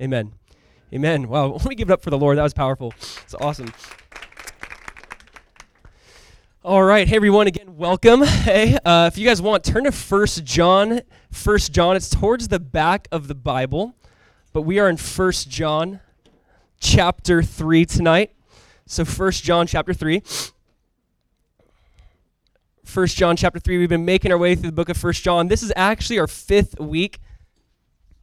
Amen. 0.00 0.32
Amen. 0.92 1.26
Wow. 1.26 1.46
Let 1.52 1.66
me 1.66 1.74
give 1.74 1.88
it 1.88 1.92
up 1.92 2.02
for 2.02 2.10
the 2.10 2.18
Lord. 2.18 2.36
That 2.36 2.42
was 2.42 2.52
powerful. 2.52 2.92
It's 3.22 3.34
awesome. 3.40 3.72
All 6.62 6.82
right. 6.82 7.08
Hey, 7.08 7.16
everyone. 7.16 7.46
Again, 7.46 7.78
welcome. 7.78 8.22
Hey, 8.22 8.76
uh, 8.84 9.08
if 9.10 9.16
you 9.16 9.26
guys 9.26 9.40
want, 9.40 9.64
turn 9.64 9.84
to 9.84 9.92
First 9.92 10.44
John. 10.44 11.00
First 11.30 11.72
John. 11.72 11.96
It's 11.96 12.10
towards 12.10 12.48
the 12.48 12.60
back 12.60 13.08
of 13.10 13.26
the 13.26 13.34
Bible, 13.34 13.94
but 14.52 14.62
we 14.62 14.78
are 14.78 14.88
in 14.90 14.98
First 14.98 15.48
John 15.48 16.00
chapter 16.78 17.42
3 17.42 17.86
tonight. 17.86 18.32
So 18.84 19.06
First 19.06 19.44
John 19.44 19.66
chapter 19.66 19.94
3. 19.94 20.22
First 22.84 23.16
John 23.16 23.36
chapter 23.36 23.58
3. 23.58 23.78
We've 23.78 23.88
been 23.88 24.04
making 24.04 24.30
our 24.30 24.38
way 24.38 24.56
through 24.56 24.68
the 24.68 24.76
book 24.76 24.90
of 24.90 24.98
First 24.98 25.22
John. 25.22 25.48
This 25.48 25.62
is 25.62 25.72
actually 25.74 26.18
our 26.18 26.26
fifth 26.26 26.78
week 26.78 27.18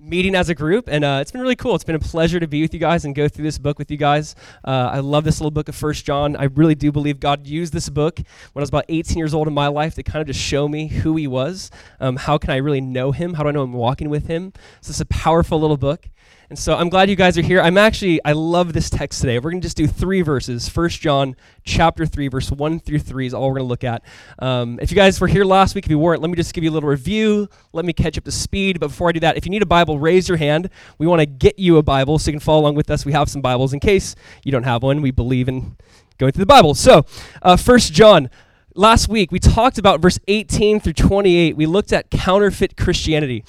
meeting 0.03 0.35
as 0.35 0.49
a 0.49 0.55
group, 0.55 0.87
and 0.87 1.03
uh, 1.03 1.19
it's 1.21 1.31
been 1.31 1.41
really 1.41 1.55
cool. 1.55 1.75
It's 1.75 1.83
been 1.83 1.95
a 1.95 1.99
pleasure 1.99 2.39
to 2.39 2.47
be 2.47 2.61
with 2.61 2.73
you 2.73 2.79
guys 2.79 3.05
and 3.05 3.15
go 3.15 3.27
through 3.27 3.45
this 3.45 3.57
book 3.57 3.79
with 3.79 3.89
you 3.89 3.97
guys. 3.97 4.35
Uh, 4.63 4.89
I 4.91 4.99
love 4.99 5.23
this 5.23 5.39
little 5.39 5.51
book 5.51 5.69
of 5.69 5.75
First 5.75 6.05
John. 6.05 6.35
I 6.35 6.45
really 6.45 6.75
do 6.75 6.91
believe 6.91 7.19
God 7.19 7.47
used 7.47 7.73
this 7.73 7.89
book 7.89 8.17
when 8.17 8.61
I 8.61 8.63
was 8.63 8.69
about 8.69 8.85
18 8.89 9.17
years 9.17 9.33
old 9.33 9.47
in 9.47 9.53
my 9.53 9.67
life 9.67 9.95
to 9.95 10.03
kind 10.03 10.21
of 10.21 10.27
just 10.27 10.39
show 10.39 10.67
me 10.67 10.87
who 10.87 11.15
He 11.15 11.27
was. 11.27 11.71
Um, 11.99 12.17
how 12.17 12.37
can 12.37 12.49
I 12.49 12.57
really 12.57 12.81
know 12.81 13.11
Him? 13.11 13.35
How 13.35 13.43
do 13.43 13.49
I 13.49 13.51
know 13.53 13.63
I'm 13.63 13.73
walking 13.73 14.09
with 14.09 14.27
Him? 14.27 14.53
So 14.81 14.91
it's 14.91 14.99
a 14.99 15.05
powerful 15.05 15.59
little 15.59 15.77
book. 15.77 16.09
And 16.53 16.59
so 16.59 16.75
I'm 16.75 16.89
glad 16.89 17.09
you 17.09 17.15
guys 17.15 17.35
are 17.35 17.41
here. 17.41 17.59
I'm 17.59 17.79
actually 17.79 18.23
I 18.23 18.33
love 18.33 18.73
this 18.73 18.87
text 18.87 19.21
today. 19.21 19.39
We're 19.39 19.49
going 19.49 19.61
to 19.61 19.65
just 19.65 19.75
do 19.75 19.87
three 19.87 20.21
verses. 20.21 20.69
First 20.69 21.01
John 21.01 21.35
chapter 21.63 22.05
3 22.05 22.27
verse 22.27 22.51
1 22.51 22.79
through 22.81 22.99
3 22.99 23.25
is 23.25 23.33
all 23.33 23.47
we're 23.47 23.55
going 23.55 23.65
to 23.65 23.69
look 23.69 23.83
at. 23.83 24.03
Um, 24.37 24.77
if 24.79 24.91
you 24.91 24.95
guys 24.95 25.19
were 25.19 25.25
here 25.25 25.45
last 25.45 25.73
week 25.73 25.85
if 25.85 25.89
you 25.89 25.97
weren't, 25.97 26.21
let 26.21 26.29
me 26.29 26.35
just 26.35 26.53
give 26.53 26.63
you 26.63 26.69
a 26.69 26.75
little 26.75 26.89
review. 26.89 27.49
Let 27.71 27.85
me 27.85 27.91
catch 27.91 28.19
up 28.19 28.23
to 28.25 28.31
speed, 28.31 28.79
but 28.79 28.89
before 28.89 29.09
I 29.09 29.13
do 29.13 29.19
that, 29.21 29.35
if 29.35 29.47
you 29.47 29.49
need 29.49 29.63
a 29.63 29.65
Bible, 29.65 29.97
raise 29.97 30.29
your 30.29 30.37
hand. 30.37 30.69
We 30.99 31.07
want 31.07 31.21
to 31.21 31.25
get 31.25 31.57
you 31.57 31.77
a 31.77 31.81
Bible 31.81 32.19
so 32.19 32.29
you 32.29 32.33
can 32.33 32.39
follow 32.39 32.61
along 32.61 32.75
with 32.75 32.91
us. 32.91 33.03
We 33.03 33.13
have 33.13 33.31
some 33.31 33.41
Bibles 33.41 33.73
in 33.73 33.79
case 33.79 34.13
you 34.43 34.51
don't 34.51 34.61
have 34.61 34.83
one. 34.83 35.01
We 35.01 35.09
believe 35.09 35.47
in 35.47 35.75
going 36.19 36.33
through 36.33 36.43
the 36.43 36.45
Bible. 36.45 36.75
So, 36.75 37.03
uh, 37.41 37.55
First 37.55 37.93
John 37.93 38.29
Last 38.75 39.07
week, 39.07 39.31
we 39.31 39.37
talked 39.37 39.77
about 39.77 39.99
verse 39.99 40.17
18 40.27 40.79
through 40.79 40.93
28. 40.93 41.55
We 41.55 41.67
looked 41.67 41.93
at 41.93 42.09
counterfeit 42.09 42.75
Christianity. 42.75 43.43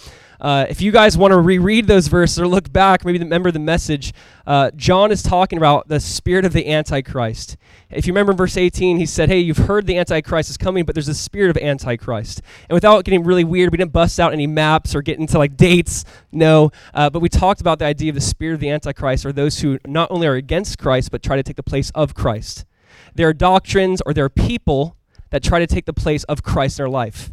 Uh, 0.45 0.67
if 0.69 0.83
you 0.83 0.92
guys 0.92 1.17
want 1.17 1.33
to 1.33 1.39
reread 1.39 1.87
those 1.87 2.06
verses 2.06 2.39
or 2.39 2.47
look 2.47 2.70
back, 2.70 3.03
maybe 3.03 3.19
remember 3.19 3.50
the 3.50 3.59
message, 3.59 4.12
uh, 4.47 4.70
John 4.77 5.11
is 5.11 5.23
talking 5.23 5.56
about 5.56 5.89
the 5.89 5.98
spirit 5.98 6.45
of 6.45 6.53
the 6.53 6.70
Antichrist. 6.70 7.56
If 7.89 8.06
you 8.06 8.12
remember 8.12 8.34
verse 8.34 8.59
18, 8.59 8.98
he 8.98 9.06
said, 9.06 9.31
Hey, 9.31 9.39
you've 9.39 9.56
heard 9.56 9.86
the 9.86 9.97
Antichrist 9.97 10.51
is 10.51 10.59
coming, 10.59 10.84
but 10.84 10.95
there's 10.95 11.09
a 11.09 11.14
spirit 11.14 11.48
of 11.48 11.56
Antichrist. 11.56 12.42
And 12.69 12.75
without 12.75 13.06
getting 13.06 13.25
really 13.25 13.42
weird, 13.42 13.73
we 13.73 13.78
didn't 13.78 13.95
bust 13.95 14.20
out 14.20 14.34
any 14.34 14.47
maps 14.47 14.95
or 14.95 15.01
get 15.01 15.19
into 15.19 15.39
like 15.39 15.56
dates, 15.56 16.05
no. 16.31 16.70
Uh, 16.92 17.08
but 17.08 17.20
we 17.20 17.31
talked 17.31 17.62
about 17.62 17.79
the 17.79 17.86
idea 17.86 18.11
of 18.11 18.14
the 18.14 18.20
spirit 18.20 18.53
of 18.53 18.61
the 18.61 18.69
Antichrist, 18.69 19.25
or 19.25 19.33
those 19.33 19.61
who 19.61 19.79
not 19.86 20.11
only 20.11 20.27
are 20.27 20.34
against 20.34 20.79
Christ, 20.79 21.11
but 21.11 21.23
try 21.23 21.36
to 21.36 21.42
take 21.42 21.56
the 21.56 21.62
place 21.62 21.91
of 21.95 22.14
Christ. 22.14 22.67
There 23.14 23.27
are 23.27 23.33
doctrines 23.33 24.03
or 24.05 24.12
there 24.12 24.27
are 24.27 24.29
people 24.29 24.98
that 25.31 25.42
try 25.42 25.58
to 25.58 25.67
take 25.67 25.86
the 25.86 25.95
place 25.95 26.23
of 26.25 26.42
Christ 26.42 26.79
in 26.79 26.83
our 26.83 26.91
life. 26.91 27.33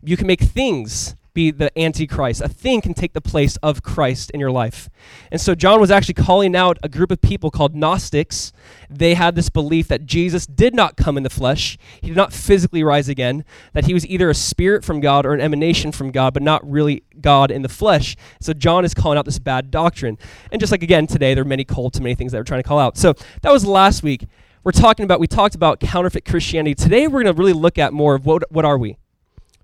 You 0.00 0.16
can 0.16 0.28
make 0.28 0.40
things 0.40 1.16
be 1.34 1.50
the 1.50 1.76
antichrist. 1.78 2.40
A 2.40 2.48
thing 2.48 2.80
can 2.80 2.94
take 2.94 3.12
the 3.12 3.20
place 3.20 3.56
of 3.58 3.82
Christ 3.82 4.30
in 4.30 4.40
your 4.40 4.50
life. 4.50 4.90
And 5.30 5.40
so 5.40 5.54
John 5.54 5.80
was 5.80 5.90
actually 5.90 6.14
calling 6.14 6.54
out 6.54 6.78
a 6.82 6.88
group 6.88 7.10
of 7.10 7.20
people 7.20 7.50
called 7.50 7.74
Gnostics. 7.74 8.52
They 8.90 9.14
had 9.14 9.34
this 9.34 9.48
belief 9.48 9.88
that 9.88 10.06
Jesus 10.06 10.46
did 10.46 10.74
not 10.74 10.96
come 10.96 11.16
in 11.16 11.22
the 11.22 11.30
flesh, 11.30 11.78
he 12.00 12.08
did 12.08 12.16
not 12.16 12.32
physically 12.32 12.82
rise 12.82 13.08
again, 13.08 13.44
that 13.72 13.86
he 13.86 13.94
was 13.94 14.06
either 14.06 14.30
a 14.30 14.34
spirit 14.34 14.84
from 14.84 15.00
God 15.00 15.24
or 15.26 15.32
an 15.32 15.40
emanation 15.40 15.92
from 15.92 16.10
God, 16.10 16.34
but 16.34 16.42
not 16.42 16.68
really 16.68 17.02
God 17.20 17.50
in 17.50 17.62
the 17.62 17.68
flesh. 17.68 18.16
So 18.40 18.52
John 18.52 18.84
is 18.84 18.94
calling 18.94 19.18
out 19.18 19.24
this 19.24 19.38
bad 19.38 19.70
doctrine. 19.70 20.18
And 20.50 20.60
just 20.60 20.72
like 20.72 20.82
again 20.82 21.06
today, 21.06 21.34
there 21.34 21.42
are 21.42 21.46
many 21.46 21.64
cults 21.64 21.98
and 21.98 22.04
many 22.04 22.14
things 22.14 22.32
that 22.32 22.38
we're 22.38 22.44
trying 22.44 22.62
to 22.62 22.68
call 22.68 22.78
out. 22.78 22.96
So 22.96 23.14
that 23.42 23.52
was 23.52 23.64
last 23.64 24.02
week. 24.02 24.26
We're 24.64 24.72
talking 24.72 25.04
about, 25.04 25.18
we 25.18 25.26
talked 25.26 25.56
about 25.56 25.80
counterfeit 25.80 26.24
Christianity. 26.24 26.74
Today 26.74 27.08
we're 27.08 27.24
going 27.24 27.34
to 27.34 27.38
really 27.38 27.52
look 27.52 27.78
at 27.78 27.92
more 27.92 28.14
of 28.14 28.24
what, 28.24 28.44
what 28.52 28.64
are 28.64 28.78
we? 28.78 28.96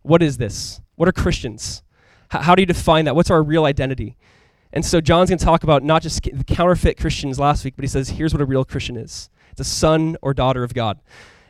What 0.03 0.23
is 0.23 0.39
this? 0.39 0.81
What 0.99 1.09
are 1.09 1.13
Christians? 1.13 1.85
H- 2.35 2.43
how 2.43 2.57
do 2.57 2.61
you 2.63 2.67
define 2.67 3.05
that? 3.05 3.15
What's 3.15 3.31
our 3.31 3.41
real 3.41 3.65
identity? 3.65 4.17
And 4.73 4.85
so 4.85 5.01
John's 5.01 5.31
going 5.31 5.39
to 5.39 5.45
talk 5.45 5.63
about 5.63 5.85
not 5.85 6.03
just 6.03 6.23
the 6.25 6.45
counterfeit 6.45 6.99
Christians 6.99 7.39
last 7.39 7.65
week, 7.65 7.75
but 7.77 7.85
he 7.85 7.89
says, 7.89 8.11
here's 8.11 8.35
what 8.35 8.43
a 8.43 8.45
real 8.45 8.65
Christian 8.65 8.97
is 8.97 9.31
it's 9.53 9.61
a 9.61 9.65
son 9.65 10.17
or 10.23 10.35
daughter 10.35 10.65
of 10.65 10.75
God. 10.75 10.99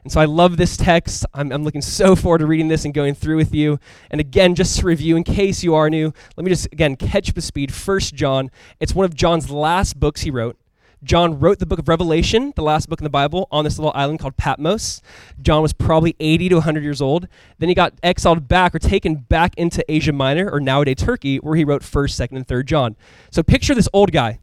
And 0.05 0.13
so 0.13 0.21
I 0.21 0.27
love 0.27 0.59
this 0.59 0.77
text. 0.77 1.25
I'm, 1.33 1.51
I'm, 1.51 1.65
looking 1.65 1.81
so 1.83 2.15
forward 2.15 2.39
to 2.39 2.47
reading 2.47 2.69
this 2.69 2.85
and 2.85 2.93
going 2.93 3.15
through 3.15 3.37
with 3.37 3.55
you. 3.55 3.81
And 4.11 4.21
again, 4.21 4.55
just 4.55 4.79
to 4.79 4.87
review, 4.87 5.17
in 5.17 5.25
case 5.25 5.65
you 5.65 5.75
are 5.75 5.91
new, 5.91 6.13
let 6.37 6.45
me 6.45 6.51
just, 6.51 6.67
again, 6.67 6.95
catch 6.95 7.29
up 7.29 7.35
to 7.35 7.41
speed. 7.41 7.75
First 7.75 8.15
John, 8.15 8.51
it's 8.81 8.95
one 8.95 9.05
of 9.05 9.15
John's 9.15 9.51
last 9.51 9.99
books 9.99 10.21
he 10.21 10.31
wrote. 10.31 10.57
John 11.05 11.39
wrote 11.39 11.61
the 11.61 11.67
book 11.67 11.79
of 11.79 11.89
Revelation, 11.89 12.53
the 12.57 12.63
last 12.63 12.89
book 12.89 13.01
in 13.01 13.05
the 13.05 13.11
Bible, 13.11 13.47
on 13.53 13.65
this 13.65 13.79
little 13.79 13.93
island 13.95 14.19
called 14.19 14.37
Patmos. 14.37 15.01
John 15.41 15.63
was 15.63 15.73
probably 15.73 16.17
80 16.19 16.49
to 16.49 16.55
100 16.57 16.83
years 16.83 17.01
old. 17.01 17.29
Then 17.59 17.69
he 17.69 17.75
got 17.75 17.95
exiled 18.03 18.49
back 18.49 18.75
or 18.75 18.79
taken 18.79 19.15
back 19.15 19.55
into 19.57 19.85
Asia 19.89 20.13
Minor, 20.13 20.51
or 20.51 20.59
nowadays 20.59 20.97
Turkey, 20.99 21.37
where 21.39 21.55
he 21.55 21.65
wrote 21.65 21.83
1st, 21.83 22.29
2nd, 22.29 22.37
and 22.37 22.47
3rd 22.47 22.67
John. 22.67 22.97
So 23.31 23.43
picture 23.43 23.75
this 23.75 23.89
old 23.93 24.11
guy, 24.11 24.41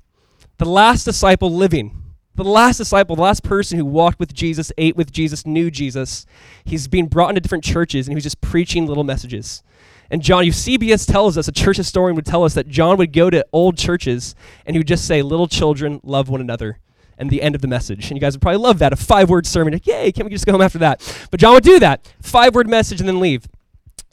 the 0.58 0.66
last 0.66 1.04
disciple 1.04 1.52
living. 1.52 2.02
The 2.36 2.44
last 2.44 2.78
disciple, 2.78 3.16
the 3.16 3.22
last 3.22 3.44
person 3.44 3.78
who 3.78 3.86
walked 3.86 4.20
with 4.20 4.34
Jesus, 4.34 4.70
ate 4.78 4.98
with 4.98 5.10
Jesus, 5.10 5.46
knew 5.46 5.72
Jesus. 5.72 6.26
He's 6.66 6.90
being 6.90 7.08
brought 7.08 7.30
into 7.30 7.40
different 7.40 7.64
churches 7.64 8.08
and 8.08 8.12
he 8.12 8.16
was 8.16 8.26
just 8.26 8.42
preaching 8.42 8.88
little 8.88 9.06
messages. 9.06 9.64
And 10.10 10.22
John, 10.22 10.46
Eusebius 10.46 11.06
tells 11.06 11.38
us, 11.38 11.48
a 11.48 11.52
church 11.52 11.78
historian 11.78 12.16
would 12.16 12.26
tell 12.26 12.44
us 12.44 12.54
that 12.54 12.68
John 12.68 12.98
would 12.98 13.14
go 13.14 13.30
to 13.30 13.46
old 13.52 13.78
churches 13.78 14.36
and 14.66 14.76
he 14.76 14.80
would 14.80 14.88
just 14.88 15.06
say, 15.08 15.22
Little 15.22 15.48
children, 15.48 16.00
love 16.04 16.30
one 16.30 16.42
another. 16.42 16.80
And 17.18 17.30
the 17.30 17.42
end 17.42 17.56
of 17.56 17.62
the 17.62 17.68
message. 17.70 18.12
And 18.12 18.18
you 18.18 18.22
guys 18.22 18.34
would 18.34 18.42
probably 18.42 18.60
love 18.60 18.80
that. 18.80 18.92
A 18.92 18.98
five 18.98 19.30
word 19.30 19.48
sermon. 19.48 19.80
Yay, 19.86 20.12
can't 20.12 20.26
we 20.26 20.32
just 20.32 20.46
go 20.46 20.52
home 20.52 20.62
after 20.62 20.80
that? 20.80 21.28
But 21.32 21.40
John 21.40 21.54
would 21.54 21.64
do 21.64 21.80
that. 21.80 22.12
Five 22.22 22.54
word 22.54 22.68
message 22.68 23.00
and 23.00 23.08
then 23.08 23.22
leave. 23.22 23.48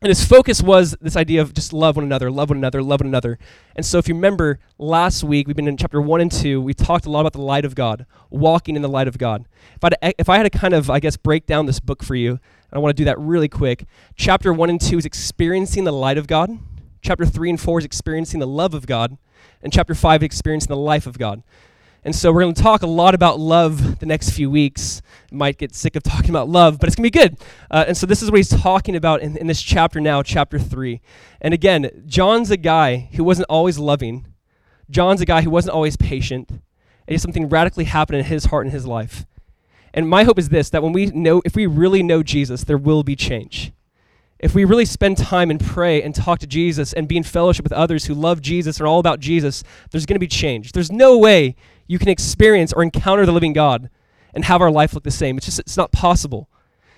And 0.02 0.08
his 0.08 0.24
focus 0.24 0.60
was 0.60 0.96
this 1.00 1.16
idea 1.16 1.42
of 1.42 1.54
just 1.54 1.72
love 1.72 1.94
one 1.94 2.04
another, 2.04 2.28
love 2.28 2.50
one 2.50 2.58
another, 2.58 2.82
love 2.82 3.00
one 3.00 3.06
another. 3.06 3.38
And 3.76 3.86
so, 3.86 3.98
if 3.98 4.08
you 4.08 4.14
remember 4.14 4.58
last 4.76 5.22
week, 5.22 5.46
we've 5.46 5.54
been 5.54 5.68
in 5.68 5.76
chapter 5.76 6.00
one 6.00 6.20
and 6.20 6.30
two. 6.30 6.60
We 6.60 6.74
talked 6.74 7.06
a 7.06 7.10
lot 7.10 7.20
about 7.20 7.34
the 7.34 7.40
light 7.40 7.64
of 7.64 7.76
God, 7.76 8.04
walking 8.28 8.74
in 8.74 8.82
the 8.82 8.88
light 8.88 9.06
of 9.06 9.16
God. 9.16 9.46
If 9.76 9.84
I, 9.84 10.14
if 10.18 10.28
I 10.28 10.38
had 10.38 10.42
to 10.42 10.58
kind 10.58 10.74
of, 10.74 10.90
I 10.90 10.98
guess, 10.98 11.16
break 11.16 11.46
down 11.46 11.66
this 11.66 11.78
book 11.78 12.02
for 12.02 12.16
you, 12.16 12.40
I 12.72 12.78
want 12.78 12.96
to 12.96 13.00
do 13.00 13.04
that 13.04 13.18
really 13.18 13.48
quick. 13.48 13.84
Chapter 14.16 14.52
1 14.52 14.70
and 14.70 14.80
2 14.80 14.98
is 14.98 15.04
experiencing 15.04 15.84
the 15.84 15.92
light 15.92 16.16
of 16.16 16.26
God. 16.26 16.58
Chapter 17.02 17.26
3 17.26 17.50
and 17.50 17.60
4 17.60 17.80
is 17.80 17.84
experiencing 17.84 18.40
the 18.40 18.46
love 18.46 18.72
of 18.72 18.86
God. 18.86 19.18
And 19.62 19.72
chapter 19.72 19.94
5 19.94 20.22
is 20.22 20.26
experiencing 20.26 20.68
the 20.68 20.76
life 20.76 21.06
of 21.06 21.18
God. 21.18 21.42
And 22.04 22.16
so 22.16 22.32
we're 22.32 22.40
going 22.40 22.54
to 22.54 22.62
talk 22.62 22.82
a 22.82 22.86
lot 22.86 23.14
about 23.14 23.38
love 23.38 24.00
the 24.00 24.06
next 24.06 24.30
few 24.30 24.50
weeks. 24.50 25.02
Might 25.30 25.58
get 25.58 25.74
sick 25.74 25.94
of 25.94 26.02
talking 26.02 26.30
about 26.30 26.48
love, 26.48 26.80
but 26.80 26.88
it's 26.88 26.96
going 26.96 27.08
to 27.08 27.12
be 27.12 27.18
good. 27.18 27.38
Uh, 27.70 27.84
and 27.86 27.96
so 27.96 28.06
this 28.06 28.22
is 28.22 28.30
what 28.30 28.38
he's 28.38 28.48
talking 28.48 28.96
about 28.96 29.20
in, 29.20 29.36
in 29.36 29.46
this 29.46 29.62
chapter 29.62 30.00
now, 30.00 30.22
chapter 30.22 30.58
3. 30.58 31.00
And 31.40 31.54
again, 31.54 32.04
John's 32.06 32.50
a 32.50 32.56
guy 32.56 33.10
who 33.12 33.22
wasn't 33.22 33.46
always 33.48 33.78
loving. 33.78 34.26
John's 34.90 35.20
a 35.20 35.26
guy 35.26 35.42
who 35.42 35.50
wasn't 35.50 35.74
always 35.74 35.96
patient. 35.96 36.50
And 37.06 37.20
something 37.20 37.48
radically 37.48 37.84
happened 37.84 38.18
in 38.18 38.24
his 38.24 38.46
heart 38.46 38.64
and 38.66 38.72
his 38.72 38.86
life. 38.86 39.24
And 39.94 40.08
my 40.08 40.24
hope 40.24 40.38
is 40.38 40.48
this 40.48 40.70
that 40.70 40.82
when 40.82 40.92
we 40.92 41.06
know, 41.06 41.42
if 41.44 41.54
we 41.54 41.66
really 41.66 42.02
know 42.02 42.22
Jesus, 42.22 42.64
there 42.64 42.78
will 42.78 43.02
be 43.02 43.16
change. 43.16 43.72
If 44.38 44.56
we 44.56 44.64
really 44.64 44.84
spend 44.84 45.18
time 45.18 45.50
and 45.50 45.60
pray 45.60 46.02
and 46.02 46.14
talk 46.14 46.40
to 46.40 46.48
Jesus 46.48 46.92
and 46.92 47.06
be 47.06 47.16
in 47.16 47.22
fellowship 47.22 47.62
with 47.62 47.72
others 47.72 48.06
who 48.06 48.14
love 48.14 48.42
Jesus 48.42 48.78
and 48.78 48.84
are 48.84 48.88
all 48.88 48.98
about 48.98 49.20
Jesus, 49.20 49.62
there's 49.90 50.04
going 50.04 50.16
to 50.16 50.20
be 50.20 50.26
change. 50.26 50.72
There's 50.72 50.90
no 50.90 51.16
way 51.16 51.54
you 51.86 51.98
can 51.98 52.08
experience 52.08 52.72
or 52.72 52.82
encounter 52.82 53.24
the 53.24 53.32
living 53.32 53.52
God 53.52 53.88
and 54.34 54.44
have 54.44 54.60
our 54.60 54.70
life 54.70 54.94
look 54.94 55.04
the 55.04 55.12
same. 55.12 55.36
It's 55.36 55.46
just, 55.46 55.60
it's 55.60 55.76
not 55.76 55.92
possible. 55.92 56.48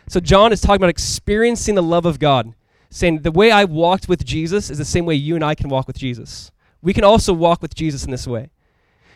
So 0.09 0.21
John 0.21 0.53
is 0.53 0.63
talking 0.63 0.77
about 0.77 0.89
experiencing 0.89 1.75
the 1.75 1.83
love 1.83 2.07
of 2.07 2.19
God, 2.19 2.55
saying 2.89 3.23
the 3.23 3.33
way 3.33 3.51
I 3.51 3.65
walked 3.65 4.09
with 4.09 4.25
Jesus 4.25 4.71
is 4.71 4.79
the 4.79 4.85
same 4.85 5.05
way 5.05 5.15
you 5.15 5.35
and 5.35 5.45
I 5.45 5.55
can 5.55 5.69
walk 5.69 5.87
with 5.87 5.99
Jesus. 5.99 6.51
We 6.81 6.95
can 6.95 7.05
also 7.05 7.35
walk 7.35 7.61
with 7.61 7.75
Jesus 7.75 8.05
in 8.05 8.11
this 8.11 8.27
way. 8.27 8.51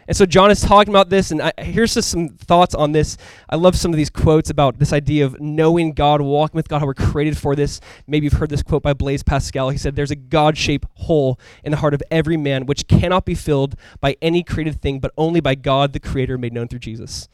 And 0.08 0.16
so 0.16 0.24
John 0.24 0.50
is 0.50 0.62
talking 0.62 0.90
about 0.90 1.10
this, 1.10 1.30
and 1.30 1.42
I, 1.42 1.52
here's 1.58 1.92
just 1.92 2.08
some 2.08 2.30
thoughts 2.30 2.74
on 2.74 2.92
this. 2.92 3.18
I 3.50 3.56
love 3.56 3.76
some 3.76 3.92
of 3.92 3.98
these 3.98 4.08
quotes 4.08 4.48
about 4.48 4.78
this 4.78 4.90
idea 4.90 5.26
of 5.26 5.38
knowing 5.38 5.92
God, 5.92 6.22
walking 6.22 6.56
with 6.56 6.66
God, 6.66 6.78
how 6.78 6.86
we're 6.86 6.94
created 6.94 7.36
for 7.36 7.54
this. 7.54 7.78
Maybe 8.06 8.24
you've 8.24 8.32
heard 8.32 8.48
this 8.48 8.62
quote 8.62 8.82
by 8.82 8.94
Blaise 8.94 9.22
Pascal. 9.22 9.68
He 9.68 9.76
said, 9.76 9.96
There's 9.96 10.10
a 10.10 10.16
God 10.16 10.56
shaped 10.56 10.88
hole 10.94 11.38
in 11.62 11.72
the 11.72 11.76
heart 11.76 11.92
of 11.92 12.02
every 12.10 12.38
man 12.38 12.64
which 12.64 12.88
cannot 12.88 13.26
be 13.26 13.34
filled 13.34 13.74
by 14.00 14.16
any 14.22 14.42
created 14.42 14.80
thing, 14.80 14.98
but 14.98 15.12
only 15.18 15.40
by 15.40 15.54
God, 15.54 15.92
the 15.92 16.00
Creator, 16.00 16.38
made 16.38 16.54
known 16.54 16.68
through 16.68 16.78
Jesus. 16.78 17.28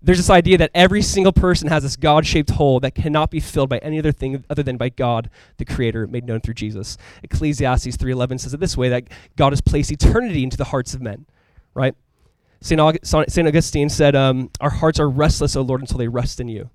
There's 0.00 0.18
this 0.18 0.30
idea 0.30 0.58
that 0.58 0.70
every 0.76 1.02
single 1.02 1.32
person 1.32 1.66
has 1.70 1.82
this 1.82 1.96
God 1.96 2.24
shaped 2.24 2.50
hole 2.50 2.78
that 2.80 2.94
cannot 2.94 3.32
be 3.32 3.40
filled 3.40 3.68
by 3.68 3.78
any 3.78 3.98
other 3.98 4.12
thing 4.12 4.44
other 4.48 4.62
than 4.62 4.76
by 4.76 4.90
God, 4.90 5.28
the 5.56 5.64
Creator, 5.64 6.06
made 6.06 6.24
known 6.24 6.40
through 6.40 6.54
Jesus. 6.54 6.96
Ecclesiastes 7.24 7.96
3.11 7.96 8.38
says 8.38 8.54
it 8.54 8.60
this 8.60 8.76
way 8.76 8.88
that 8.90 9.08
God 9.34 9.50
has 9.50 9.60
placed 9.60 9.90
eternity 9.90 10.44
into 10.44 10.56
the 10.56 10.66
hearts 10.66 10.94
of 10.94 11.02
men 11.02 11.26
right? 11.76 11.94
St. 12.60 12.80
Augustine 12.80 13.88
said, 13.88 14.16
um, 14.16 14.50
Our 14.60 14.70
hearts 14.70 14.98
are 14.98 15.08
restless, 15.08 15.54
O 15.54 15.62
Lord, 15.62 15.82
until 15.82 15.98
they 15.98 16.08
rest 16.08 16.40
in 16.40 16.48
you. 16.48 16.70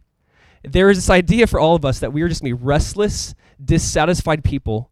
There 0.64 0.90
is 0.90 0.98
this 0.98 1.10
idea 1.10 1.48
for 1.48 1.60
all 1.60 1.76
of 1.76 1.84
us 1.84 2.00
that 2.00 2.14
we 2.14 2.22
are 2.22 2.30
just 2.30 2.42
going 2.42 2.54
to 2.54 2.58
be 2.58 2.64
restless, 2.64 3.34
dissatisfied 3.64 4.44
people 4.44 4.92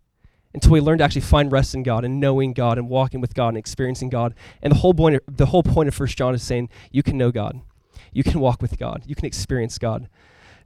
until 0.53 0.71
we 0.71 0.81
learn 0.81 0.97
to 0.97 1.03
actually 1.03 1.21
find 1.21 1.51
rest 1.51 1.75
in 1.75 1.83
God 1.83 2.03
and 2.03 2.19
knowing 2.19 2.53
God 2.53 2.79
and 2.79 2.89
walking 2.89 3.21
with 3.21 3.35
God 3.35 3.49
and 3.49 3.57
experiencing 3.57 4.09
God. 4.09 4.33
And 4.63 4.71
the 4.71 4.77
whole 4.77 4.95
point 4.95 5.15
of, 5.15 5.21
the 5.37 5.45
whole 5.45 5.61
point 5.61 5.87
of 5.87 5.93
First 5.93 6.17
John 6.17 6.33
is 6.33 6.41
saying 6.41 6.69
you 6.91 7.03
can 7.03 7.17
know 7.17 7.31
God. 7.31 7.61
You 8.11 8.23
can 8.23 8.39
walk 8.39 8.61
with 8.61 8.79
God. 8.79 9.03
You 9.05 9.13
can 9.13 9.25
experience 9.25 9.77
God. 9.77 10.09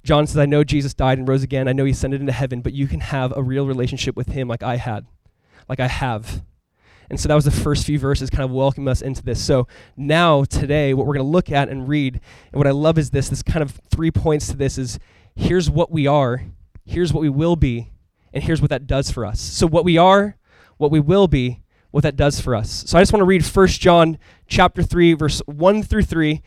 John 0.03 0.25
says, 0.25 0.37
I 0.37 0.45
know 0.45 0.63
Jesus 0.63 0.93
died 0.93 1.17
and 1.17 1.27
rose 1.27 1.43
again. 1.43 1.67
I 1.67 1.73
know 1.73 1.85
he 1.85 1.91
ascended 1.91 2.21
into 2.21 2.33
heaven, 2.33 2.61
but 2.61 2.73
you 2.73 2.87
can 2.87 3.01
have 3.01 3.35
a 3.35 3.43
real 3.43 3.65
relationship 3.65 4.15
with 4.15 4.27
him 4.27 4.47
like 4.47 4.63
I 4.63 4.77
had, 4.77 5.05
like 5.67 5.79
I 5.79 5.87
have. 5.87 6.43
And 7.09 7.19
so 7.19 7.27
that 7.27 7.35
was 7.35 7.45
the 7.45 7.51
first 7.51 7.85
few 7.85 7.99
verses 7.99 8.29
kind 8.29 8.43
of 8.43 8.51
welcoming 8.51 8.87
us 8.87 9.01
into 9.01 9.23
this. 9.23 9.43
So 9.43 9.67
now, 9.97 10.43
today, 10.43 10.93
what 10.93 11.05
we're 11.05 11.13
going 11.13 11.25
to 11.25 11.31
look 11.31 11.51
at 11.51 11.69
and 11.69 11.87
read, 11.87 12.19
and 12.51 12.59
what 12.59 12.67
I 12.67 12.71
love 12.71 12.97
is 12.97 13.09
this 13.09 13.29
this 13.29 13.43
kind 13.43 13.61
of 13.61 13.79
three 13.89 14.11
points 14.11 14.47
to 14.47 14.55
this 14.55 14.77
is 14.77 14.99
here's 15.35 15.69
what 15.69 15.91
we 15.91 16.07
are, 16.07 16.43
here's 16.85 17.13
what 17.13 17.21
we 17.21 17.29
will 17.29 17.55
be, 17.55 17.91
and 18.33 18.43
here's 18.43 18.61
what 18.61 18.69
that 18.69 18.87
does 18.87 19.11
for 19.11 19.25
us. 19.25 19.39
So 19.39 19.67
what 19.67 19.85
we 19.85 19.97
are, 19.97 20.37
what 20.77 20.91
we 20.91 20.99
will 20.99 21.27
be, 21.27 21.61
what 21.91 22.03
that 22.03 22.15
does 22.15 22.39
for 22.41 22.55
us. 22.55 22.83
So 22.87 22.97
I 22.97 23.01
just 23.01 23.13
want 23.13 23.21
to 23.21 23.25
read 23.25 23.45
1 23.45 23.67
John 23.67 24.17
chapter 24.47 24.81
3 24.81 25.13
verse 25.13 25.41
1 25.45 25.83
through 25.83 26.03
3. 26.03 26.41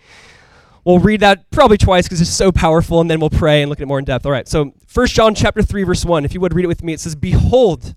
We'll 0.84 0.98
read 0.98 1.20
that 1.20 1.50
probably 1.50 1.78
twice 1.78 2.06
because 2.06 2.20
it's 2.20 2.30
so 2.30 2.50
powerful 2.50 3.00
and 3.00 3.08
then 3.08 3.20
we'll 3.20 3.30
pray 3.30 3.62
and 3.62 3.68
look 3.68 3.78
at 3.78 3.82
it 3.82 3.86
more 3.86 3.98
in 3.98 4.04
depth. 4.04 4.26
All 4.26 4.32
right. 4.32 4.48
So 4.48 4.72
1 4.92 5.06
John 5.06 5.34
chapter 5.34 5.62
3 5.62 5.84
verse 5.84 6.04
1, 6.04 6.24
if 6.24 6.34
you 6.34 6.40
would 6.40 6.52
read 6.52 6.64
it 6.64 6.68
with 6.68 6.82
me, 6.82 6.92
it 6.92 7.00
says, 7.00 7.14
"Behold, 7.14 7.94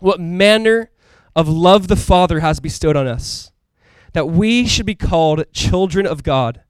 what 0.00 0.20
manner 0.20 0.90
of 1.36 1.48
love 1.48 1.88
the 1.88 1.96
Father 1.96 2.40
has 2.40 2.60
bestowed 2.60 2.96
on 2.96 3.06
us, 3.06 3.52
that 4.12 4.28
we 4.28 4.66
should 4.66 4.86
be 4.86 4.94
called 4.94 5.44
children 5.52 6.06
of 6.06 6.22
God. 6.22 6.62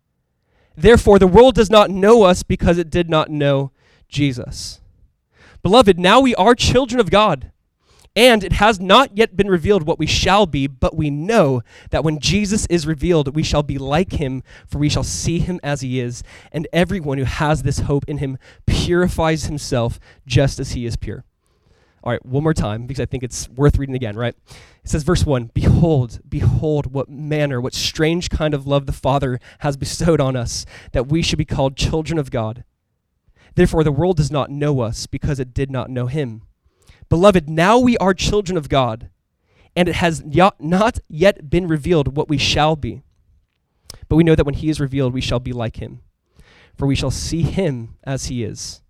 Therefore 0.76 1.19
the 1.19 1.26
world 1.26 1.55
does 1.55 1.70
not 1.70 1.90
know 1.90 2.22
us 2.22 2.43
because 2.43 2.78
it 2.78 2.90
did 2.90 3.08
not 3.08 3.31
know 3.31 3.70
Jesus." 4.08 4.81
Beloved, 5.62 5.99
now 5.99 6.20
we 6.20 6.34
are 6.34 6.55
children 6.55 7.00
of 7.00 7.11
God. 7.11 7.50
And 8.16 8.44
it 8.44 8.52
has 8.52 8.78
not 8.78 9.16
yet 9.16 9.37
been 9.37 9.49
revealed 9.49 9.84
what 9.84 9.99
we 9.99 10.06
shall 10.06 10.46
be, 10.46 10.69
but 10.69 10.96
we 10.96 11.10
know 11.10 11.62
that 11.90 12.05
when 12.05 12.20
Jesus 12.20 12.64
is 12.67 12.87
revealed, 12.87 13.34
we 13.34 13.43
shall 13.43 13.64
be 13.64 13.76
like 13.76 14.12
him, 14.12 14.44
for 14.69 14.78
we 14.78 14.88
shall 14.88 15.02
see 15.02 15.40
him 15.40 15.58
as 15.64 15.81
he 15.81 15.99
is. 15.99 16.22
And 16.52 16.69
everyone 16.72 17.19
who 17.19 17.25
has 17.25 17.64
this 17.64 17.81
hope 17.81 18.05
in 18.06 18.19
him 18.19 18.38
purifies 18.67 19.46
himself 19.46 19.99
just 20.26 20.60
as 20.60 20.72
he 20.72 20.87
is 20.87 20.94
pure. 20.94 21.25
All 22.04 22.12
right, 22.12 22.24
one 22.26 22.42
more 22.42 22.52
time, 22.52 22.86
because 22.86 23.00
I 23.00 23.06
think 23.06 23.22
it's 23.22 23.48
worth 23.48 23.78
reading 23.78 23.94
again, 23.94 24.14
right? 24.14 24.36
It 24.84 24.90
says, 24.90 25.02
verse 25.04 25.24
1 25.24 25.52
Behold, 25.54 26.20
behold, 26.28 26.92
what 26.92 27.08
manner, 27.08 27.62
what 27.62 27.72
strange 27.72 28.28
kind 28.28 28.52
of 28.52 28.66
love 28.66 28.84
the 28.84 28.92
Father 28.92 29.40
has 29.60 29.78
bestowed 29.78 30.20
on 30.20 30.36
us, 30.36 30.66
that 30.92 31.06
we 31.06 31.22
should 31.22 31.38
be 31.38 31.46
called 31.46 31.78
children 31.78 32.18
of 32.18 32.30
God. 32.30 32.62
Therefore, 33.54 33.82
the 33.82 33.90
world 33.90 34.18
does 34.18 34.30
not 34.30 34.50
know 34.50 34.80
us 34.80 35.06
because 35.06 35.40
it 35.40 35.54
did 35.54 35.70
not 35.70 35.88
know 35.88 36.06
him. 36.06 36.42
Beloved, 37.08 37.48
now 37.48 37.78
we 37.78 37.96
are 37.96 38.12
children 38.12 38.58
of 38.58 38.68
God, 38.68 39.08
and 39.74 39.88
it 39.88 39.94
has 39.94 40.22
not 40.22 40.98
yet 41.08 41.48
been 41.48 41.66
revealed 41.66 42.18
what 42.18 42.28
we 42.28 42.36
shall 42.36 42.76
be. 42.76 43.02
But 44.10 44.16
we 44.16 44.24
know 44.24 44.34
that 44.34 44.44
when 44.44 44.56
he 44.56 44.68
is 44.68 44.78
revealed, 44.78 45.14
we 45.14 45.22
shall 45.22 45.40
be 45.40 45.54
like 45.54 45.76
him, 45.76 46.02
for 46.76 46.86
we 46.86 46.96
shall 46.96 47.10
see 47.10 47.42
him 47.42 47.96
as 48.04 48.26
he 48.26 48.44
is. 48.44 48.82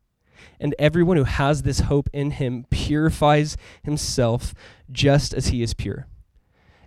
And 0.64 0.74
everyone 0.78 1.18
who 1.18 1.24
has 1.24 1.60
this 1.60 1.80
hope 1.80 2.08
in 2.14 2.30
him 2.30 2.64
purifies 2.70 3.58
himself 3.82 4.54
just 4.90 5.34
as 5.34 5.48
he 5.48 5.62
is 5.62 5.74
pure. 5.74 6.06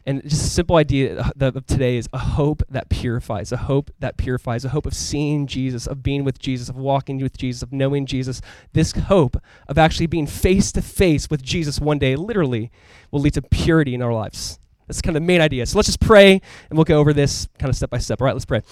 And 0.04 0.24
just 0.24 0.42
a 0.42 0.50
simple 0.50 0.78
idea 0.78 1.32
of 1.40 1.66
today 1.68 1.98
is 1.98 2.10
a 2.12 2.18
hope 2.18 2.64
that 2.72 2.90
purifies, 2.90 3.52
a 3.52 3.58
hope 3.58 3.92
that 4.00 4.18
purifies, 4.18 4.66
a 4.66 4.70
hope 4.70 4.88
of 4.88 4.96
seeing 4.96 5.46
Jesus, 5.46 5.86
of 5.86 6.02
being 6.02 6.24
with 6.24 6.40
Jesus, 6.40 6.70
of 6.70 6.76
walking 6.76 7.20
with 7.20 7.38
Jesus, 7.38 7.62
of 7.62 7.72
knowing 7.72 8.08
Jesus. 8.08 8.42
This 8.74 8.94
hope 8.94 9.38
of 9.68 9.78
actually 9.78 10.08
being 10.08 10.26
face 10.26 10.72
to 10.72 10.82
face 10.82 11.30
with 11.30 11.44
Jesus 11.44 11.80
one 11.80 12.00
day, 12.00 12.16
literally, 12.16 12.72
will 13.12 13.20
lead 13.20 13.36
to 13.36 13.44
purity 13.44 13.94
in 13.94 14.02
our 14.02 14.12
lives. 14.14 14.58
That's 14.88 15.04
kind 15.04 15.16
of 15.16 15.22
the 15.22 15.28
main 15.28 15.42
idea. 15.42 15.68
So 15.68 15.78
let's 15.78 15.88
just 15.88 16.00
pray 16.00 16.42
and 16.70 16.78
we'll 16.80 16.84
go 16.84 16.98
over 16.98 17.14
this 17.14 17.48
kind 17.60 17.70
of 17.70 17.76
step 17.76 17.92
by 17.92 18.00
step. 18.00 18.22
All 18.22 18.26
right, 18.26 18.34
let's 18.34 18.44
pray. 18.44 18.64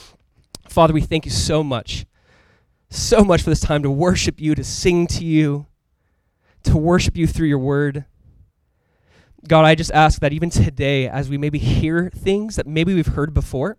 Father, 0.67 0.95
we 0.95 1.01
thank 1.01 1.25
you 1.25 1.31
so 1.31 1.63
much, 1.63 2.07
so 2.95 3.23
much 3.23 3.41
for 3.41 3.49
this 3.49 3.59
time 3.59 3.83
to 3.83 3.91
worship 3.91 4.39
you, 4.39 4.55
to 4.55 4.63
sing 4.63 5.07
to 5.07 5.25
you, 5.25 5.67
to 6.63 6.77
worship 6.77 7.15
you 7.15 7.27
through 7.27 7.47
your 7.47 7.59
word. 7.59 8.05
God, 9.47 9.65
I 9.65 9.75
just 9.75 9.91
ask 9.91 10.19
that 10.21 10.33
even 10.33 10.49
today, 10.49 11.07
as 11.07 11.29
we 11.29 11.37
maybe 11.37 11.59
hear 11.59 12.09
things 12.09 12.55
that 12.55 12.65
maybe 12.65 12.93
we've 12.93 13.05
heard 13.05 13.33
before 13.33 13.77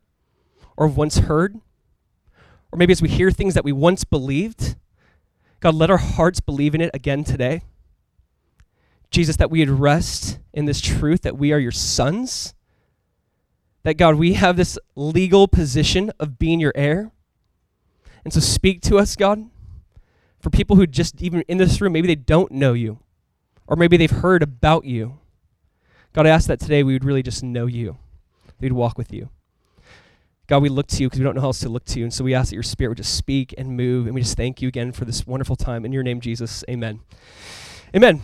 or 0.76 0.86
once 0.86 1.18
heard, 1.18 1.56
or 2.70 2.76
maybe 2.76 2.92
as 2.92 3.02
we 3.02 3.08
hear 3.08 3.30
things 3.30 3.54
that 3.54 3.64
we 3.64 3.72
once 3.72 4.04
believed, 4.04 4.76
God, 5.60 5.74
let 5.74 5.90
our 5.90 5.96
hearts 5.96 6.40
believe 6.40 6.74
in 6.74 6.80
it 6.80 6.90
again 6.94 7.24
today. 7.24 7.62
Jesus, 9.10 9.36
that 9.36 9.50
we 9.50 9.60
would 9.60 9.80
rest 9.80 10.38
in 10.52 10.66
this 10.66 10.80
truth 10.80 11.22
that 11.22 11.38
we 11.38 11.52
are 11.52 11.58
your 11.58 11.72
sons, 11.72 12.54
that 13.82 13.94
God, 13.94 14.16
we 14.16 14.34
have 14.34 14.56
this 14.56 14.78
legal 14.94 15.48
position 15.48 16.10
of 16.20 16.38
being 16.38 16.60
your 16.60 16.72
heir. 16.74 17.12
And 18.26 18.32
so 18.32 18.40
speak 18.40 18.80
to 18.80 18.98
us, 18.98 19.14
God, 19.14 19.48
for 20.40 20.50
people 20.50 20.74
who 20.74 20.84
just 20.84 21.22
even 21.22 21.42
in 21.42 21.58
this 21.58 21.80
room, 21.80 21.92
maybe 21.92 22.08
they 22.08 22.16
don't 22.16 22.50
know 22.50 22.72
you, 22.72 22.98
or 23.68 23.76
maybe 23.76 23.96
they've 23.96 24.10
heard 24.10 24.42
about 24.42 24.84
you. 24.84 25.20
God, 26.12 26.26
I 26.26 26.30
ask 26.30 26.48
that 26.48 26.58
today 26.58 26.82
we 26.82 26.92
would 26.92 27.04
really 27.04 27.22
just 27.22 27.44
know 27.44 27.66
you, 27.66 27.98
we'd 28.58 28.72
walk 28.72 28.98
with 28.98 29.12
you. 29.12 29.28
God, 30.48 30.60
we 30.60 30.68
look 30.68 30.88
to 30.88 31.02
you 31.04 31.06
because 31.06 31.20
we 31.20 31.24
don't 31.24 31.36
know 31.36 31.40
how 31.40 31.46
else 31.46 31.60
to 31.60 31.68
look 31.68 31.84
to 31.84 32.00
you. 32.00 32.04
And 32.04 32.12
so 32.12 32.24
we 32.24 32.34
ask 32.34 32.50
that 32.50 32.56
your 32.56 32.64
spirit 32.64 32.88
would 32.88 32.98
just 32.98 33.14
speak 33.14 33.54
and 33.56 33.76
move. 33.76 34.06
And 34.06 34.14
we 34.16 34.22
just 34.22 34.36
thank 34.36 34.60
you 34.60 34.66
again 34.66 34.90
for 34.90 35.04
this 35.04 35.24
wonderful 35.24 35.54
time. 35.54 35.84
In 35.84 35.92
your 35.92 36.02
name, 36.02 36.20
Jesus, 36.20 36.64
amen. 36.68 36.98
Amen. 37.94 38.22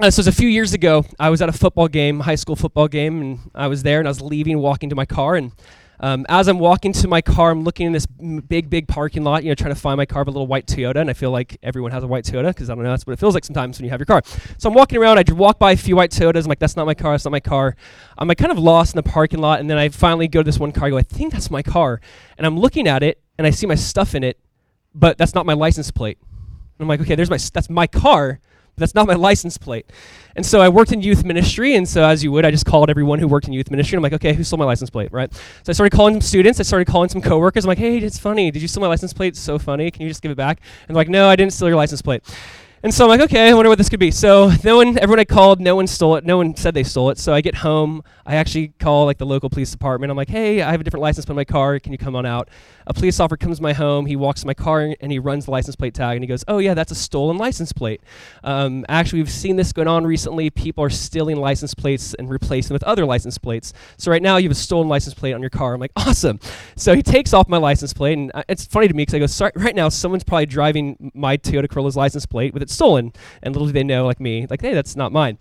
Uh, 0.00 0.10
so 0.10 0.18
it 0.18 0.26
was 0.26 0.26
a 0.26 0.32
few 0.32 0.48
years 0.48 0.74
ago. 0.74 1.04
I 1.16 1.30
was 1.30 1.40
at 1.40 1.48
a 1.48 1.52
football 1.52 1.86
game, 1.86 2.18
high 2.18 2.34
school 2.34 2.56
football 2.56 2.88
game, 2.88 3.22
and 3.22 3.50
I 3.54 3.68
was 3.68 3.84
there 3.84 4.00
and 4.00 4.08
I 4.08 4.10
was 4.10 4.20
leaving, 4.20 4.58
walking 4.58 4.88
to 4.90 4.96
my 4.96 5.06
car. 5.06 5.36
And 5.36 5.52
um, 6.00 6.24
as 6.28 6.48
I'm 6.48 6.58
walking 6.58 6.92
to 6.92 7.08
my 7.08 7.20
car, 7.20 7.50
I'm 7.50 7.64
looking 7.64 7.86
in 7.86 7.92
this 7.92 8.06
big, 8.06 8.70
big 8.70 8.86
parking 8.86 9.24
lot, 9.24 9.42
you 9.42 9.50
know, 9.50 9.54
trying 9.54 9.74
to 9.74 9.80
find 9.80 9.96
my 9.96 10.06
car, 10.06 10.22
a 10.22 10.26
little 10.26 10.46
white 10.46 10.66
Toyota, 10.66 10.96
and 10.96 11.10
I 11.10 11.12
feel 11.12 11.30
like 11.30 11.58
everyone 11.62 11.90
has 11.92 12.04
a 12.04 12.06
white 12.06 12.24
Toyota 12.24 12.48
because 12.48 12.70
I 12.70 12.74
don't 12.74 12.84
know, 12.84 12.90
that's 12.90 13.06
what 13.06 13.14
it 13.14 13.18
feels 13.18 13.34
like 13.34 13.44
sometimes 13.44 13.78
when 13.78 13.84
you 13.84 13.90
have 13.90 14.00
your 14.00 14.06
car. 14.06 14.22
So 14.58 14.68
I'm 14.68 14.74
walking 14.74 14.98
around, 14.98 15.18
I 15.18 15.32
walk 15.32 15.58
by 15.58 15.72
a 15.72 15.76
few 15.76 15.96
white 15.96 16.10
Toyotas, 16.10 16.44
I'm 16.44 16.48
like, 16.48 16.60
that's 16.60 16.76
not 16.76 16.86
my 16.86 16.94
car, 16.94 17.12
that's 17.12 17.24
not 17.24 17.32
my 17.32 17.40
car. 17.40 17.74
I'm 18.16 18.28
like 18.28 18.38
kind 18.38 18.52
of 18.52 18.58
lost 18.58 18.94
in 18.94 18.96
the 18.96 19.02
parking 19.08 19.40
lot, 19.40 19.60
and 19.60 19.68
then 19.68 19.78
I 19.78 19.88
finally 19.88 20.28
go 20.28 20.40
to 20.40 20.44
this 20.44 20.58
one 20.58 20.72
car, 20.72 20.86
I 20.86 20.90
go, 20.90 20.98
I 20.98 21.02
think 21.02 21.32
that's 21.32 21.50
my 21.50 21.62
car. 21.62 22.00
And 22.36 22.46
I'm 22.46 22.58
looking 22.58 22.86
at 22.86 23.02
it, 23.02 23.20
and 23.36 23.46
I 23.46 23.50
see 23.50 23.66
my 23.66 23.74
stuff 23.74 24.14
in 24.14 24.22
it, 24.22 24.38
but 24.94 25.18
that's 25.18 25.34
not 25.34 25.46
my 25.46 25.54
license 25.54 25.90
plate. 25.90 26.18
And 26.20 26.84
I'm 26.84 26.88
like, 26.88 27.00
okay, 27.00 27.16
there's 27.16 27.30
my, 27.30 27.38
that's 27.52 27.68
my 27.68 27.88
car, 27.88 28.40
that's 28.78 28.94
not 28.94 29.06
my 29.06 29.14
license 29.14 29.58
plate. 29.58 29.90
And 30.36 30.46
so 30.46 30.60
I 30.60 30.68
worked 30.68 30.92
in 30.92 31.02
youth 31.02 31.24
ministry, 31.24 31.74
and 31.74 31.88
so 31.88 32.04
as 32.04 32.22
you 32.22 32.30
would, 32.32 32.44
I 32.44 32.50
just 32.50 32.64
called 32.64 32.90
everyone 32.90 33.18
who 33.18 33.26
worked 33.26 33.48
in 33.48 33.52
youth 33.52 33.70
ministry. 33.70 33.96
I'm 33.96 34.02
like, 34.02 34.12
okay, 34.12 34.32
who 34.32 34.44
stole 34.44 34.58
my 34.58 34.64
license 34.64 34.88
plate, 34.88 35.12
right? 35.12 35.32
So 35.34 35.70
I 35.70 35.72
started 35.72 35.96
calling 35.96 36.14
some 36.14 36.20
students. 36.20 36.60
I 36.60 36.62
started 36.62 36.86
calling 36.86 37.08
some 37.08 37.20
coworkers. 37.20 37.64
I'm 37.64 37.68
like, 37.68 37.78
hey, 37.78 37.98
it's 37.98 38.18
funny. 38.18 38.50
Did 38.50 38.62
you 38.62 38.68
steal 38.68 38.80
my 38.80 38.86
license 38.86 39.12
plate? 39.12 39.28
It's 39.28 39.40
so 39.40 39.58
funny. 39.58 39.90
Can 39.90 40.02
you 40.02 40.08
just 40.08 40.22
give 40.22 40.30
it 40.30 40.36
back? 40.36 40.60
And 40.86 40.94
they're 40.94 41.00
like, 41.00 41.08
no, 41.08 41.28
I 41.28 41.34
didn't 41.34 41.52
steal 41.52 41.68
your 41.68 41.76
license 41.76 42.02
plate. 42.02 42.22
And 42.80 42.94
so 42.94 43.04
I'm 43.04 43.08
like, 43.08 43.20
okay, 43.22 43.48
I 43.50 43.54
wonder 43.54 43.68
what 43.68 43.78
this 43.78 43.88
could 43.88 43.98
be. 43.98 44.12
So 44.12 44.52
no 44.62 44.76
one, 44.76 44.96
everyone 44.98 45.18
I 45.18 45.24
called, 45.24 45.60
no 45.60 45.74
one 45.74 45.88
stole 45.88 46.14
it. 46.14 46.24
No 46.24 46.36
one 46.36 46.54
said 46.54 46.74
they 46.74 46.84
stole 46.84 47.10
it. 47.10 47.18
So 47.18 47.34
I 47.34 47.40
get 47.40 47.56
home, 47.56 48.04
I 48.24 48.36
actually 48.36 48.68
call 48.78 49.04
like 49.04 49.18
the 49.18 49.26
local 49.26 49.50
police 49.50 49.72
department. 49.72 50.12
I'm 50.12 50.16
like, 50.16 50.28
hey, 50.28 50.62
I 50.62 50.70
have 50.70 50.80
a 50.80 50.84
different 50.84 51.02
license 51.02 51.26
plate 51.26 51.32
on 51.32 51.36
my 51.36 51.44
car. 51.44 51.80
Can 51.80 51.90
you 51.90 51.98
come 51.98 52.14
on 52.14 52.24
out? 52.24 52.48
A 52.86 52.94
police 52.94 53.18
officer 53.18 53.36
comes 53.36 53.56
to 53.56 53.62
my 53.64 53.72
home. 53.72 54.06
He 54.06 54.14
walks 54.14 54.42
to 54.42 54.46
my 54.46 54.54
car 54.54 54.94
and 55.00 55.10
he 55.10 55.18
runs 55.18 55.46
the 55.46 55.50
license 55.50 55.74
plate 55.74 55.92
tag 55.92 56.16
and 56.16 56.22
he 56.22 56.28
goes, 56.28 56.44
oh 56.46 56.58
yeah, 56.58 56.74
that's 56.74 56.92
a 56.92 56.94
stolen 56.94 57.36
license 57.36 57.72
plate. 57.72 58.00
Um, 58.44 58.86
actually, 58.88 59.22
we've 59.22 59.30
seen 59.30 59.56
this 59.56 59.72
going 59.72 59.88
on 59.88 60.06
recently. 60.06 60.48
People 60.48 60.84
are 60.84 60.90
stealing 60.90 61.36
license 61.36 61.74
plates 61.74 62.14
and 62.14 62.30
replacing 62.30 62.68
them 62.68 62.74
with 62.74 62.84
other 62.84 63.04
license 63.04 63.38
plates. 63.38 63.72
So 63.96 64.12
right 64.12 64.22
now 64.22 64.36
you 64.36 64.48
have 64.48 64.56
a 64.56 64.60
stolen 64.60 64.88
license 64.88 65.14
plate 65.14 65.32
on 65.32 65.40
your 65.40 65.50
car. 65.50 65.74
I'm 65.74 65.80
like, 65.80 65.92
awesome. 65.96 66.38
So 66.76 66.94
he 66.94 67.02
takes 67.02 67.34
off 67.34 67.48
my 67.48 67.58
license 67.58 67.92
plate 67.92 68.16
and 68.16 68.30
uh, 68.34 68.44
it's 68.48 68.66
funny 68.66 68.86
to 68.86 68.94
me 68.94 69.04
because 69.04 69.40
I 69.40 69.50
go, 69.50 69.60
right 69.60 69.74
now 69.74 69.88
someone's 69.88 70.22
probably 70.22 70.46
driving 70.46 71.10
my 71.12 71.36
Toyota 71.36 71.68
Corolla's 71.68 71.96
license 71.96 72.24
plate 72.24 72.54
with 72.54 72.67
stolen. 72.70 73.12
And 73.42 73.54
little 73.54 73.66
do 73.66 73.72
they 73.72 73.84
know, 73.84 74.06
like 74.06 74.20
me, 74.20 74.46
like, 74.48 74.60
hey, 74.60 74.74
that's 74.74 74.96
not 74.96 75.12
mine. 75.12 75.38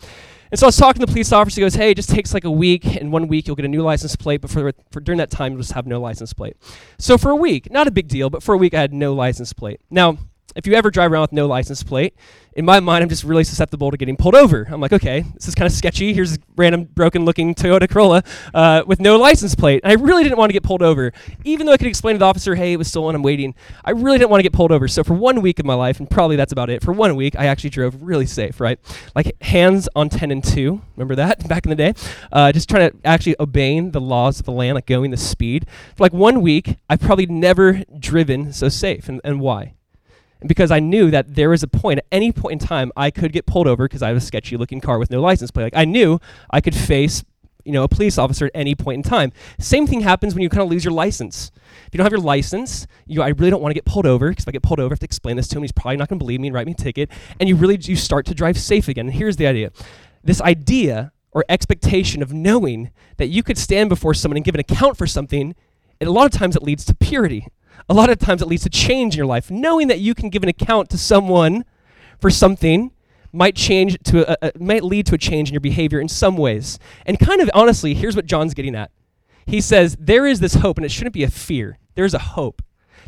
And 0.52 0.60
so 0.60 0.66
I 0.66 0.70
was 0.70 0.78
talking 0.78 1.02
to 1.02 1.06
the 1.06 1.12
police 1.12 1.32
officer. 1.32 1.60
He 1.60 1.66
goes, 1.66 1.76
"Hey, 1.76 1.92
it 1.92 1.96
just 1.96 2.10
takes 2.10 2.34
like 2.34 2.46
a 2.46 2.52
week, 2.52 2.86
In 2.86 3.12
one 3.12 3.28
week 3.28 3.48
you'll 3.48 3.56
get 3.56 3.66
a 3.66 3.70
new 3.70 3.82
license 3.82 4.16
plate, 4.16 4.42
but 4.42 4.50
for, 4.50 4.72
for 4.92 5.00
during 5.02 5.18
that 5.18 5.30
time 5.30 5.52
you'll 5.52 5.62
just 5.62 5.74
have 5.74 5.86
no 5.86 6.00
license 6.00 6.34
plate." 6.34 6.56
So 6.98 7.18
for 7.18 7.32
a 7.32 7.36
week, 7.36 7.70
not 7.72 7.88
a 7.88 7.92
big 7.92 8.08
deal, 8.08 8.30
but 8.30 8.42
for 8.42 8.56
a 8.56 8.58
week 8.58 8.74
I 8.74 8.80
had 8.80 8.94
no 8.94 9.14
license 9.14 9.52
plate. 9.52 9.82
Now, 9.90 10.18
if 10.58 10.68
you 10.68 10.74
ever 10.74 10.92
drive 10.92 11.12
around 11.12 11.22
with 11.22 11.32
no 11.34 11.48
license 11.48 11.84
plate, 11.84 12.16
in 12.58 12.66
my 12.66 12.80
mind, 12.80 13.04
I'm 13.04 13.10
just 13.10 13.24
really 13.24 13.44
susceptible 13.44 13.92
to 13.92 13.98
getting 13.98 14.18
pulled 14.18 14.34
over. 14.34 14.68
I'm 14.68 14.82
like, 14.82 14.92
okay, 14.92 15.24
this 15.36 15.48
is 15.48 15.54
kind 15.54 15.68
of 15.68 15.72
sketchy. 15.72 16.12
Here's 16.12 16.38
a 16.38 16.40
random 16.56 16.86
broken 16.86 17.24
looking 17.24 17.54
Toyota 17.54 17.88
Corolla 17.88 18.24
uh, 18.52 18.84
with 18.88 19.00
no 19.00 19.16
license 19.18 19.54
plate. 19.54 19.82
And 19.84 19.92
I 19.92 20.04
really 20.04 20.24
didn't 20.24 20.40
want 20.40 20.50
to 20.50 20.54
get 20.54 20.64
pulled 20.64 20.82
over. 20.82 21.14
Even 21.44 21.68
though 21.68 21.74
I 21.74 21.78
could 21.78 21.86
explain 21.86 22.16
to 22.16 22.20
the 22.20 22.26
officer, 22.26 22.56
hey, 22.56 22.74
it 22.74 22.78
was 22.78 22.88
stolen, 22.88 23.16
I'm 23.16 23.22
waiting, 23.22 23.54
I 23.86 23.92
really 23.92 24.18
didn't 24.18 24.32
want 24.32 24.40
to 24.40 24.44
get 24.44 24.54
pulled 24.54 24.72
over. 24.72 24.88
So 24.88 25.04
for 25.04 25.14
one 25.14 25.44
week 25.44 25.60
of 25.60 25.68
my 25.68 25.76
life, 25.76 26.00
and 26.00 26.10
probably 26.10 26.36
that's 26.36 26.52
about 26.52 26.72
it, 26.72 26.84
for 26.84 26.94
one 26.94 27.16
week, 27.16 27.36
I 27.38 27.46
actually 27.46 27.70
drove 27.70 28.02
really 28.02 28.26
safe, 28.26 28.60
right? 28.60 28.80
Like 29.16 29.40
hands 29.44 29.88
on 29.96 30.10
10 30.10 30.32
and 30.32 30.44
2. 30.44 30.82
Remember 30.96 31.14
that 31.14 31.48
back 31.48 31.68
in 31.68 31.70
the 31.70 31.76
day? 31.76 31.94
Uh, 32.32 32.52
just 32.52 32.68
trying 32.68 32.90
to 32.90 32.98
actually 33.06 33.36
obeying 33.40 33.92
the 33.92 34.02
laws 34.02 34.40
of 34.40 34.48
the 34.48 34.52
land, 34.52 34.74
like 34.74 34.88
going 34.88 35.12
the 35.12 35.18
speed. 35.18 35.68
For 35.96 36.04
like 36.04 36.14
one 36.14 36.42
week, 36.42 36.78
I've 36.90 37.02
probably 37.02 37.28
never 37.28 37.84
driven 38.00 38.52
so 38.52 38.68
safe. 38.68 39.08
And, 39.08 39.22
and 39.24 39.40
why? 39.40 39.76
Because 40.46 40.72
I 40.72 40.80
knew 40.80 41.10
that 41.12 41.36
there 41.36 41.50
was 41.50 41.64
a 41.64 41.68
point, 41.68 42.00
at 42.00 42.06
any 42.12 42.32
point 42.32 42.62
in 42.62 42.68
time, 42.68 42.92
I 42.96 43.12
could 43.12 43.32
get 43.32 43.46
pulled 43.46 43.68
over 43.68 43.86
because 43.86 44.04
I 44.04 44.10
have 44.10 44.18
a 44.18 44.22
sketchy 44.22 44.58
looking 44.58 44.82
car 44.82 45.00
with 45.00 45.10
no 45.10 45.22
license 45.22 45.52
plate. 45.52 45.64
Like 45.64 45.76
I 45.76 45.86
knew 45.86 46.20
I 46.52 46.62
could 46.62 46.76
face, 46.76 47.24
you 47.66 47.72
know, 47.72 47.84
a 47.84 47.88
police 47.88 48.18
officer 48.18 48.46
at 48.46 48.52
any 48.54 48.76
point 48.76 49.06
in 49.06 49.10
time. 49.10 49.32
Same 49.60 49.88
thing 49.88 50.02
happens 50.02 50.34
when 50.34 50.44
you 50.44 50.50
kind 50.50 50.62
of 50.62 50.70
lose 50.70 50.84
your 50.84 50.94
license. 50.94 51.52
If 51.88 51.94
you 51.94 51.98
don't 51.98 52.06
have 52.06 52.12
your 52.12 52.22
license, 52.22 52.88
you 53.06 53.22
I 53.22 53.30
really 53.30 53.50
don't 53.50 53.62
want 53.62 53.72
to 53.72 53.76
get 53.76 53.86
pulled 53.86 54.06
over 54.06 54.30
because 54.30 54.44
if 54.44 54.50
I 54.50 54.52
get 54.52 54.64
pulled 54.64 54.80
over, 54.80 54.92
I 54.92 54.94
have 54.94 55.00
to 55.00 55.06
explain 55.06 55.38
this 55.38 55.48
to 55.50 55.58
him. 55.58 55.64
He's 55.64 55.72
probably 55.72 55.98
not 55.98 56.10
going 56.10 56.20
to 56.20 56.24
believe 56.24 56.40
me 56.40 56.48
and 56.48 56.56
write 56.56 56.68
me 56.68 56.74
a 56.74 56.76
ticket. 56.76 57.10
And 57.40 57.50
you 57.50 57.56
really 57.56 57.78
you 57.82 57.96
start 57.96 58.26
to 58.28 58.36
drive 58.36 58.58
safe 58.58 58.88
again. 58.88 59.08
And 59.08 59.16
here's 59.16 59.38
the 59.38 59.48
idea: 59.48 59.72
this 60.24 60.42
idea 60.42 61.12
or 61.32 61.44
expectation 61.50 62.22
of 62.22 62.34
knowing 62.34 62.92
that 63.18 63.28
you 63.28 63.44
could 63.44 63.58
stand 63.58 63.90
before 63.90 64.14
someone 64.14 64.38
and 64.38 64.46
give 64.46 64.56
an 64.56 64.62
account 64.62 64.98
for 64.98 65.06
something, 65.06 65.56
and 66.00 66.08
a 66.08 66.12
lot 66.12 66.26
of 66.26 66.32
times 66.32 66.56
it 66.56 66.64
leads 66.64 66.86
to 66.86 66.96
purity 66.96 67.48
a 67.90 67.94
lot 67.94 68.10
of 68.10 68.20
times 68.20 68.42
it 68.42 68.48
leads 68.48 68.64
to 68.64 68.70
change 68.70 69.16
in 69.16 69.18
your 69.18 69.26
life. 69.26 69.50
Knowing 69.50 69.88
that 69.88 70.00
you 70.00 70.14
can 70.14 70.30
give 70.30 70.44
an 70.44 70.50
account 70.50 70.90
to 70.90 70.98
someone 70.98 71.66
for 72.20 72.30
something 72.30 72.92
might 73.32 73.56
change 73.56 73.98
to 74.06 74.30
a, 74.32 74.48
a, 74.48 74.60
might 74.60 74.84
lead 74.84 75.06
to 75.08 75.16
a 75.16 75.18
change 75.18 75.50
in 75.50 75.54
your 75.54 75.62
behavior 75.62 76.00
in 76.00 76.10
some 76.10 76.38
ways. 76.38 76.80
And 77.06 77.20
kind 77.20 77.42
of 77.42 77.50
honestly, 77.54 77.94
here's 77.94 78.16
what 78.16 78.26
John's 78.26 78.54
getting 78.54 78.76
at. 78.76 78.92
He 79.46 79.62
says 79.62 79.96
there 80.00 80.26
is 80.26 80.40
this 80.40 80.56
hope, 80.56 80.78
and 80.78 80.86
it 80.86 80.92
shouldn't 80.92 81.14
be 81.14 81.24
a 81.24 81.30
fear. 81.30 81.78
There's 81.96 82.14
a 82.14 82.20
hope, 82.20 82.62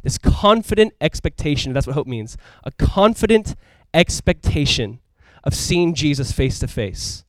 this 0.03 0.17
confident 0.17 0.93
expectation. 1.01 1.73
That's 1.73 1.87
what 1.87 1.95
hope 1.95 2.07
means. 2.07 2.37
A 2.63 2.71
confident 2.71 3.55
expectation 3.93 4.99
of 5.43 5.53
seeing 5.53 5.93
Jesus 5.93 6.31
face 6.31 6.59
to 6.59 6.67
face. 6.67 7.23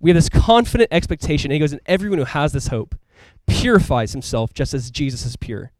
We 0.00 0.10
have 0.10 0.16
this 0.16 0.28
confident 0.28 0.88
expectation. 0.92 1.50
And 1.50 1.54
he 1.54 1.60
goes, 1.60 1.72
and 1.72 1.80
everyone 1.86 2.18
who 2.18 2.24
has 2.24 2.52
this 2.52 2.68
hope 2.68 2.94
purifies 3.46 4.12
himself 4.12 4.52
just 4.52 4.74
as 4.74 4.90
Jesus 4.90 5.24
is 5.24 5.36
pure. 5.36 5.72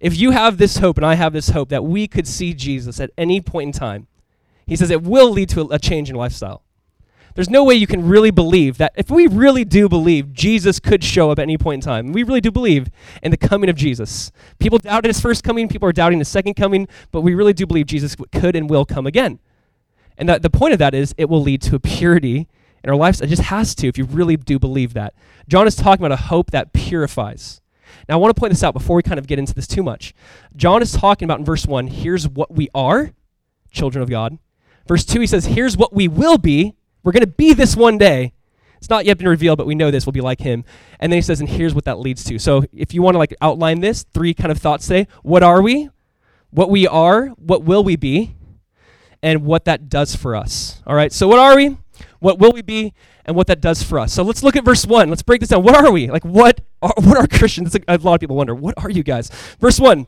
If 0.00 0.18
you 0.18 0.30
have 0.30 0.56
this 0.56 0.78
hope 0.78 0.96
and 0.96 1.04
I 1.04 1.14
have 1.14 1.32
this 1.32 1.50
hope 1.50 1.68
that 1.68 1.84
we 1.84 2.08
could 2.08 2.26
see 2.26 2.54
Jesus 2.54 3.00
at 3.00 3.10
any 3.18 3.40
point 3.40 3.68
in 3.68 3.72
time, 3.72 4.06
he 4.66 4.74
says 4.74 4.90
it 4.90 5.02
will 5.02 5.30
lead 5.30 5.50
to 5.50 5.62
a, 5.62 5.66
a 5.74 5.78
change 5.78 6.08
in 6.08 6.16
lifestyle. 6.16 6.62
There's 7.34 7.50
no 7.50 7.64
way 7.64 7.74
you 7.74 7.86
can 7.86 8.08
really 8.08 8.30
believe 8.30 8.78
that 8.78 8.92
if 8.96 9.10
we 9.10 9.26
really 9.26 9.64
do 9.64 9.88
believe 9.88 10.32
Jesus 10.32 10.80
could 10.80 11.04
show 11.04 11.30
up 11.30 11.38
at 11.38 11.42
any 11.42 11.56
point 11.56 11.84
in 11.84 11.88
time, 11.88 12.12
we 12.12 12.22
really 12.22 12.40
do 12.40 12.50
believe 12.50 12.88
in 13.22 13.30
the 13.30 13.36
coming 13.36 13.70
of 13.70 13.76
Jesus. 13.76 14.32
People 14.58 14.78
doubted 14.78 15.08
his 15.08 15.20
first 15.20 15.44
coming, 15.44 15.68
people 15.68 15.88
are 15.88 15.92
doubting 15.92 16.18
his 16.18 16.28
second 16.28 16.54
coming, 16.54 16.88
but 17.12 17.20
we 17.20 17.34
really 17.34 17.52
do 17.52 17.66
believe 17.66 17.86
Jesus 17.86 18.16
could 18.32 18.56
and 18.56 18.68
will 18.68 18.84
come 18.84 19.06
again. 19.06 19.38
And 20.18 20.28
that 20.28 20.42
the 20.42 20.50
point 20.50 20.72
of 20.72 20.78
that 20.80 20.94
is 20.94 21.14
it 21.16 21.28
will 21.28 21.40
lead 21.40 21.62
to 21.62 21.76
a 21.76 21.80
purity 21.80 22.48
in 22.82 22.90
our 22.90 22.96
lives. 22.96 23.20
It 23.20 23.28
just 23.28 23.42
has 23.42 23.74
to 23.76 23.88
if 23.88 23.96
you 23.96 24.04
really 24.04 24.36
do 24.36 24.58
believe 24.58 24.94
that. 24.94 25.14
John 25.48 25.66
is 25.66 25.76
talking 25.76 26.04
about 26.04 26.18
a 26.18 26.24
hope 26.24 26.50
that 26.50 26.72
purifies. 26.72 27.60
Now, 28.08 28.14
I 28.14 28.16
want 28.16 28.34
to 28.34 28.38
point 28.38 28.52
this 28.52 28.62
out 28.62 28.74
before 28.74 28.96
we 28.96 29.02
kind 29.02 29.18
of 29.18 29.26
get 29.26 29.38
into 29.38 29.54
this 29.54 29.66
too 29.66 29.82
much. 29.82 30.14
John 30.56 30.82
is 30.82 30.92
talking 30.92 31.26
about 31.26 31.38
in 31.38 31.44
verse 31.44 31.66
1 31.66 31.86
here's 31.88 32.28
what 32.28 32.52
we 32.52 32.68
are, 32.74 33.12
children 33.70 34.02
of 34.02 34.10
God. 34.10 34.38
Verse 34.86 35.04
2, 35.04 35.20
he 35.20 35.26
says, 35.26 35.46
here's 35.46 35.76
what 35.76 35.92
we 35.92 36.08
will 36.08 36.38
be. 36.38 36.74
We're 37.02 37.12
going 37.12 37.20
to 37.22 37.26
be 37.26 37.52
this 37.52 37.76
one 37.76 37.98
day. 37.98 38.32
It's 38.78 38.88
not 38.88 39.04
yet 39.04 39.18
been 39.18 39.28
revealed, 39.28 39.58
but 39.58 39.66
we 39.66 39.74
know 39.74 39.90
this 39.90 40.06
will 40.06 40.12
be 40.12 40.22
like 40.22 40.40
him. 40.40 40.64
And 40.98 41.12
then 41.12 41.18
he 41.18 41.22
says, 41.22 41.40
and 41.40 41.48
here's 41.48 41.74
what 41.74 41.84
that 41.84 41.98
leads 41.98 42.24
to. 42.24 42.38
So 42.38 42.64
if 42.72 42.94
you 42.94 43.02
want 43.02 43.14
to 43.14 43.18
like 43.18 43.34
outline 43.42 43.80
this, 43.80 44.04
three 44.14 44.32
kind 44.32 44.50
of 44.50 44.58
thoughts 44.58 44.86
today. 44.86 45.06
What 45.22 45.42
are 45.42 45.60
we? 45.60 45.90
What 46.50 46.70
we 46.70 46.86
are? 46.86 47.26
What 47.28 47.62
will 47.62 47.84
we 47.84 47.96
be? 47.96 48.34
And 49.22 49.44
what 49.44 49.66
that 49.66 49.90
does 49.90 50.16
for 50.16 50.34
us. 50.34 50.82
All 50.86 50.94
right. 50.94 51.12
So 51.12 51.28
what 51.28 51.38
are 51.38 51.54
we? 51.56 51.76
What 52.20 52.38
will 52.38 52.52
we 52.52 52.62
be? 52.62 52.94
And 53.24 53.36
what 53.36 53.46
that 53.48 53.60
does 53.60 53.82
for 53.82 53.98
us. 53.98 54.12
So 54.12 54.22
let's 54.22 54.42
look 54.42 54.56
at 54.56 54.64
verse 54.64 54.86
1. 54.86 55.08
Let's 55.08 55.22
break 55.22 55.40
this 55.40 55.50
down. 55.50 55.62
What 55.62 55.74
are 55.74 55.90
we? 55.90 56.10
Like, 56.10 56.24
what 56.24 56.60
are, 56.82 56.92
what 56.96 57.16
are 57.16 57.26
Christians? 57.26 57.76
A, 57.88 57.98
lot 57.98 58.14
of 58.14 58.20
people 58.20 58.36
wonder, 58.36 58.54
what 58.54 58.74
are 58.78 58.90
you 58.90 59.02
guys? 59.02 59.30
Verse 59.58 59.78
1, 59.78 60.06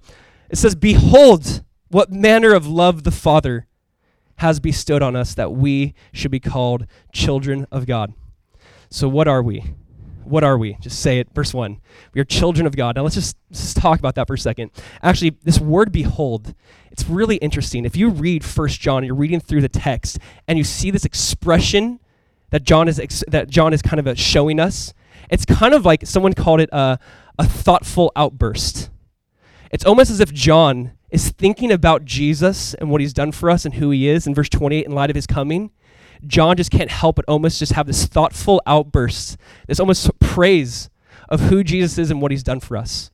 it 0.50 0.56
says, 0.56 0.74
Behold, 0.74 1.62
what 1.88 2.10
manner 2.10 2.54
of 2.54 2.66
love 2.66 3.04
the 3.04 3.10
Father 3.10 3.66
has 4.36 4.58
bestowed 4.60 5.02
on 5.02 5.14
us 5.14 5.34
that 5.34 5.52
we 5.52 5.94
should 6.12 6.30
be 6.30 6.40
called 6.40 6.86
children 7.12 7.66
of 7.70 7.86
God. 7.86 8.12
So, 8.90 9.08
what 9.08 9.28
are 9.28 9.42
we? 9.42 9.74
What 10.24 10.44
are 10.44 10.58
we? 10.58 10.76
Just 10.80 11.00
say 11.00 11.18
it. 11.18 11.28
Verse 11.34 11.54
1. 11.54 11.80
We 12.14 12.20
are 12.20 12.24
children 12.24 12.66
of 12.66 12.76
God. 12.76 12.96
Now, 12.96 13.02
let's 13.02 13.14
just, 13.14 13.36
just 13.50 13.76
talk 13.76 13.98
about 13.98 14.14
that 14.16 14.26
for 14.26 14.34
a 14.34 14.38
second. 14.38 14.70
Actually, 15.02 15.36
this 15.42 15.60
word 15.60 15.92
behold, 15.92 16.54
it's 16.90 17.08
really 17.08 17.36
interesting. 17.36 17.84
If 17.84 17.96
you 17.96 18.08
read 18.08 18.44
First 18.44 18.80
John, 18.80 19.04
you're 19.04 19.14
reading 19.14 19.40
through 19.40 19.60
the 19.60 19.68
text, 19.68 20.18
and 20.48 20.58
you 20.58 20.64
see 20.64 20.90
this 20.90 21.04
expression 21.04 22.00
that 22.52 22.62
John 22.62 22.86
is 22.86 23.00
ex- 23.00 23.24
that 23.28 23.48
John 23.48 23.72
is 23.72 23.82
kind 23.82 24.06
of 24.06 24.18
showing 24.18 24.60
us. 24.60 24.94
It's 25.30 25.44
kind 25.44 25.74
of 25.74 25.84
like 25.84 26.06
someone 26.06 26.34
called 26.34 26.60
it 26.60 26.68
a, 26.70 26.98
a 27.38 27.44
thoughtful 27.44 28.12
outburst. 28.14 28.90
It's 29.70 29.84
almost 29.84 30.10
as 30.10 30.20
if 30.20 30.32
John 30.32 30.92
is 31.10 31.30
thinking 31.30 31.72
about 31.72 32.04
Jesus 32.04 32.74
and 32.74 32.90
what 32.90 33.00
he's 33.00 33.14
done 33.14 33.32
for 33.32 33.50
us 33.50 33.64
and 33.64 33.74
who 33.74 33.90
he 33.90 34.06
is 34.06 34.26
in 34.26 34.34
verse 34.34 34.50
28 34.50 34.84
in 34.84 34.92
light 34.92 35.10
of 35.10 35.16
his 35.16 35.26
coming. 35.26 35.70
John 36.26 36.56
just 36.56 36.70
can't 36.70 36.90
help 36.90 37.16
but 37.16 37.24
almost 37.26 37.58
just 37.58 37.72
have 37.72 37.86
this 37.86 38.04
thoughtful 38.04 38.62
outburst, 38.66 39.38
this 39.66 39.80
almost 39.80 40.10
praise 40.20 40.90
of 41.28 41.40
who 41.40 41.64
Jesus 41.64 41.96
is 41.96 42.10
and 42.10 42.20
what 42.20 42.30
he's 42.30 42.42
done 42.42 42.60
for 42.60 42.76
us. 42.76 43.10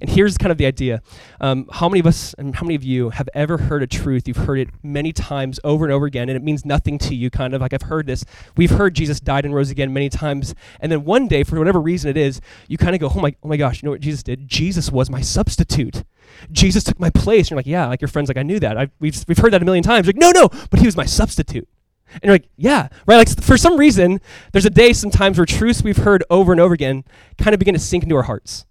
And 0.00 0.10
here's 0.10 0.38
kind 0.38 0.52
of 0.52 0.58
the 0.58 0.66
idea. 0.66 1.02
Um, 1.40 1.68
how 1.72 1.88
many 1.88 2.00
of 2.00 2.06
us 2.06 2.34
and 2.34 2.54
how 2.54 2.64
many 2.64 2.74
of 2.74 2.84
you 2.84 3.10
have 3.10 3.28
ever 3.34 3.58
heard 3.58 3.82
a 3.82 3.86
truth? 3.86 4.28
You've 4.28 4.36
heard 4.36 4.58
it 4.58 4.68
many 4.82 5.12
times 5.12 5.58
over 5.64 5.84
and 5.84 5.92
over 5.92 6.06
again, 6.06 6.28
and 6.28 6.36
it 6.36 6.42
means 6.42 6.64
nothing 6.64 6.98
to 6.98 7.14
you, 7.14 7.30
kind 7.30 7.54
of 7.54 7.60
like 7.60 7.72
I've 7.72 7.82
heard 7.82 8.06
this. 8.06 8.24
We've 8.56 8.70
heard 8.70 8.94
Jesus 8.94 9.20
died 9.20 9.44
and 9.44 9.54
rose 9.54 9.70
again 9.70 9.92
many 9.92 10.08
times. 10.08 10.54
And 10.80 10.90
then 10.92 11.04
one 11.04 11.28
day, 11.28 11.42
for 11.42 11.58
whatever 11.58 11.80
reason 11.80 12.10
it 12.10 12.16
is, 12.16 12.40
you 12.68 12.78
kind 12.78 12.94
of 12.94 13.00
go, 13.00 13.10
oh 13.14 13.20
my, 13.20 13.34
oh 13.42 13.48
my 13.48 13.56
gosh, 13.56 13.82
you 13.82 13.86
know 13.86 13.92
what 13.92 14.00
Jesus 14.00 14.22
did? 14.22 14.48
Jesus 14.48 14.90
was 14.90 15.10
my 15.10 15.20
substitute. 15.20 16.04
Jesus 16.52 16.84
took 16.84 17.00
my 17.00 17.10
place. 17.10 17.46
And 17.46 17.50
you're 17.50 17.58
like, 17.58 17.66
yeah, 17.66 17.86
like 17.86 18.00
your 18.00 18.08
friend's 18.08 18.28
like, 18.28 18.36
I 18.36 18.42
knew 18.42 18.60
that. 18.60 18.76
I've, 18.76 18.90
we've, 19.00 19.24
we've 19.26 19.38
heard 19.38 19.52
that 19.52 19.62
a 19.62 19.64
million 19.64 19.82
times. 19.82 20.06
You're 20.06 20.12
like, 20.12 20.34
no, 20.34 20.40
no, 20.42 20.48
but 20.70 20.80
he 20.80 20.86
was 20.86 20.96
my 20.96 21.06
substitute. 21.06 21.68
And 22.14 22.24
you're 22.24 22.34
like, 22.34 22.48
yeah, 22.56 22.88
right? 23.06 23.16
Like 23.16 23.40
for 23.42 23.56
some 23.56 23.76
reason, 23.76 24.20
there's 24.52 24.64
a 24.64 24.70
day 24.70 24.92
sometimes 24.92 25.38
where 25.38 25.46
truths 25.46 25.82
we've 25.82 25.96
heard 25.96 26.24
over 26.30 26.52
and 26.52 26.60
over 26.60 26.74
again 26.74 27.04
kind 27.36 27.54
of 27.54 27.58
begin 27.58 27.74
to 27.74 27.80
sink 27.80 28.02
into 28.02 28.16
our 28.16 28.22
hearts. 28.22 28.64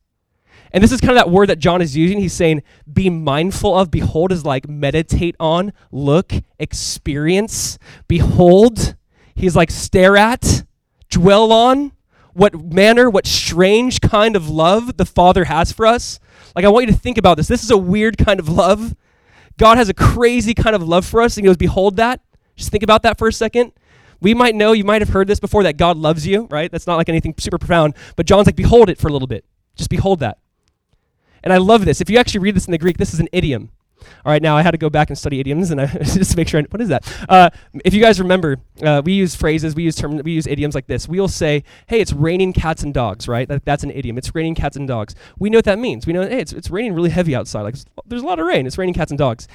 And 0.71 0.83
this 0.83 0.91
is 0.91 1.01
kind 1.01 1.11
of 1.11 1.17
that 1.17 1.29
word 1.29 1.49
that 1.49 1.59
John 1.59 1.81
is 1.81 1.95
using. 1.95 2.19
He's 2.19 2.33
saying, 2.33 2.63
be 2.91 3.09
mindful 3.09 3.77
of. 3.77 3.91
Behold 3.91 4.31
is 4.31 4.45
like 4.45 4.67
meditate 4.67 5.35
on, 5.39 5.73
look, 5.91 6.33
experience. 6.59 7.77
Behold, 8.07 8.95
he's 9.35 9.55
like 9.55 9.71
stare 9.71 10.17
at, 10.17 10.63
dwell 11.09 11.51
on. 11.51 11.93
What 12.33 12.71
manner, 12.71 13.09
what 13.09 13.25
strange 13.25 13.99
kind 13.99 14.35
of 14.35 14.47
love 14.47 14.97
the 14.97 15.05
Father 15.05 15.45
has 15.45 15.71
for 15.71 15.87
us. 15.87 16.19
Like, 16.55 16.65
I 16.65 16.69
want 16.69 16.85
you 16.85 16.93
to 16.93 16.99
think 16.99 17.17
about 17.17 17.35
this. 17.35 17.47
This 17.47 17.63
is 17.63 17.71
a 17.71 17.77
weird 17.77 18.19
kind 18.19 18.39
of 18.39 18.47
love. 18.47 18.95
God 19.57 19.77
has 19.77 19.89
a 19.89 19.93
crazy 19.93 20.53
kind 20.53 20.75
of 20.75 20.83
love 20.83 21.03
for 21.03 21.21
us. 21.21 21.35
And 21.35 21.43
he 21.43 21.49
goes, 21.49 21.57
Behold 21.57 21.95
that. 21.97 22.21
Just 22.55 22.69
think 22.69 22.83
about 22.83 23.03
that 23.03 23.17
for 23.17 23.27
a 23.27 23.33
second. 23.33 23.73
We 24.19 24.33
might 24.33 24.55
know, 24.55 24.71
you 24.71 24.83
might 24.83 25.01
have 25.01 25.09
heard 25.09 25.27
this 25.27 25.39
before, 25.39 25.63
that 25.63 25.77
God 25.77 25.97
loves 25.97 26.25
you, 26.25 26.47
right? 26.51 26.71
That's 26.71 26.87
not 26.87 26.97
like 26.97 27.09
anything 27.09 27.33
super 27.37 27.57
profound. 27.57 27.95
But 28.15 28.27
John's 28.27 28.45
like, 28.45 28.55
Behold 28.55 28.89
it 28.89 28.99
for 28.99 29.07
a 29.07 29.11
little 29.11 29.27
bit. 29.27 29.45
Just 29.75 29.89
behold 29.89 30.19
that. 30.19 30.37
And 31.47 31.53
I 31.53 31.59
love 31.59 31.85
this. 31.85 32.01
If 32.01 32.09
you 32.09 32.17
actually 32.17 32.41
read 32.41 32.57
this 32.57 32.65
in 32.65 32.71
the 32.71 32.77
Greek, 32.77 32.97
this 32.97 33.13
is 33.13 33.21
an 33.21 33.29
idiom. 33.31 33.71
All 34.25 34.33
right, 34.33 34.41
now 34.41 34.57
I 34.57 34.63
had 34.63 34.71
to 34.71 34.77
go 34.77 34.89
back 34.89 35.09
and 35.09 35.17
study 35.17 35.39
idioms, 35.39 35.71
and 35.71 35.79
I 35.79 35.85
just 36.03 36.31
to 36.31 36.35
make 36.35 36.49
sure. 36.49 36.59
I, 36.59 36.63
what 36.63 36.81
is 36.81 36.89
that? 36.89 37.09
Uh, 37.29 37.51
if 37.85 37.93
you 37.93 38.01
guys 38.01 38.19
remember, 38.19 38.57
uh, 38.83 39.01
we 39.05 39.13
use 39.13 39.33
phrases, 39.33 39.73
we 39.73 39.83
use 39.83 39.95
terms, 39.95 40.21
we 40.23 40.33
use 40.33 40.45
idioms 40.45 40.75
like 40.75 40.87
this. 40.87 41.07
We'll 41.07 41.29
say, 41.29 41.63
"Hey, 41.87 42.01
it's 42.01 42.11
raining 42.11 42.51
cats 42.51 42.83
and 42.83 42.93
dogs," 42.93 43.29
right? 43.29 43.47
That, 43.47 43.63
that's 43.63 43.85
an 43.85 43.91
idiom. 43.91 44.17
It's 44.17 44.35
raining 44.35 44.55
cats 44.55 44.75
and 44.75 44.89
dogs. 44.89 45.15
We 45.39 45.49
know 45.49 45.59
what 45.59 45.63
that 45.63 45.79
means. 45.79 46.05
We 46.05 46.11
know, 46.11 46.23
hey, 46.23 46.41
it's 46.41 46.51
it's 46.51 46.69
raining 46.69 46.93
really 46.93 47.11
heavy 47.11 47.33
outside. 47.33 47.61
Like 47.61 47.75
there's 48.05 48.23
a 48.23 48.25
lot 48.25 48.39
of 48.39 48.45
rain. 48.45 48.67
It's 48.67 48.77
raining 48.77 48.95
cats 48.95 49.09
and 49.11 49.17
dogs. 49.17 49.47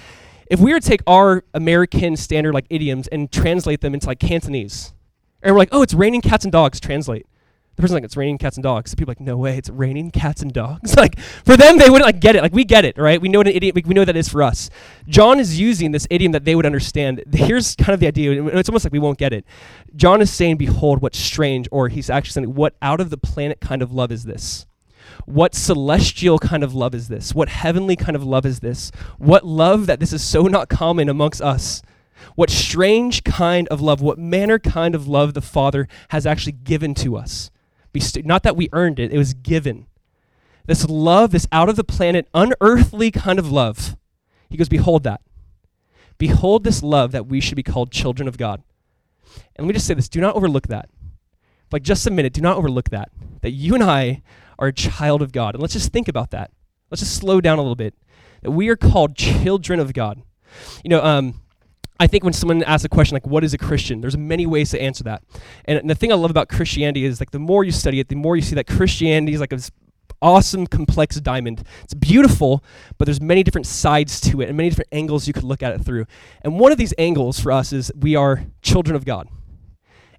If 0.47 0.61
we 0.61 0.73
were 0.73 0.81
to 0.81 0.89
take 0.89 1.03
our 1.07 1.45
American 1.53 2.17
standard 2.17 2.55
like 2.55 2.65
idioms 2.71 3.07
and 3.09 3.31
translate 3.31 3.83
them 3.83 3.93
into 3.93 4.07
like 4.07 4.19
Cantonese, 4.19 4.95
and 5.43 5.55
we're 5.55 5.59
like, 5.59 5.69
"Oh, 5.73 5.83
it's 5.83 5.93
raining 5.93 6.23
cats 6.23 6.47
and 6.47 6.53
dogs," 6.53 6.81
translate 6.81 7.27
the 7.77 7.83
person's 7.83 7.95
like, 7.95 8.05
it's 8.05 8.17
raining 8.17 8.39
cats 8.39 8.57
and 8.57 8.63
dogs. 8.63 8.91
So 8.91 8.97
people 8.97 9.11
are 9.11 9.15
like, 9.15 9.21
no 9.21 9.37
way, 9.37 9.57
it's 9.57 9.71
raining 9.71 10.11
cats 10.11 10.43
and 10.43 10.53
dogs. 10.53 10.95
like 10.97 11.19
for 11.19 11.57
them, 11.57 11.79
they 11.79 11.89
wouldn't 11.89 12.07
like 12.07 12.21
get 12.21 12.37
it. 12.37 12.43
Like 12.43 12.53
we 12.53 12.65
get 12.65 12.85
it, 12.85 12.99
right? 12.99 13.21
We 13.21 13.29
know 13.29 13.39
what 13.39 13.49
an 13.49 13.55
idiom. 13.55 13.75
We 13.85 13.95
know 13.95 14.03
what 14.03 14.07
that 14.07 14.17
is 14.17 14.29
for 14.29 14.43
us. 14.43 14.69
John 15.09 15.41
is 15.41 15.59
using 15.59 15.93
this 15.93 16.07
idiom 16.11 16.33
that 16.33 16.45
they 16.45 16.55
would 16.55 16.67
understand. 16.67 17.25
Here's 17.33 17.75
kind 17.77 17.95
of 17.95 18.01
the 18.01 18.07
idea. 18.07 18.45
It's 18.47 18.69
almost 18.69 18.85
like 18.85 18.93
we 18.93 18.99
won't 18.99 19.19
get 19.19 19.33
it. 19.33 19.47
John 19.97 20.21
is 20.21 20.31
saying, 20.31 20.59
behold, 20.59 21.01
what 21.01 21.15
strange, 21.15 21.67
or 21.73 21.89
he's 21.89 22.11
actually 22.11 22.33
saying, 22.33 22.55
what 22.55 22.75
out 22.83 23.01
of 23.01 23.11
the 23.11 23.17
planet 23.17 23.61
kind 23.61 23.81
of 23.81 23.93
love 23.93 24.13
is 24.13 24.25
this? 24.25 24.67
What 25.25 25.55
celestial 25.55 26.39
kind 26.39 26.63
of 26.63 26.75
love 26.75 26.95
is 26.95 27.09
this? 27.09 27.35
What 27.35 27.49
heavenly 27.49 27.97
kind 27.97 28.17
of 28.17 28.25
love 28.25 28.47
is 28.47 28.61
this? 28.61 28.91
What 29.19 29.45
love 29.47 29.87
that 29.87 30.01
this 30.01 30.13
is 30.13 30.23
so 30.23 30.43
not 30.43 30.69
common 30.69 31.09
amongst 31.09 31.41
us? 31.41 31.83
What 32.35 32.51
strange 32.51 33.25
kind 33.25 33.69
of 33.69 33.81
love, 33.81 34.01
what 34.01 34.19
manner 34.19 34.59
kind 34.59 34.95
of 34.95 35.09
love 35.09 35.35
the 35.35 35.41
Father 35.41 35.89
has 36.11 36.27
actually 36.27 36.53
given 36.53 36.95
to 36.97 37.17
us? 37.17 37.51
Not 38.25 38.43
that 38.43 38.57
we 38.57 38.69
earned 38.73 38.99
it, 38.99 39.13
it 39.13 39.19
was 39.19 39.35
given. 39.35 39.87
This 40.67 40.89
love, 40.89 41.33
this 41.33 41.47
out 41.51 41.69
of 41.69 41.77
the 41.77 41.85
planet, 41.85 42.29
unearthly 42.33 43.11
kind 43.11 43.39
of 43.39 43.51
love. 43.51 43.97
He 44.49 44.57
goes, 44.57 44.69
Behold 44.69 45.03
that. 45.05 45.21
Behold 46.19 46.63
this 46.63 46.83
love 46.83 47.11
that 47.13 47.27
we 47.27 47.41
should 47.41 47.57
be 47.57 47.63
called 47.63 47.91
children 47.91 48.29
of 48.29 48.39
God. 48.39 48.63
And 49.57 49.67
let 49.67 49.69
me 49.69 49.73
just 49.75 49.87
say 49.87 49.95
this 49.95 50.09
do 50.09 50.21
not 50.21 50.37
overlook 50.37 50.69
that. 50.69 50.89
Like, 51.73 51.83
just 51.83 52.07
a 52.07 52.11
minute, 52.11 52.33
do 52.33 52.41
not 52.41 52.57
overlook 52.57 52.91
that. 52.91 53.11
That 53.41 53.53
you 53.53 53.75
and 53.75 53.83
I 53.83 54.23
are 54.59 54.69
a 54.69 54.73
child 54.73 55.23
of 55.23 55.33
God. 55.33 55.55
And 55.55 55.63
let's 55.63 55.73
just 55.73 55.93
think 55.93 56.07
about 56.07 56.31
that. 56.31 56.51
Let's 56.91 57.01
just 57.01 57.17
slow 57.17 57.41
down 57.41 57.59
a 57.59 57.63
little 57.63 57.75
bit. 57.75 57.95
That 58.43 58.51
we 58.51 58.69
are 58.69 58.77
called 58.77 59.17
children 59.17 59.81
of 59.81 59.95
God. 59.95 60.23
You 60.85 60.91
know, 60.91 61.03
um, 61.03 61.42
I 62.03 62.09
think 62.09 62.25
when 62.25 62.33
someone 62.33 62.65
asks 62.65 62.85
a 62.85 62.89
question 62.89 63.15
like, 63.15 63.29
what 63.29 63.45
is 63.45 63.55
a 63.55 63.59
Christian? 63.59 64.01
There's 64.01 64.17
many 64.17 64.45
ways 64.45 64.73
to 64.73 64.83
answer 64.83 65.05
that. 65.05 65.23
And, 65.67 65.89
the 65.89 65.95
thing 65.95 66.11
I 66.11 66.17
love 66.17 66.33
about 66.33 66.49
Christianity 66.49 67.05
is 67.05 67.21
like 67.21 67.31
the 67.31 67.39
more 67.39 67.63
you 67.63 67.71
study 67.71 68.01
it, 68.01 68.09
the 68.09 68.17
more 68.17 68.35
you 68.35 68.43
see 68.43 68.57
that 68.57 68.67
Christianity 68.67 69.35
is 69.35 69.41
like 69.41 69.51
this 69.51 69.71
awesome, 70.21 70.67
complex 70.67 71.21
diamond. 71.21 71.63
It's 71.85 71.95
beautiful, 71.95 72.65
but 72.99 73.05
there's 73.05 73.21
many 73.21 73.45
different 73.45 73.69
sides 73.69 74.21
to 74.23 74.41
it 74.41 74.49
and 74.49 74.57
many 74.57 74.69
different 74.69 74.89
angles 74.91 75.29
you 75.29 75.33
could 75.33 75.45
look 75.45 75.63
at 75.63 75.75
it 75.75 75.85
through. 75.85 76.07
And 76.41 76.59
one 76.59 76.73
of 76.73 76.79
these 76.79 76.93
angles 76.99 77.39
for 77.39 77.53
us 77.53 77.73
is 77.73 77.93
we 77.97 78.17
are 78.17 78.47
children 78.63 78.97
of 78.97 79.05
God. 79.05 79.29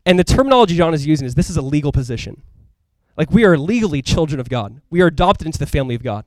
And 0.05 0.17
the 0.17 0.23
terminology 0.23 0.77
John 0.77 0.93
is 0.93 1.05
using 1.05 1.27
is 1.27 1.35
this 1.35 1.49
is 1.49 1.57
a 1.57 1.61
legal 1.61 1.91
position. 1.91 2.43
Like 3.17 3.29
we 3.29 3.43
are 3.43 3.57
legally 3.57 4.01
children 4.01 4.39
of 4.39 4.47
God. 4.47 4.81
We 4.89 5.01
are 5.01 5.07
adopted 5.07 5.47
into 5.47 5.59
the 5.59 5.67
family 5.67 5.95
of 5.95 6.03
God. 6.03 6.23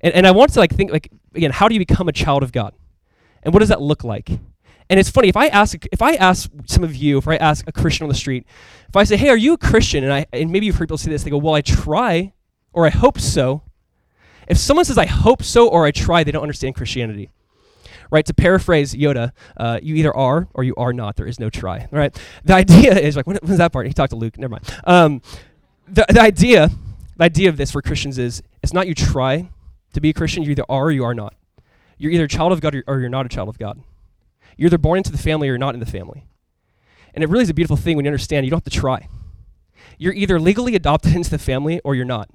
And, 0.00 0.14
and 0.14 0.26
I 0.26 0.30
want 0.30 0.54
to 0.54 0.58
like 0.58 0.74
think 0.74 0.90
like 0.90 1.12
again, 1.34 1.50
how 1.50 1.68
do 1.68 1.74
you 1.74 1.80
become 1.80 2.08
a 2.08 2.12
child 2.12 2.42
of 2.42 2.50
God? 2.50 2.72
And 3.42 3.52
what 3.52 3.60
does 3.60 3.68
that 3.68 3.82
look 3.82 4.04
like? 4.04 4.30
And 4.90 5.00
it's 5.00 5.08
funny 5.08 5.28
if 5.28 5.36
I 5.36 5.46
ask 5.46 5.84
if 5.92 6.02
I 6.02 6.14
ask 6.14 6.50
some 6.66 6.84
of 6.84 6.94
you, 6.94 7.18
if 7.18 7.26
I 7.26 7.36
ask 7.36 7.66
a 7.66 7.72
Christian 7.72 8.04
on 8.04 8.08
the 8.08 8.14
street, 8.14 8.46
if 8.88 8.96
I 8.96 9.04
say, 9.04 9.16
"Hey, 9.16 9.28
are 9.28 9.36
you 9.36 9.54
a 9.54 9.58
Christian?" 9.58 10.04
and 10.04 10.12
I 10.12 10.26
and 10.32 10.50
maybe 10.50 10.66
you've 10.66 10.76
heard 10.76 10.88
people 10.88 10.98
say 10.98 11.10
this, 11.10 11.24
they 11.24 11.30
go, 11.30 11.38
"Well, 11.38 11.54
I 11.54 11.62
try, 11.62 12.34
or 12.72 12.86
I 12.86 12.90
hope 12.90 13.18
so." 13.18 13.62
If 14.46 14.58
someone 14.58 14.84
says, 14.84 14.98
"I 14.98 15.06
hope 15.06 15.42
so," 15.42 15.68
or 15.68 15.86
"I 15.86 15.90
try," 15.90 16.22
they 16.22 16.32
don't 16.32 16.42
understand 16.42 16.74
Christianity. 16.74 17.30
Right? 18.10 18.26
To 18.26 18.34
paraphrase 18.34 18.94
Yoda, 18.94 19.32
uh, 19.56 19.80
you 19.82 19.94
either 19.94 20.14
are 20.14 20.48
or 20.52 20.62
you 20.62 20.74
are 20.76 20.92
not. 20.92 21.16
There 21.16 21.26
is 21.26 21.40
no 21.40 21.48
try. 21.48 21.88
Right? 21.90 22.16
The 22.44 22.54
idea 22.54 22.96
is 22.98 23.16
like, 23.16 23.26
what 23.26 23.42
was 23.42 23.58
that 23.58 23.72
part? 23.72 23.86
He 23.86 23.92
talked 23.94 24.10
to 24.10 24.16
Luke. 24.16 24.38
Never 24.38 24.52
mind. 24.52 24.80
Um, 24.84 25.22
the, 25.88 26.04
the 26.08 26.20
idea, 26.20 26.70
the 27.16 27.24
idea 27.24 27.48
of 27.48 27.56
this 27.56 27.70
for 27.70 27.82
Christians 27.82 28.18
is 28.18 28.42
it's 28.62 28.74
not 28.74 28.86
you 28.86 28.94
try 28.94 29.48
to 29.94 30.00
be 30.00 30.10
a 30.10 30.12
Christian. 30.12 30.42
You 30.42 30.50
either 30.50 30.66
are 30.68 30.84
or 30.84 30.92
you 30.92 31.04
are 31.04 31.14
not. 31.14 31.34
You're 31.96 32.12
either 32.12 32.24
a 32.24 32.28
child 32.28 32.52
of 32.52 32.60
God 32.60 32.74
or, 32.74 32.84
or 32.86 33.00
you're 33.00 33.08
not 33.08 33.26
a 33.26 33.28
child 33.30 33.48
of 33.48 33.58
God. 33.58 33.80
You're 34.56 34.66
either 34.66 34.78
born 34.78 34.98
into 34.98 35.12
the 35.12 35.18
family 35.18 35.48
or 35.48 35.52
you're 35.52 35.58
not 35.58 35.74
in 35.74 35.80
the 35.80 35.86
family. 35.86 36.26
And 37.14 37.22
it 37.22 37.30
really 37.30 37.44
is 37.44 37.50
a 37.50 37.54
beautiful 37.54 37.76
thing 37.76 37.96
when 37.96 38.04
you 38.04 38.10
understand 38.10 38.44
you 38.44 38.50
don't 38.50 38.64
have 38.64 38.72
to 38.72 38.78
try. 38.78 39.08
You're 39.98 40.14
either 40.14 40.40
legally 40.40 40.74
adopted 40.74 41.14
into 41.16 41.30
the 41.30 41.38
family 41.38 41.80
or 41.84 41.94
you're 41.94 42.04
not. 42.04 42.28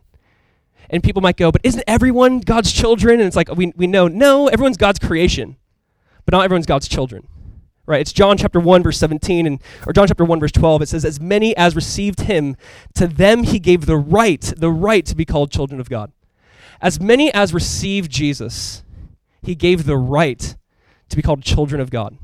And 0.90 1.04
people 1.04 1.22
might 1.22 1.38
go, 1.38 1.52
but 1.52 1.62
isn't 1.64 1.84
everyone 1.86 2.40
God's 2.40 2.72
children? 2.72 3.20
And 3.20 3.28
it's 3.28 3.36
like, 3.36 3.54
we, 3.56 3.74
we 3.76 3.86
know, 3.86 4.08
no, 4.08 4.48
everyone's 4.48 4.78
God's 4.78 4.98
creation, 4.98 5.58
but 6.26 6.32
not 6.32 6.44
everyone's 6.44 6.66
God's 6.66 6.88
children. 6.88 7.28
Right? 7.86 8.02
It's 8.02 8.14
John 8.14 8.38
chapter 8.38 8.60
1, 8.60 8.84
verse 8.84 9.00
17, 9.00 9.48
and, 9.48 9.62
or 9.86 9.94
John 9.94 10.08
chapter 10.08 10.26
1, 10.26 10.40
verse 10.40 10.52
12. 10.52 10.84
It 10.84 10.90
says, 10.90 11.06
As 11.06 11.20
many 11.20 11.58
as 11.58 11.76
received 11.76 12.22
him, 12.22 12.56
to 12.96 13.08
them 13.08 13.44
he 13.44 13.60
gave 13.60 13.86
the 13.86 13.98
right, 13.98 14.42
the 14.42 14.72
right 14.72 15.06
to 15.08 15.16
be 15.16 15.26
called 15.26 15.52
children 15.52 15.80
of 15.80 15.90
God. 15.90 16.12
As 16.82 17.00
many 17.00 17.34
as 17.34 17.54
received 17.54 18.12
Jesus, 18.12 18.84
he 19.42 19.56
gave 19.56 19.86
the 19.86 19.98
right 19.98 20.56
to 21.10 21.16
be 21.16 21.22
called 21.22 21.42
children 21.42 21.82
of 21.82 21.90
God. 21.90 22.18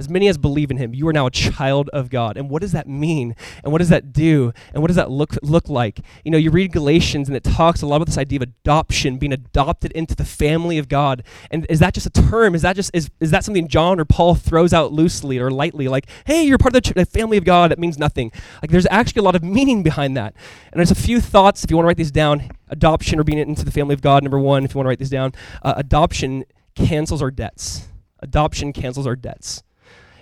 As 0.00 0.08
many 0.08 0.28
as 0.28 0.38
believe 0.38 0.70
in 0.70 0.78
him, 0.78 0.94
you 0.94 1.06
are 1.08 1.12
now 1.12 1.26
a 1.26 1.30
child 1.30 1.90
of 1.90 2.08
God. 2.08 2.38
And 2.38 2.48
what 2.48 2.62
does 2.62 2.72
that 2.72 2.88
mean? 2.88 3.36
And 3.62 3.70
what 3.70 3.80
does 3.80 3.90
that 3.90 4.14
do? 4.14 4.50
And 4.72 4.82
what 4.82 4.86
does 4.86 4.96
that 4.96 5.10
look, 5.10 5.36
look 5.42 5.68
like? 5.68 6.00
You 6.24 6.30
know, 6.30 6.38
you 6.38 6.50
read 6.50 6.72
Galatians 6.72 7.28
and 7.28 7.36
it 7.36 7.44
talks 7.44 7.82
a 7.82 7.86
lot 7.86 7.96
about 7.96 8.06
this 8.06 8.16
idea 8.16 8.38
of 8.38 8.42
adoption, 8.44 9.18
being 9.18 9.32
adopted 9.32 9.92
into 9.92 10.14
the 10.16 10.24
family 10.24 10.78
of 10.78 10.88
God. 10.88 11.22
And 11.50 11.66
is 11.68 11.80
that 11.80 11.92
just 11.92 12.06
a 12.06 12.10
term? 12.10 12.54
Is 12.54 12.62
that 12.62 12.76
just 12.76 12.90
is, 12.94 13.10
is 13.20 13.30
that 13.32 13.44
something 13.44 13.68
John 13.68 14.00
or 14.00 14.06
Paul 14.06 14.36
throws 14.36 14.72
out 14.72 14.90
loosely 14.90 15.38
or 15.38 15.50
lightly? 15.50 15.86
Like, 15.86 16.06
hey, 16.24 16.44
you're 16.44 16.56
part 16.56 16.74
of 16.74 16.82
the, 16.82 16.92
ch- 16.92 16.94
the 16.94 17.04
family 17.04 17.36
of 17.36 17.44
God. 17.44 17.70
That 17.70 17.78
means 17.78 17.98
nothing. 17.98 18.32
Like, 18.62 18.70
there's 18.70 18.86
actually 18.90 19.20
a 19.20 19.24
lot 19.24 19.36
of 19.36 19.42
meaning 19.42 19.82
behind 19.82 20.16
that. 20.16 20.34
And 20.72 20.78
there's 20.78 20.90
a 20.90 20.94
few 20.94 21.20
thoughts, 21.20 21.62
if 21.62 21.70
you 21.70 21.76
want 21.76 21.84
to 21.84 21.88
write 21.88 21.98
these 21.98 22.12
down 22.12 22.52
adoption 22.70 23.20
or 23.20 23.24
being 23.24 23.38
into 23.38 23.66
the 23.66 23.70
family 23.70 23.92
of 23.92 24.00
God, 24.00 24.22
number 24.22 24.38
one, 24.38 24.64
if 24.64 24.72
you 24.72 24.78
want 24.78 24.86
to 24.86 24.88
write 24.88 24.98
these 24.98 25.10
down. 25.10 25.34
Uh, 25.62 25.74
adoption 25.76 26.46
cancels 26.74 27.20
our 27.20 27.30
debts. 27.30 27.89
Adoption 28.20 28.72
cancels 28.72 29.06
our 29.06 29.16
debts. 29.16 29.62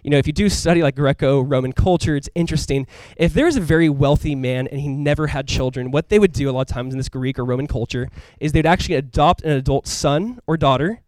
You 0.05 0.11
know, 0.11 0.19
if 0.19 0.27
you 0.27 0.33
do 0.33 0.49
study 0.49 0.83
like 0.83 0.97
Greco 0.97 1.41
Roman 1.41 1.73
culture, 1.73 2.17
it's 2.17 2.31
interesting. 2.35 2.87
If 3.17 3.35
there's 3.35 3.57
a 3.57 3.61
very 3.61 3.89
wealthy 3.89 4.35
man 4.35 4.67
and 4.69 4.81
he 4.81 4.89
never 4.89 5.29
had 5.29 5.47
children, 5.49 5.91
what 5.91 6.09
they 6.09 6.19
would 6.19 6.33
do 6.33 6.49
a 6.49 6.53
lot 6.53 6.63
of 6.63 6.67
times 6.69 6.95
in 6.95 6.99
this 6.99 7.09
Greek 7.09 7.39
or 7.39 7.45
Roman 7.45 7.67
culture 7.67 8.09
is 8.41 8.53
they'd 8.53 8.67
actually 8.67 8.95
adopt 8.95 9.43
an 9.43 9.51
adult 9.51 9.87
son 9.87 10.41
or 10.47 10.57
daughter 10.57 11.01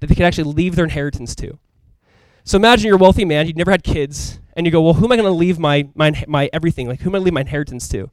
that 0.00 0.08
they 0.08 0.14
could 0.14 0.26
actually 0.26 0.52
leave 0.52 0.76
their 0.76 0.84
inheritance 0.84 1.34
to. 1.36 1.58
So 2.44 2.56
imagine 2.56 2.86
you're 2.86 2.96
a 2.96 3.00
wealthy 3.00 3.24
man, 3.24 3.46
you've 3.46 3.56
never 3.56 3.70
had 3.70 3.82
kids, 3.82 4.40
and 4.54 4.66
you 4.66 4.72
go, 4.72 4.82
well, 4.82 4.94
who 4.94 5.06
am 5.06 5.12
I 5.12 5.16
going 5.16 5.26
to 5.26 5.32
leave 5.32 5.58
my, 5.58 5.88
my, 5.94 6.24
my 6.28 6.50
everything? 6.52 6.88
Like, 6.88 7.00
who 7.00 7.08
am 7.08 7.14
I 7.14 7.18
going 7.18 7.22
to 7.22 7.24
leave 7.24 7.34
my 7.34 7.40
inheritance 7.40 7.88
to? 7.88 8.10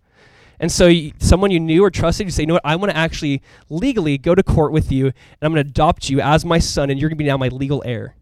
And 0.61 0.71
so 0.71 0.85
you, 0.85 1.11
someone 1.17 1.49
you 1.49 1.59
knew 1.59 1.83
or 1.83 1.89
trusted, 1.89 2.27
you 2.27 2.31
say, 2.31 2.43
you 2.43 2.47
know 2.47 2.53
what, 2.53 2.65
I 2.65 2.75
want 2.75 2.91
to 2.91 2.97
actually 2.97 3.41
legally 3.69 4.19
go 4.19 4.35
to 4.35 4.43
court 4.43 4.71
with 4.71 4.91
you, 4.91 5.07
and 5.07 5.15
I'm 5.41 5.51
going 5.51 5.65
to 5.65 5.69
adopt 5.69 6.09
you 6.09 6.21
as 6.21 6.45
my 6.45 6.59
son, 6.59 6.91
and 6.91 6.99
you're 6.99 7.09
going 7.09 7.17
to 7.17 7.23
be 7.23 7.27
now 7.27 7.35
my 7.35 7.47
legal 7.47 7.81
heir. 7.83 8.15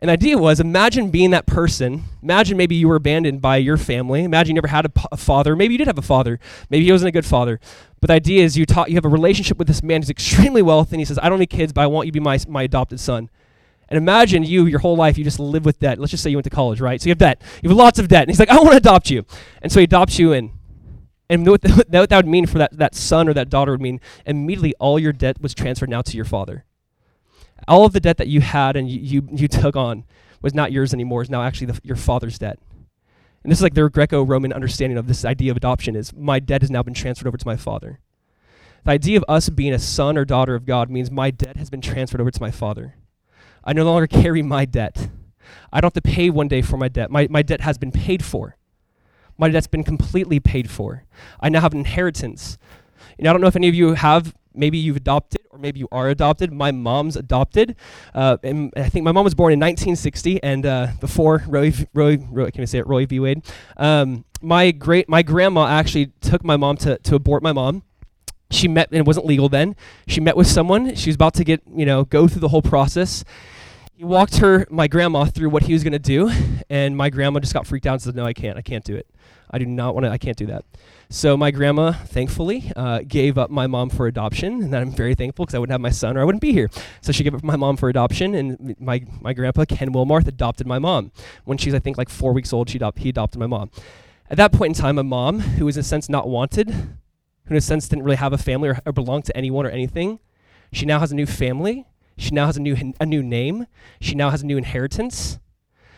And 0.00 0.08
the 0.08 0.12
idea 0.12 0.38
was 0.38 0.60
imagine 0.60 1.10
being 1.10 1.32
that 1.32 1.46
person. 1.46 2.04
Imagine 2.22 2.56
maybe 2.56 2.76
you 2.76 2.86
were 2.86 2.94
abandoned 2.94 3.42
by 3.42 3.56
your 3.56 3.76
family. 3.76 4.22
Imagine 4.22 4.54
you 4.54 4.54
never 4.54 4.68
had 4.68 4.84
a, 4.84 4.88
p- 4.88 5.04
a 5.10 5.16
father. 5.16 5.56
Maybe 5.56 5.74
you 5.74 5.78
did 5.78 5.88
have 5.88 5.98
a 5.98 6.02
father. 6.02 6.38
Maybe 6.70 6.84
he 6.84 6.92
wasn't 6.92 7.08
a 7.08 7.12
good 7.12 7.26
father. 7.26 7.58
But 8.00 8.06
the 8.06 8.14
idea 8.14 8.44
is 8.44 8.56
you, 8.56 8.64
you 8.86 8.94
have 8.94 9.04
a 9.04 9.08
relationship 9.08 9.58
with 9.58 9.66
this 9.66 9.82
man 9.82 10.00
who's 10.00 10.10
extremely 10.10 10.62
wealthy, 10.62 10.94
and 10.94 11.00
he 11.00 11.04
says, 11.04 11.18
I 11.20 11.28
don't 11.28 11.40
need 11.40 11.50
kids, 11.50 11.72
but 11.72 11.80
I 11.80 11.88
want 11.88 12.06
you 12.06 12.12
to 12.12 12.20
be 12.20 12.22
my, 12.22 12.38
my 12.46 12.62
adopted 12.62 13.00
son. 13.00 13.28
And 13.88 13.98
imagine 13.98 14.44
you, 14.44 14.66
your 14.66 14.78
whole 14.78 14.96
life, 14.96 15.18
you 15.18 15.24
just 15.24 15.40
live 15.40 15.64
with 15.64 15.80
debt. 15.80 15.98
Let's 15.98 16.12
just 16.12 16.22
say 16.22 16.30
you 16.30 16.36
went 16.36 16.44
to 16.44 16.50
college, 16.50 16.80
right? 16.80 17.02
So 17.02 17.06
you 17.06 17.10
have 17.10 17.18
debt. 17.18 17.42
You 17.62 17.70
have 17.70 17.76
lots 17.76 17.98
of 17.98 18.06
debt. 18.06 18.22
And 18.22 18.30
he's 18.30 18.38
like, 18.38 18.50
I 18.50 18.56
want 18.58 18.70
to 18.70 18.76
adopt 18.76 19.10
you. 19.10 19.24
And 19.62 19.72
so 19.72 19.80
he 19.80 19.84
adopts 19.84 20.20
you 20.20 20.32
in. 20.32 20.52
And 21.30 21.46
what, 21.46 21.62
the, 21.62 21.72
what 21.90 22.10
that 22.10 22.16
would 22.16 22.26
mean 22.26 22.46
for 22.46 22.58
that, 22.58 22.76
that 22.76 22.94
son 22.94 23.28
or 23.28 23.34
that 23.34 23.50
daughter 23.50 23.72
would 23.72 23.80
mean 23.80 24.00
immediately 24.26 24.74
all 24.78 24.98
your 24.98 25.12
debt 25.12 25.40
was 25.40 25.54
transferred 25.54 25.90
now 25.90 26.02
to 26.02 26.16
your 26.16 26.24
father. 26.24 26.64
All 27.66 27.84
of 27.84 27.92
the 27.92 28.00
debt 28.00 28.16
that 28.18 28.28
you 28.28 28.40
had 28.40 28.76
and 28.76 28.88
you, 28.88 29.00
you, 29.00 29.28
you 29.32 29.48
took 29.48 29.76
on 29.76 30.04
was 30.40 30.54
not 30.54 30.72
yours 30.72 30.94
anymore, 30.94 31.22
is 31.22 31.30
now 31.30 31.42
actually 31.42 31.66
the, 31.66 31.80
your 31.82 31.96
father's 31.96 32.38
debt. 32.38 32.58
And 33.42 33.52
this 33.52 33.58
is 33.58 33.62
like 33.62 33.74
their 33.74 33.88
Greco-Roman 33.88 34.52
understanding 34.52 34.98
of 34.98 35.06
this 35.06 35.24
idea 35.24 35.50
of 35.50 35.56
adoption 35.56 35.96
is 35.96 36.14
my 36.14 36.38
debt 36.40 36.62
has 36.62 36.70
now 36.70 36.82
been 36.82 36.94
transferred 36.94 37.28
over 37.28 37.36
to 37.36 37.46
my 37.46 37.56
father. 37.56 38.00
The 38.84 38.90
idea 38.92 39.18
of 39.18 39.24
us 39.28 39.48
being 39.48 39.72
a 39.72 39.78
son 39.78 40.16
or 40.16 40.24
daughter 40.24 40.54
of 40.54 40.64
God 40.64 40.90
means 40.90 41.10
my 41.10 41.30
debt 41.30 41.56
has 41.56 41.70
been 41.70 41.80
transferred 41.80 42.20
over 42.20 42.30
to 42.30 42.40
my 42.40 42.50
father. 42.50 42.94
I 43.64 43.72
no 43.72 43.84
longer 43.84 44.06
carry 44.06 44.42
my 44.42 44.64
debt. 44.64 45.08
I 45.72 45.80
don't 45.80 45.94
have 45.94 46.02
to 46.02 46.08
pay 46.08 46.30
one 46.30 46.48
day 46.48 46.62
for 46.62 46.76
my 46.76 46.88
debt. 46.88 47.10
My, 47.10 47.26
my 47.30 47.42
debt 47.42 47.60
has 47.60 47.78
been 47.78 47.92
paid 47.92 48.24
for. 48.24 48.56
My 49.38 49.48
debt's 49.48 49.68
been 49.68 49.84
completely 49.84 50.40
paid 50.40 50.70
for. 50.70 51.04
I 51.40 51.48
now 51.48 51.60
have 51.60 51.72
an 51.72 51.78
inheritance. 51.78 52.58
You 53.16 53.24
know, 53.24 53.30
I 53.30 53.32
don't 53.32 53.40
know 53.40 53.46
if 53.46 53.56
any 53.56 53.68
of 53.68 53.74
you 53.74 53.94
have 53.94 54.34
maybe 54.58 54.76
you've 54.76 54.96
adopted 54.96 55.40
or 55.50 55.58
maybe 55.58 55.80
you 55.80 55.88
are 55.92 56.08
adopted. 56.08 56.52
My 56.52 56.72
mom's 56.72 57.16
adopted. 57.16 57.76
Uh, 58.14 58.36
and 58.42 58.72
I 58.76 58.88
think 58.88 59.04
my 59.04 59.12
mom 59.12 59.24
was 59.24 59.34
born 59.34 59.52
in 59.52 59.60
1960 59.60 60.42
and 60.42 60.66
uh, 60.66 60.88
before 61.00 61.44
Roy, 61.46 61.72
Roy, 61.94 62.18
Roy, 62.30 62.50
can 62.50 62.62
I 62.62 62.64
say 62.64 62.78
it, 62.78 62.86
Roy 62.86 63.06
v. 63.06 63.20
Wade. 63.20 63.44
Um, 63.76 64.24
my 64.42 64.70
great, 64.72 65.08
my 65.08 65.22
grandma 65.22 65.66
actually 65.66 66.12
took 66.20 66.44
my 66.44 66.56
mom 66.56 66.76
to, 66.78 66.98
to 66.98 67.14
abort 67.14 67.42
my 67.42 67.52
mom. 67.52 67.82
She 68.50 68.66
met, 68.66 68.88
and 68.90 68.98
it 68.98 69.04
wasn't 69.04 69.26
legal 69.26 69.50
then. 69.50 69.76
She 70.06 70.20
met 70.20 70.34
with 70.34 70.46
someone. 70.46 70.94
She 70.94 71.10
was 71.10 71.16
about 71.16 71.34
to 71.34 71.44
get, 71.44 71.62
you 71.70 71.84
know, 71.84 72.04
go 72.04 72.26
through 72.26 72.40
the 72.40 72.48
whole 72.48 72.62
process. 72.62 73.22
He 73.98 74.04
walked 74.04 74.36
her, 74.36 74.64
my 74.70 74.86
grandma, 74.86 75.24
through 75.24 75.50
what 75.50 75.64
he 75.64 75.72
was 75.72 75.82
going 75.82 75.92
to 75.92 75.98
do, 75.98 76.30
and 76.70 76.96
my 76.96 77.10
grandma 77.10 77.40
just 77.40 77.52
got 77.52 77.66
freaked 77.66 77.84
out 77.84 77.94
and 77.94 78.02
said, 78.02 78.14
"No, 78.14 78.24
I 78.24 78.32
can't. 78.32 78.56
I 78.56 78.62
can't 78.62 78.84
do 78.84 78.94
it. 78.94 79.08
I 79.50 79.58
do 79.58 79.66
not 79.66 79.92
want 79.92 80.06
to. 80.06 80.10
I 80.12 80.18
can't 80.18 80.36
do 80.36 80.46
that." 80.46 80.64
So 81.10 81.36
my 81.36 81.50
grandma, 81.50 81.90
thankfully, 81.90 82.70
uh, 82.76 83.00
gave 83.08 83.36
up 83.38 83.50
my 83.50 83.66
mom 83.66 83.90
for 83.90 84.06
adoption, 84.06 84.62
and 84.62 84.76
I'm 84.76 84.92
very 84.92 85.16
thankful 85.16 85.46
because 85.46 85.56
I 85.56 85.58
wouldn't 85.58 85.72
have 85.72 85.80
my 85.80 85.90
son 85.90 86.16
or 86.16 86.20
I 86.20 86.24
wouldn't 86.24 86.42
be 86.42 86.52
here. 86.52 86.70
So 87.00 87.10
she 87.10 87.24
gave 87.24 87.34
up 87.34 87.42
my 87.42 87.56
mom 87.56 87.76
for 87.76 87.88
adoption, 87.88 88.36
and 88.36 88.76
my 88.78 89.04
my 89.20 89.32
grandpa 89.32 89.64
Ken 89.64 89.92
Wilmarth 89.92 90.28
adopted 90.28 90.68
my 90.68 90.78
mom 90.78 91.10
when 91.44 91.58
she's 91.58 91.74
I 91.74 91.80
think 91.80 91.98
like 91.98 92.08
four 92.08 92.32
weeks 92.32 92.52
old. 92.52 92.70
She 92.70 92.78
adopt, 92.78 93.00
he 93.00 93.08
adopted 93.08 93.40
my 93.40 93.48
mom. 93.48 93.68
At 94.30 94.36
that 94.36 94.52
point 94.52 94.76
in 94.76 94.80
time, 94.80 94.98
a 94.98 95.02
mom 95.02 95.40
who 95.40 95.64
was 95.64 95.76
in 95.76 95.80
a 95.80 95.82
sense 95.82 96.08
not 96.08 96.28
wanted, 96.28 96.70
who 96.70 97.50
in 97.50 97.56
a 97.56 97.60
sense 97.60 97.88
didn't 97.88 98.04
really 98.04 98.18
have 98.18 98.32
a 98.32 98.38
family 98.38 98.68
or, 98.68 98.78
or 98.86 98.92
belong 98.92 99.22
to 99.22 99.36
anyone 99.36 99.66
or 99.66 99.70
anything, 99.70 100.20
she 100.70 100.86
now 100.86 101.00
has 101.00 101.10
a 101.10 101.16
new 101.16 101.26
family. 101.26 101.84
She 102.18 102.32
now 102.32 102.46
has 102.46 102.56
a 102.56 102.60
new 102.60 102.92
a 103.00 103.06
new 103.06 103.22
name. 103.22 103.66
She 104.00 104.14
now 104.14 104.30
has 104.30 104.42
a 104.42 104.46
new 104.46 104.58
inheritance. 104.58 105.38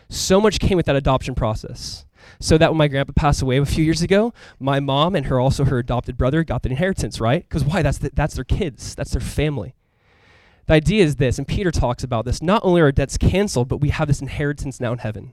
So 0.09 0.40
much 0.40 0.61
came 0.61 0.76
with 0.76 0.87
that 0.87 0.96
adoption 0.96 1.35
process. 1.35 2.04
So 2.38 2.59
that 2.59 2.70
when 2.70 2.78
my 2.78 2.88
grandpa 2.88 3.12
passed 3.16 3.42
away 3.42 3.56
a 3.56 3.64
few 3.64 3.85
years 3.85 4.02
ago, 4.02 4.33
my 4.59 4.78
mom 4.78 5.16
and 5.16 5.26
her 5.26 5.40
also 5.40 5.64
her 5.64 5.78
adopted 5.78 6.16
brother 6.16 6.44
got 6.44 6.62
the 6.62 6.70
inheritance, 6.70 7.20
right? 7.20 7.42
Because 7.42 7.64
why? 7.64 7.83
That's 7.83 7.98
the, 7.98 8.11
that's 8.12 8.35
their 8.35 8.44
kids. 8.44 8.94
That's 8.94 9.12
their 9.12 9.20
family. 9.20 9.74
The 10.66 10.74
idea 10.74 11.02
is 11.02 11.16
this, 11.16 11.38
and 11.38 11.48
Peter 11.48 11.70
talks 11.70 12.04
about 12.04 12.26
this. 12.26 12.42
Not 12.42 12.61
only 12.64 12.80
are 12.80 12.92
debts 12.92 13.16
canceled, 13.16 13.68
but 13.68 13.78
we 13.78 13.88
have 13.88 14.06
this 14.06 14.20
inheritance 14.20 14.78
now 14.78 14.92
in 14.92 14.98
heaven. 14.98 15.33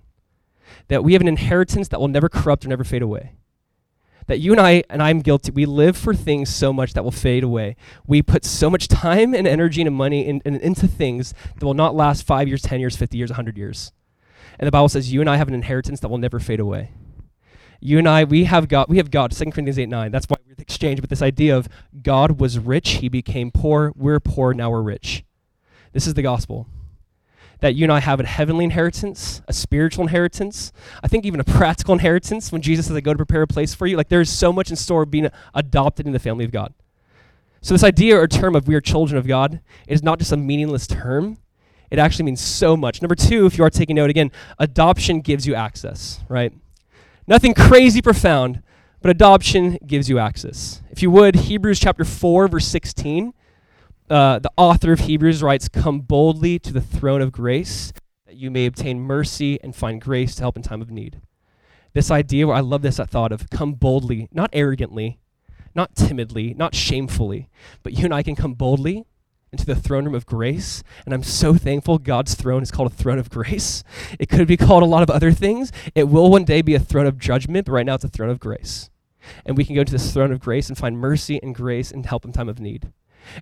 That 0.87 1.03
we 1.03 1.13
have 1.13 1.21
an 1.21 1.27
inheritance 1.27 1.89
that 1.89 1.99
will 1.99 2.07
never 2.07 2.29
corrupt 2.29 2.65
or 2.65 2.69
never 2.69 2.83
fade 2.83 3.01
away 3.01 3.33
that 4.27 4.39
you 4.39 4.51
and 4.51 4.61
I, 4.61 4.83
and 4.89 5.01
I'm 5.01 5.19
guilty, 5.19 5.51
we 5.51 5.65
live 5.65 5.97
for 5.97 6.13
things 6.13 6.53
so 6.53 6.71
much 6.71 6.93
that 6.93 7.03
will 7.03 7.11
fade 7.11 7.43
away. 7.43 7.75
We 8.05 8.21
put 8.21 8.45
so 8.45 8.69
much 8.69 8.87
time 8.87 9.33
and 9.33 9.47
energy 9.47 9.81
and 9.81 9.95
money 9.95 10.25
in, 10.25 10.41
in, 10.45 10.55
into 10.57 10.87
things 10.87 11.33
that 11.57 11.65
will 11.65 11.73
not 11.73 11.95
last 11.95 12.23
five 12.23 12.47
years, 12.47 12.61
10 12.61 12.79
years, 12.79 12.95
50 12.95 13.17
years, 13.17 13.31
100 13.31 13.57
years. 13.57 13.91
And 14.59 14.67
the 14.67 14.71
Bible 14.71 14.89
says 14.89 15.11
you 15.11 15.21
and 15.21 15.29
I 15.29 15.37
have 15.37 15.47
an 15.47 15.53
inheritance 15.53 15.99
that 16.01 16.09
will 16.09 16.17
never 16.17 16.39
fade 16.39 16.59
away. 16.59 16.91
You 17.79 17.99
and 17.99 18.07
I, 18.07 18.23
we 18.23 18.45
have 18.45 18.67
God, 18.67 18.87
we 18.89 18.97
have 18.97 19.11
God, 19.11 19.31
2 19.31 19.45
Corinthians 19.45 19.77
8 19.79 19.87
9. 19.87 20.11
That's 20.11 20.25
why 20.25 20.37
we're 20.47 20.55
exchange 20.57 20.99
with 20.99 21.09
this 21.09 21.21
idea 21.21 21.55
of 21.55 21.69
God 22.01 22.39
was 22.39 22.59
rich, 22.59 22.89
he 22.95 23.09
became 23.09 23.51
poor, 23.51 23.93
we're 23.95 24.19
poor, 24.19 24.53
now 24.53 24.69
we're 24.69 24.81
rich. 24.81 25.23
This 25.93 26.07
is 26.07 26.13
the 26.13 26.21
gospel. 26.21 26.67
That 27.59 27.75
you 27.75 27.83
and 27.85 27.91
I 27.91 27.99
have 27.99 28.19
a 28.19 28.25
heavenly 28.25 28.63
inheritance, 28.63 29.41
a 29.47 29.53
spiritual 29.53 30.03
inheritance, 30.03 30.71
I 31.03 31.07
think 31.07 31.25
even 31.25 31.39
a 31.39 31.43
practical 31.59 31.93
inheritance 31.93 32.51
when 32.51 32.61
Jesus 32.61 32.87
says, 32.87 32.95
I 32.95 33.01
go 33.01 33.13
to 33.13 33.17
prepare 33.17 33.41
a 33.41 33.47
place 33.47 33.73
for 33.73 33.87
you. 33.87 33.97
Like 33.97 34.09
there's 34.09 34.29
so 34.29 34.53
much 34.53 34.69
in 34.69 34.75
store 34.75 35.03
of 35.03 35.11
being 35.11 35.29
adopted 35.53 36.05
in 36.05 36.13
the 36.13 36.19
family 36.19 36.45
of 36.45 36.51
God. 36.51 36.73
So, 37.61 37.73
this 37.73 37.83
idea 37.83 38.17
or 38.17 38.27
term 38.27 38.55
of 38.55 38.67
we 38.67 38.75
are 38.75 38.81
children 38.81 39.17
of 39.17 39.27
God 39.27 39.59
is 39.87 40.03
not 40.03 40.19
just 40.19 40.31
a 40.31 40.37
meaningless 40.37 40.85
term, 40.87 41.37
it 41.89 41.99
actually 41.99 42.25
means 42.25 42.41
so 42.41 42.77
much. 42.77 43.01
Number 43.01 43.15
two, 43.15 43.45
if 43.45 43.57
you 43.57 43.63
are 43.63 43.69
taking 43.69 43.95
note 43.95 44.09
again, 44.09 44.31
adoption 44.59 45.21
gives 45.21 45.47
you 45.47 45.55
access, 45.55 46.19
right? 46.29 46.53
Nothing 47.25 47.53
crazy 47.53 48.01
profound, 48.01 48.61
but 49.01 49.09
adoption 49.09 49.77
gives 49.85 50.09
you 50.09 50.19
access. 50.19 50.81
If 50.91 51.01
you 51.01 51.09
would, 51.11 51.35
Hebrews 51.35 51.79
chapter 51.79 52.05
4, 52.05 52.47
verse 52.47 52.67
16, 52.67 53.33
uh, 54.09 54.39
the 54.39 54.51
author 54.57 54.91
of 54.91 55.01
Hebrews 55.01 55.43
writes, 55.43 55.67
Come 55.67 56.01
boldly 56.01 56.59
to 56.59 56.73
the 56.73 56.81
throne 56.81 57.21
of 57.21 57.31
grace 57.31 57.91
that 58.25 58.35
you 58.35 58.51
may 58.51 58.65
obtain 58.65 58.99
mercy 58.99 59.59
and 59.61 59.75
find 59.75 60.01
grace 60.01 60.35
to 60.35 60.41
help 60.41 60.57
in 60.57 60.63
time 60.63 60.81
of 60.81 60.91
need. 60.91 61.21
This 61.93 62.11
idea, 62.11 62.47
I 62.47 62.59
love 62.59 62.81
this 62.81 62.97
thought 62.97 63.31
of 63.31 63.49
come 63.49 63.73
boldly, 63.73 64.29
not 64.31 64.49
arrogantly, 64.53 65.19
not 65.73 65.95
timidly, 65.95 66.53
not 66.53 66.75
shamefully, 66.75 67.49
but 67.83 67.93
you 67.93 68.05
and 68.05 68.13
I 68.13 68.23
can 68.23 68.35
come 68.35 68.53
boldly 68.53 69.05
into 69.51 69.65
the 69.65 69.75
throne 69.75 70.05
room 70.05 70.15
of 70.15 70.25
grace. 70.25 70.83
And 71.05 71.13
I'm 71.13 71.23
so 71.23 71.53
thankful 71.53 71.97
God's 71.97 72.35
throne 72.35 72.61
is 72.61 72.71
called 72.71 72.91
a 72.91 72.95
throne 72.95 73.19
of 73.19 73.29
grace. 73.29 73.83
It 74.19 74.29
could 74.29 74.47
be 74.47 74.57
called 74.57 74.83
a 74.83 74.87
lot 74.87 75.03
of 75.03 75.09
other 75.09 75.31
things. 75.31 75.71
It 75.95 76.09
will 76.09 76.29
one 76.29 76.43
day 76.43 76.61
be 76.61 76.75
a 76.75 76.79
throne 76.79 77.07
of 77.07 77.17
judgment, 77.17 77.65
but 77.65 77.71
right 77.71 77.85
now 77.85 77.95
it's 77.95 78.03
a 78.03 78.09
throne 78.09 78.29
of 78.29 78.39
grace. 78.39 78.89
And 79.45 79.57
we 79.57 79.65
can 79.65 79.75
go 79.75 79.83
to 79.83 79.91
this 79.91 80.13
throne 80.13 80.31
of 80.31 80.39
grace 80.39 80.69
and 80.69 80.77
find 80.77 80.97
mercy 80.97 81.39
and 81.41 81.55
grace 81.55 81.91
and 81.91 82.05
help 82.05 82.25
in 82.25 82.31
time 82.31 82.49
of 82.49 82.59
need. 82.59 82.91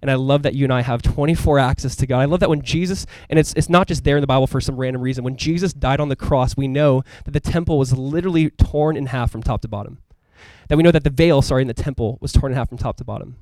And 0.02 0.10
I 0.12 0.16
love 0.16 0.44
that 0.44 0.56
you 0.56 0.66
and 0.66 0.74
I 0.74 0.82
have 0.82 1.02
24 1.02 1.60
access 1.60 1.96
to 1.98 2.08
God. 2.08 2.20
I 2.20 2.26
love 2.26 2.40
that 2.40 2.50
when 2.50 2.62
Jesus, 2.62 3.06
and 3.30 3.40
it's, 3.40 3.54
it's 3.54 3.70
not 3.70 3.88
just 3.88 4.04
there 4.04 4.18
in 4.18 4.22
the 4.22 4.28
Bible 4.28 4.48
for 4.48 4.62
some 4.62 4.78
random 4.78 5.02
reason, 5.02 5.24
when 5.24 5.38
Jesus 5.38 5.74
died 5.74 6.00
on 6.00 6.10
the 6.10 6.16
cross, 6.16 6.58
we 6.58 6.68
know 6.68 7.04
that 7.26 7.32
the 7.32 7.40
temple 7.40 7.78
was 7.78 7.94
literally 7.94 8.50
torn 8.50 8.98
in 8.98 9.08
half 9.08 9.32
from 9.32 9.44
top 9.44 9.62
to 9.62 9.68
bottom. 9.68 10.00
That 10.70 10.78
we 10.78 10.84
know 10.84 10.92
that 10.92 11.04
the 11.04 11.10
veil, 11.10 11.42
sorry, 11.42 11.62
in 11.62 11.68
the 11.68 11.74
temple 11.74 12.18
was 12.22 12.32
torn 12.32 12.52
in 12.52 12.58
half 12.58 12.70
from 12.70 12.78
top 12.78 12.98
to 12.98 13.04
bottom. 13.04 13.38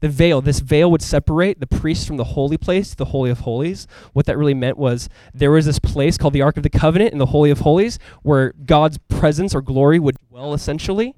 The 0.00 0.08
veil, 0.08 0.40
this 0.40 0.60
veil 0.60 0.90
would 0.90 1.02
separate 1.02 1.60
the 1.60 1.66
priest 1.66 2.06
from 2.06 2.16
the 2.16 2.24
holy 2.24 2.56
place, 2.56 2.94
the 2.94 3.06
Holy 3.06 3.30
of 3.30 3.40
Holies. 3.40 3.86
What 4.12 4.26
that 4.26 4.38
really 4.38 4.54
meant 4.54 4.76
was 4.76 5.08
there 5.32 5.50
was 5.50 5.66
this 5.66 5.78
place 5.78 6.16
called 6.16 6.32
the 6.32 6.42
Ark 6.42 6.56
of 6.56 6.62
the 6.62 6.70
Covenant 6.70 7.12
in 7.12 7.18
the 7.18 7.26
Holy 7.26 7.50
of 7.50 7.60
Holies 7.60 7.98
where 8.22 8.52
God's 8.64 8.98
presence 9.08 9.54
or 9.54 9.62
glory 9.62 9.98
would 9.98 10.16
dwell 10.30 10.54
essentially. 10.54 11.14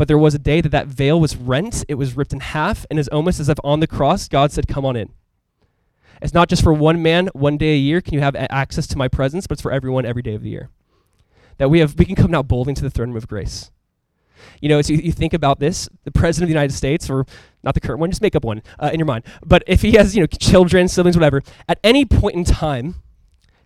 But 0.00 0.08
there 0.08 0.16
was 0.16 0.34
a 0.34 0.38
day 0.38 0.62
that 0.62 0.70
that 0.70 0.86
veil 0.86 1.20
was 1.20 1.36
rent, 1.36 1.84
it 1.86 1.96
was 1.96 2.16
ripped 2.16 2.32
in 2.32 2.40
half, 2.40 2.86
and 2.88 2.98
it's 2.98 3.06
almost 3.08 3.38
as 3.38 3.50
if 3.50 3.58
on 3.62 3.80
the 3.80 3.86
cross, 3.86 4.28
God 4.28 4.50
said, 4.50 4.66
Come 4.66 4.86
on 4.86 4.96
in. 4.96 5.12
It's 6.22 6.32
not 6.32 6.48
just 6.48 6.62
for 6.62 6.72
one 6.72 7.02
man, 7.02 7.28
one 7.34 7.58
day 7.58 7.74
a 7.74 7.76
year 7.76 8.00
can 8.00 8.14
you 8.14 8.20
have 8.20 8.34
access 8.34 8.86
to 8.86 8.96
my 8.96 9.08
presence, 9.08 9.46
but 9.46 9.56
it's 9.56 9.60
for 9.60 9.70
everyone 9.70 10.06
every 10.06 10.22
day 10.22 10.34
of 10.34 10.40
the 10.40 10.48
year. 10.48 10.70
That 11.58 11.68
we 11.68 11.80
have 11.80 11.98
we 11.98 12.06
can 12.06 12.14
come 12.14 12.30
now 12.30 12.42
boldly 12.42 12.72
to 12.72 12.82
the 12.82 12.88
throne 12.88 13.08
room 13.08 13.18
of 13.18 13.28
grace. 13.28 13.70
You 14.62 14.70
know, 14.70 14.78
as 14.78 14.88
you, 14.88 14.96
you 14.96 15.12
think 15.12 15.34
about 15.34 15.60
this, 15.60 15.86
the 16.04 16.10
president 16.10 16.44
of 16.44 16.48
the 16.48 16.54
United 16.54 16.72
States, 16.72 17.10
or 17.10 17.26
not 17.62 17.74
the 17.74 17.80
current 17.80 18.00
one, 18.00 18.10
just 18.10 18.22
make 18.22 18.34
up 18.34 18.42
one 18.42 18.62
uh, 18.78 18.88
in 18.90 18.98
your 18.98 19.06
mind. 19.06 19.26
But 19.44 19.64
if 19.66 19.82
he 19.82 19.92
has, 19.96 20.16
you 20.16 20.22
know, 20.22 20.26
children, 20.28 20.88
siblings, 20.88 21.14
whatever, 21.14 21.42
at 21.68 21.78
any 21.84 22.06
point 22.06 22.36
in 22.36 22.44
time, 22.44 23.02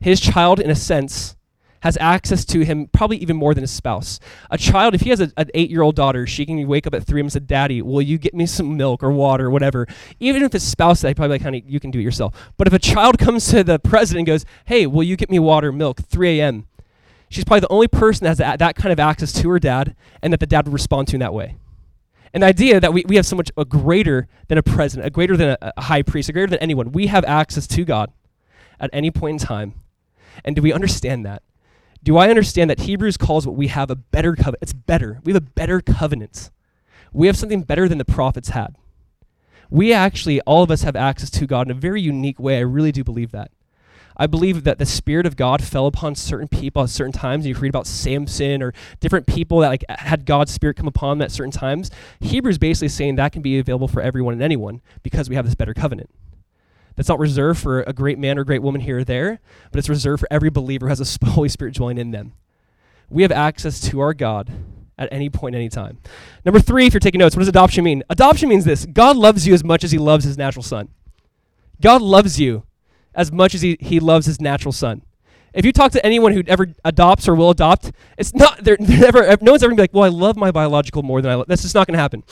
his 0.01 0.19
child, 0.19 0.59
in 0.59 0.69
a 0.69 0.75
sense, 0.75 1.37
has 1.85 1.99
access 2.01 2.47
to 2.47 2.65
him 2.65 2.89
probably 2.95 3.19
even 3.19 3.37
more 3.37 3.53
than 3.53 3.61
his 3.61 3.71
spouse. 3.71 4.19
A 4.51 4.57
child, 4.57 4.95
if 4.95 5.03
he 5.03 5.11
has 5.11 5.21
a, 5.21 5.31
an 5.37 5.51
eight 5.53 5.71
year 5.71 5.83
old 5.83 5.95
daughter, 5.95 6.27
she 6.27 6.47
can 6.47 6.67
wake 6.67 6.87
up 6.87 6.95
at 6.95 7.05
three 7.05 7.21
a.m. 7.21 7.27
and 7.27 7.33
say, 7.33 7.41
Daddy, 7.41 7.83
will 7.83 8.01
you 8.01 8.17
get 8.17 8.33
me 8.33 8.47
some 8.47 8.79
milk 8.79 9.03
or 9.03 9.11
water 9.11 9.47
or 9.47 9.51
whatever? 9.51 9.87
Even 10.19 10.43
if 10.43 10.55
his 10.55 10.63
spouse, 10.63 11.03
they 11.03 11.13
probably 11.13 11.35
like, 11.35 11.43
honey, 11.43 11.63
you 11.67 11.79
can 11.79 11.91
do 11.91 11.99
it 11.99 12.03
yourself. 12.03 12.53
But 12.57 12.67
if 12.67 12.73
a 12.73 12.79
child 12.79 13.19
comes 13.27 13.49
to 13.51 13.63
the 13.63 13.79
president 13.79 14.21
and 14.21 14.27
goes, 14.27 14.47
Hey, 14.65 14.87
will 14.87 15.03
you 15.03 15.15
get 15.15 15.29
me 15.29 15.39
water, 15.39 15.73
milk, 15.73 16.01
3 16.01 16.41
a.m., 16.41 16.67
she's 17.29 17.45
probably 17.45 17.61
the 17.61 17.69
only 17.69 17.89
person 17.89 18.25
that 18.25 18.31
has 18.31 18.39
that, 18.39 18.59
that 18.61 18.77
kind 18.77 18.91
of 18.91 18.99
access 18.99 19.31
to 19.35 19.51
her 19.51 19.59
dad 19.59 19.95
and 20.23 20.33
that 20.33 20.41
the 20.41 20.47
dad 20.47 20.65
would 20.65 20.73
respond 20.73 21.09
to 21.09 21.17
in 21.17 21.21
that 21.21 21.35
way. 21.35 21.57
An 22.33 22.43
idea 22.43 22.81
that 22.81 22.95
we, 22.95 23.05
we 23.07 23.17
have 23.17 23.27
so 23.27 23.37
much 23.37 23.51
a 23.59 23.65
greater 23.67 24.27
than 24.49 24.57
a 24.57 24.63
president, 24.63 25.07
a 25.07 25.11
greater 25.11 25.37
than 25.37 25.51
a, 25.61 25.73
a 25.77 25.83
high 25.83 26.01
priest, 26.01 26.31
a 26.31 26.33
greater 26.33 26.49
than 26.49 26.61
anyone. 26.61 26.93
We 26.93 27.09
have 27.09 27.27
access 27.27 27.67
to 27.67 27.85
God 27.85 28.11
at 28.81 28.89
any 28.95 29.11
point 29.11 29.43
in 29.43 29.47
time. 29.47 29.75
And 30.47 30.57
do 30.57 30.63
we 30.63 30.73
understand 30.73 31.27
that? 31.27 31.43
Do 32.05 32.19
I 32.19 32.29
understand 32.29 32.69
that 32.69 32.81
Hebrews 32.81 33.17
calls 33.17 33.47
what 33.47 33.57
we 33.57 33.69
have 33.69 33.91
a 33.91 33.97
better 33.97 34.37
covenant? 34.37 34.59
It's 34.63 34.75
better. 34.75 35.21
We 35.25 35.33
have 35.33 35.43
a 35.43 35.47
better 35.47 35.81
covenant. 35.81 36.51
We 37.15 37.27
have 37.29 37.37
something 37.37 37.63
better 37.63 37.89
than 37.89 37.97
the 37.97 38.05
prophets 38.05 38.51
had. 38.51 38.77
We 39.71 39.93
actually, 39.95 40.41
all 40.43 40.63
of 40.63 40.71
us 40.71 40.83
have 40.83 40.97
access 40.97 41.31
to 41.31 41.47
God 41.47 41.67
in 41.67 41.71
a 41.71 41.81
very 41.81 42.03
unique 42.03 42.39
way. 42.39 42.59
I 42.59 42.61
really 42.61 42.93
do 42.93 43.03
believe 43.03 43.33
that. 43.33 43.51
I 44.19 44.27
believe 44.27 44.65
that 44.65 44.79
the 44.79 44.85
Spirit 44.85 45.25
of 45.25 45.35
God 45.35 45.65
fell 45.65 45.87
upon 45.87 46.15
certain 46.15 46.47
people 46.47 46.83
at 46.83 46.91
certain 46.91 47.13
times. 47.13 47.47
You 47.47 47.55
read 47.55 47.71
about 47.71 47.87
Samson 47.87 48.63
or 48.63 48.75
different 49.01 49.27
people 49.27 49.61
that 49.61 49.69
like 49.69 49.85
had 49.89 50.27
God's 50.27 50.53
Spirit 50.53 50.77
come 50.77 50.87
upon 50.87 51.19
them 51.19 51.25
at 51.25 51.33
certain 51.33 51.51
times. 51.51 51.91
Hebrews 52.21 52.59
basically 52.59 52.89
saying 52.89 53.17
that 53.17 53.33
can 53.33 53.41
be 53.41 53.59
available 53.59 53.89
for 53.89 54.03
everyone 54.03 54.35
and 54.35 54.43
anyone 54.43 54.83
because 55.03 55.31
we 55.31 55.37
have 55.37 55.47
this 55.47 55.55
better 55.55 55.75
covenant 55.75 56.11
that's 56.97 57.09
not 57.09 57.19
reserved 57.19 57.61
for 57.61 57.83
a 57.83 57.93
great 57.93 58.19
man 58.19 58.39
or 58.39 58.45
great 58.45 58.63
woman 58.63 58.81
here 58.81 58.99
or 58.99 59.05
there, 59.05 59.41
but 59.71 59.79
it's 59.79 59.89
reserved 59.89 60.21
for 60.21 60.29
every 60.31 60.51
believer 60.51 60.87
who 60.87 60.91
has 60.91 61.01
a 61.01 61.27
Holy 61.31 61.49
Spirit 61.49 61.75
dwelling 61.75 61.99
in 61.99 62.11
them. 62.11 62.33
We 63.11 63.23
have 63.23 63.33
access 63.33 63.81
to 63.81 64.01
our 64.01 64.15
God 64.15 64.51
at 64.97 65.09
any 65.13 65.29
point, 65.29 65.55
any 65.55 65.69
time. 65.69 65.99
Number 66.45 66.61
three, 66.61 66.87
if 66.87 66.93
you're 66.93 67.01
taking 67.01 67.19
notes, 67.19 67.37
what 67.37 67.41
does 67.41 67.49
adoption 67.49 67.85
mean? 67.85 68.03
Adoption 68.09 68.49
means 68.49 68.65
this 68.65 68.87
God 68.87 69.17
loves 69.17 69.47
you 69.47 69.55
as 69.55 69.65
much 69.65 69.85
as 69.85 69.91
he 69.91 69.99
loves 69.99 70.25
his 70.25 70.39
natural 70.39 70.63
son. 70.63 70.89
God 71.81 72.01
loves 72.01 72.39
you 72.39 72.65
as 73.15 73.33
much 73.33 73.55
as 73.55 73.63
he, 73.63 73.77
he 73.81 74.01
loves 74.01 74.27
his 74.27 74.41
natural 74.41 74.73
son. 74.73 75.03
If 75.53 75.65
you 75.65 75.73
talk 75.73 75.93
to 75.93 76.05
anyone 76.05 76.33
who 76.33 76.43
ever 76.47 76.75
adopts 76.85 77.29
or 77.29 77.35
will 77.35 77.51
adopt, 77.51 77.93
it's 78.19 78.35
not, 78.35 78.65
they're, 78.65 78.77
they're 78.81 78.99
never, 78.99 79.37
no 79.41 79.53
one's 79.53 79.63
ever 79.63 79.71
going 79.71 79.77
to 79.77 79.81
be 79.81 79.83
like, 79.83 79.95
well, 79.95 80.05
I 80.05 80.09
love 80.09 80.37
my 80.37 80.51
biological 80.51 81.03
more 81.03 81.23
than 81.23 81.31
I 81.31 81.35
love. 81.35 81.47
That's 81.49 81.63
just 81.63 81.75
not 81.75 81.87
going 81.87 81.95
to 81.95 82.01
happen. 82.01 82.25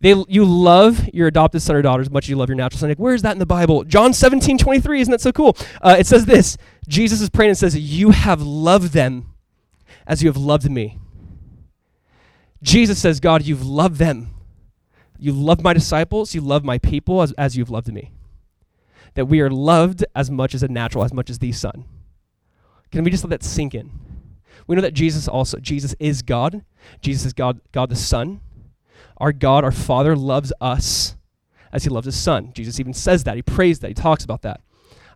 They, 0.00 0.14
you 0.28 0.44
love 0.44 1.08
your 1.14 1.26
adopted 1.26 1.62
son 1.62 1.76
or 1.76 1.82
daughter 1.82 2.02
as 2.02 2.10
much 2.10 2.26
as 2.26 2.30
you 2.30 2.36
love 2.36 2.48
your 2.48 2.56
natural 2.56 2.78
son. 2.78 2.90
Like, 2.90 2.98
where 2.98 3.14
is 3.14 3.22
that 3.22 3.32
in 3.32 3.38
the 3.38 3.46
Bible? 3.46 3.82
John 3.84 4.12
17, 4.12 4.58
23, 4.58 5.00
isn't 5.00 5.10
that 5.10 5.20
so 5.20 5.32
cool? 5.32 5.56
Uh, 5.80 5.96
it 5.98 6.06
says 6.06 6.26
this 6.26 6.58
Jesus 6.86 7.20
is 7.20 7.30
praying 7.30 7.50
and 7.50 7.58
says, 7.58 7.76
You 7.76 8.10
have 8.10 8.42
loved 8.42 8.92
them 8.92 9.32
as 10.06 10.22
you 10.22 10.28
have 10.28 10.36
loved 10.36 10.70
me. 10.70 10.98
Jesus 12.62 12.98
says, 12.98 13.20
God, 13.20 13.42
you've 13.42 13.66
loved 13.66 13.96
them. 13.96 14.34
You 15.18 15.32
love 15.32 15.62
my 15.62 15.72
disciples, 15.72 16.34
you 16.34 16.40
love 16.40 16.64
my 16.64 16.78
people 16.78 17.22
as, 17.22 17.32
as 17.32 17.56
you've 17.56 17.70
loved 17.70 17.92
me. 17.92 18.12
That 19.14 19.26
we 19.26 19.40
are 19.40 19.50
loved 19.50 20.04
as 20.14 20.30
much 20.30 20.54
as 20.54 20.62
a 20.62 20.68
natural, 20.68 21.04
as 21.04 21.12
much 21.12 21.30
as 21.30 21.38
the 21.38 21.52
Son. 21.52 21.86
Can 22.90 23.02
we 23.02 23.10
just 23.10 23.24
let 23.24 23.30
that 23.30 23.42
sink 23.42 23.74
in? 23.74 23.90
We 24.66 24.76
know 24.76 24.82
that 24.82 24.94
Jesus 24.94 25.26
also, 25.26 25.58
Jesus 25.58 25.94
is 25.98 26.22
God. 26.22 26.64
Jesus 27.00 27.24
is 27.24 27.32
God, 27.32 27.60
God 27.72 27.88
the 27.88 27.96
Son. 27.96 28.40
Our 29.18 29.32
God, 29.32 29.64
our 29.64 29.72
Father, 29.72 30.14
loves 30.16 30.52
us 30.60 31.16
as 31.72 31.84
he 31.84 31.90
loves 31.90 32.06
his 32.06 32.16
Son. 32.16 32.52
Jesus 32.54 32.78
even 32.80 32.94
says 32.94 33.24
that. 33.24 33.36
He 33.36 33.42
prays 33.42 33.80
that. 33.80 33.88
He 33.88 33.94
talks 33.94 34.24
about 34.24 34.42
that. 34.42 34.60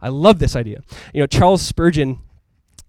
I 0.02 0.08
love 0.08 0.38
this 0.38 0.56
idea. 0.56 0.82
You 1.12 1.20
know, 1.20 1.26
Charles 1.26 1.62
Spurgeon 1.62 2.20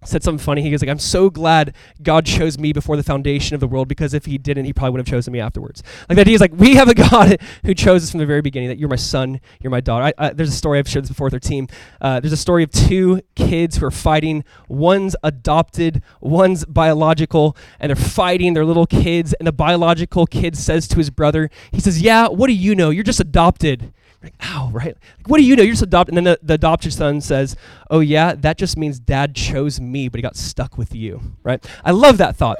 said 0.04 0.22
something 0.22 0.42
funny. 0.42 0.62
He 0.62 0.70
goes 0.70 0.82
like, 0.82 0.90
"I'm 0.90 0.98
so 0.98 1.30
glad 1.30 1.74
God 2.02 2.26
chose 2.26 2.58
me 2.58 2.72
before 2.72 2.96
the 2.96 3.02
foundation 3.02 3.54
of 3.54 3.60
the 3.60 3.68
world 3.68 3.88
because 3.88 4.14
if 4.14 4.24
He 4.24 4.38
didn't, 4.38 4.64
He 4.64 4.72
probably 4.72 4.92
would 4.92 5.00
have 5.00 5.06
chosen 5.06 5.32
me 5.32 5.40
afterwards." 5.40 5.82
Like 6.08 6.16
that 6.16 6.28
is 6.28 6.40
like 6.40 6.52
we 6.54 6.74
have 6.74 6.88
a 6.88 6.94
God 6.94 7.40
who 7.64 7.74
chose 7.74 8.04
us 8.04 8.10
from 8.10 8.20
the 8.20 8.26
very 8.26 8.42
beginning. 8.42 8.68
That 8.68 8.78
you're 8.78 8.88
my 8.88 8.96
son, 8.96 9.40
you're 9.60 9.70
my 9.70 9.80
daughter. 9.80 10.04
I, 10.04 10.12
I, 10.18 10.30
there's 10.30 10.50
a 10.50 10.56
story 10.56 10.78
I've 10.78 10.88
shared 10.88 11.04
this 11.04 11.10
before 11.10 11.26
with 11.26 11.34
our 11.34 11.40
team. 11.40 11.68
Uh, 12.00 12.20
there's 12.20 12.32
a 12.32 12.36
story 12.36 12.62
of 12.62 12.70
two 12.70 13.20
kids 13.34 13.76
who 13.76 13.86
are 13.86 13.90
fighting. 13.90 14.44
One's 14.68 15.16
adopted, 15.22 16.02
one's 16.20 16.64
biological, 16.64 17.56
and 17.78 17.90
they're 17.90 17.96
fighting. 17.96 18.54
They're 18.54 18.64
little 18.64 18.86
kids, 18.86 19.32
and 19.34 19.46
the 19.46 19.52
biological 19.52 20.26
kid 20.26 20.56
says 20.56 20.88
to 20.88 20.96
his 20.96 21.10
brother, 21.10 21.50
he 21.70 21.80
says, 21.80 22.00
"Yeah, 22.00 22.28
what 22.28 22.48
do 22.48 22.54
you 22.54 22.74
know? 22.74 22.90
You're 22.90 23.04
just 23.04 23.20
adopted." 23.20 23.92
Like, 24.22 24.34
ow, 24.40 24.70
right? 24.72 24.96
Like, 25.18 25.26
what 25.28 25.38
do 25.38 25.44
you 25.44 25.56
know? 25.56 25.62
You're 25.62 25.72
just 25.72 25.82
adopted. 25.82 26.16
And 26.16 26.26
then 26.26 26.34
the, 26.34 26.46
the 26.46 26.54
adopted 26.54 26.92
son 26.92 27.20
says, 27.20 27.56
oh, 27.90 28.00
yeah, 28.00 28.34
that 28.36 28.56
just 28.56 28.76
means 28.76 29.00
dad 29.00 29.34
chose 29.34 29.80
me, 29.92 30.08
but 30.08 30.18
he 30.18 30.22
got 30.22 30.36
stuck 30.36 30.78
with 30.78 30.94
you, 30.94 31.20
right? 31.42 31.64
I 31.84 31.90
love 31.90 32.18
that 32.18 32.36
thought. 32.36 32.58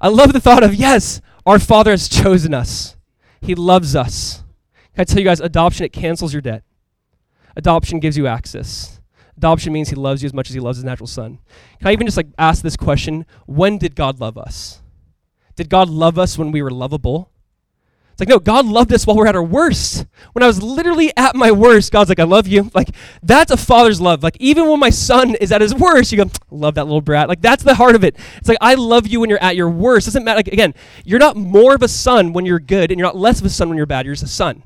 I 0.00 0.08
love 0.08 0.32
the 0.32 0.40
thought 0.40 0.64
of, 0.64 0.74
yes, 0.74 1.20
our 1.46 1.58
father 1.58 1.90
has 1.90 2.08
chosen 2.08 2.54
us. 2.54 2.96
He 3.40 3.54
loves 3.54 3.94
us. 3.94 4.42
Can 4.94 5.02
I 5.02 5.04
tell 5.04 5.18
you 5.18 5.24
guys, 5.24 5.40
adoption, 5.40 5.84
it 5.84 5.92
cancels 5.92 6.32
your 6.32 6.42
debt. 6.42 6.64
Adoption 7.56 8.00
gives 8.00 8.16
you 8.16 8.26
access. 8.26 9.00
Adoption 9.36 9.72
means 9.72 9.88
he 9.88 9.96
loves 9.96 10.22
you 10.22 10.26
as 10.26 10.34
much 10.34 10.48
as 10.48 10.54
he 10.54 10.60
loves 10.60 10.78
his 10.78 10.84
natural 10.84 11.06
son. 11.06 11.38
Can 11.78 11.88
I 11.88 11.92
even 11.92 12.06
just 12.06 12.16
like 12.16 12.28
ask 12.38 12.62
this 12.62 12.76
question? 12.76 13.26
When 13.46 13.78
did 13.78 13.96
God 13.96 14.20
love 14.20 14.38
us? 14.38 14.80
Did 15.56 15.68
God 15.68 15.88
love 15.88 16.18
us 16.18 16.38
when 16.38 16.52
we 16.52 16.62
were 16.62 16.70
lovable? 16.70 17.30
It's 18.14 18.20
like, 18.20 18.28
no, 18.28 18.38
God 18.38 18.64
loved 18.64 18.92
us 18.92 19.08
while 19.08 19.16
we're 19.16 19.26
at 19.26 19.34
our 19.34 19.42
worst. 19.42 20.06
When 20.34 20.44
I 20.44 20.46
was 20.46 20.62
literally 20.62 21.10
at 21.16 21.34
my 21.34 21.50
worst, 21.50 21.90
God's 21.90 22.08
like, 22.08 22.20
I 22.20 22.24
love 22.24 22.46
you. 22.46 22.70
Like, 22.72 22.90
that's 23.24 23.50
a 23.50 23.56
father's 23.56 24.00
love. 24.00 24.22
Like, 24.22 24.36
even 24.38 24.68
when 24.70 24.78
my 24.78 24.90
son 24.90 25.34
is 25.34 25.50
at 25.50 25.60
his 25.60 25.74
worst, 25.74 26.12
you 26.12 26.22
go, 26.22 26.30
love 26.48 26.76
that 26.76 26.84
little 26.84 27.00
brat. 27.00 27.28
Like, 27.28 27.42
that's 27.42 27.64
the 27.64 27.74
heart 27.74 27.96
of 27.96 28.04
it. 28.04 28.16
It's 28.36 28.48
like, 28.48 28.58
I 28.60 28.74
love 28.74 29.08
you 29.08 29.18
when 29.18 29.30
you're 29.30 29.42
at 29.42 29.56
your 29.56 29.68
worst. 29.68 30.06
It 30.06 30.10
doesn't 30.10 30.22
matter. 30.22 30.36
Like, 30.36 30.46
again, 30.46 30.74
you're 31.04 31.18
not 31.18 31.36
more 31.36 31.74
of 31.74 31.82
a 31.82 31.88
son 31.88 32.32
when 32.32 32.46
you're 32.46 32.60
good, 32.60 32.92
and 32.92 33.00
you're 33.00 33.06
not 33.06 33.16
less 33.16 33.40
of 33.40 33.46
a 33.46 33.50
son 33.50 33.68
when 33.68 33.76
you're 33.76 33.84
bad. 33.84 34.06
You're 34.06 34.14
just 34.14 34.22
a 34.22 34.28
son. 34.28 34.62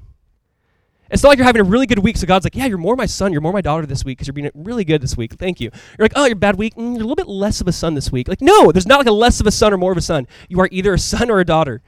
It's 1.11 1.23
not 1.23 1.31
like 1.31 1.39
you're 1.39 1.47
having 1.47 1.63
a 1.63 1.65
really 1.65 1.87
good 1.87 2.01
week, 2.01 2.19
so 2.19 2.27
God's 2.27 2.45
like, 2.45 2.55
yeah, 2.55 2.67
you're 2.67 2.77
more 2.77 2.97
my 2.97 3.07
son, 3.07 3.33
you're 3.33 3.41
more 3.41 3.55
my 3.55 3.63
daughter 3.63 3.87
this 3.87 4.05
week 4.05 4.19
because 4.19 4.29
you're 4.29 4.35
being 4.35 4.51
really 4.53 4.85
good 4.85 5.01
this 5.01 5.17
week. 5.17 5.33
Thank 5.33 5.59
you. 5.59 5.71
You're 5.99 6.05
like, 6.05 6.13
oh, 6.17 6.27
you're 6.27 6.37
bad 6.37 6.57
week. 6.57 6.75
Mm, 6.75 6.97
you're 6.97 7.05
a 7.05 7.07
little 7.07 7.17
bit 7.17 7.29
less 7.29 7.63
of 7.63 7.67
a 7.67 7.73
son 7.73 7.95
this 7.95 8.13
week. 8.13 8.29
Like, 8.29 8.43
no, 8.43 8.73
there's 8.73 8.87
not 8.87 8.99
like 8.99 9.07
a 9.07 9.13
less 9.13 9.41
of 9.41 9.47
a 9.47 9.51
son 9.51 9.73
or 9.73 9.79
more 9.79 9.93
of 9.93 9.97
a 9.97 10.03
son. 10.03 10.29
You 10.51 10.61
are 10.61 10.69
either 10.71 10.93
a 10.93 10.99
son 10.99 11.31
or 11.31 11.41
a 11.41 11.47
daughter. 11.47 11.81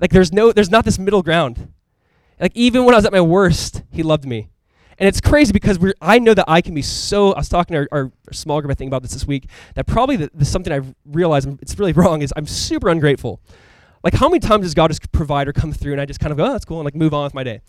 Like, 0.00 0.10
there's 0.10 0.32
no, 0.32 0.52
there's 0.52 0.70
not 0.70 0.84
this 0.84 0.98
middle 0.98 1.22
ground. 1.22 1.72
Like, 2.40 2.52
even 2.54 2.84
when 2.84 2.94
I 2.94 2.98
was 2.98 3.06
at 3.06 3.12
my 3.12 3.20
worst, 3.20 3.82
He 3.90 4.02
loved 4.02 4.26
me. 4.26 4.50
And 4.98 5.08
it's 5.08 5.20
crazy 5.20 5.52
because 5.52 5.78
we're, 5.78 5.94
I 6.00 6.18
know 6.18 6.34
that 6.34 6.44
I 6.46 6.60
can 6.60 6.74
be 6.74 6.82
so. 6.82 7.32
I 7.32 7.38
was 7.38 7.48
talking 7.48 7.74
to 7.74 7.88
our, 7.90 8.00
our, 8.04 8.12
small 8.32 8.60
group, 8.60 8.70
I 8.70 8.74
think, 8.74 8.88
about 8.88 9.02
this 9.02 9.12
this 9.12 9.26
week. 9.26 9.48
That 9.74 9.86
probably 9.86 10.16
the, 10.16 10.30
the 10.32 10.44
something 10.44 10.72
I've 10.72 10.94
realized 11.04 11.48
it's 11.60 11.78
really 11.78 11.92
wrong 11.94 12.22
is 12.22 12.32
I'm 12.36 12.46
super 12.46 12.88
ungrateful. 12.88 13.40
Like, 14.04 14.14
how 14.14 14.28
many 14.28 14.38
times 14.38 14.66
does 14.66 14.74
God 14.74 14.88
just 14.88 15.10
provide 15.12 15.48
or 15.48 15.52
come 15.52 15.72
through 15.72 15.92
and 15.92 16.00
I 16.00 16.04
just 16.04 16.20
kind 16.20 16.30
of 16.30 16.36
go, 16.36 16.44
oh, 16.44 16.52
that's 16.52 16.64
cool, 16.64 16.78
and 16.78 16.84
like 16.84 16.94
move 16.94 17.14
on 17.14 17.24
with 17.24 17.34
my 17.34 17.42
day? 17.42 17.62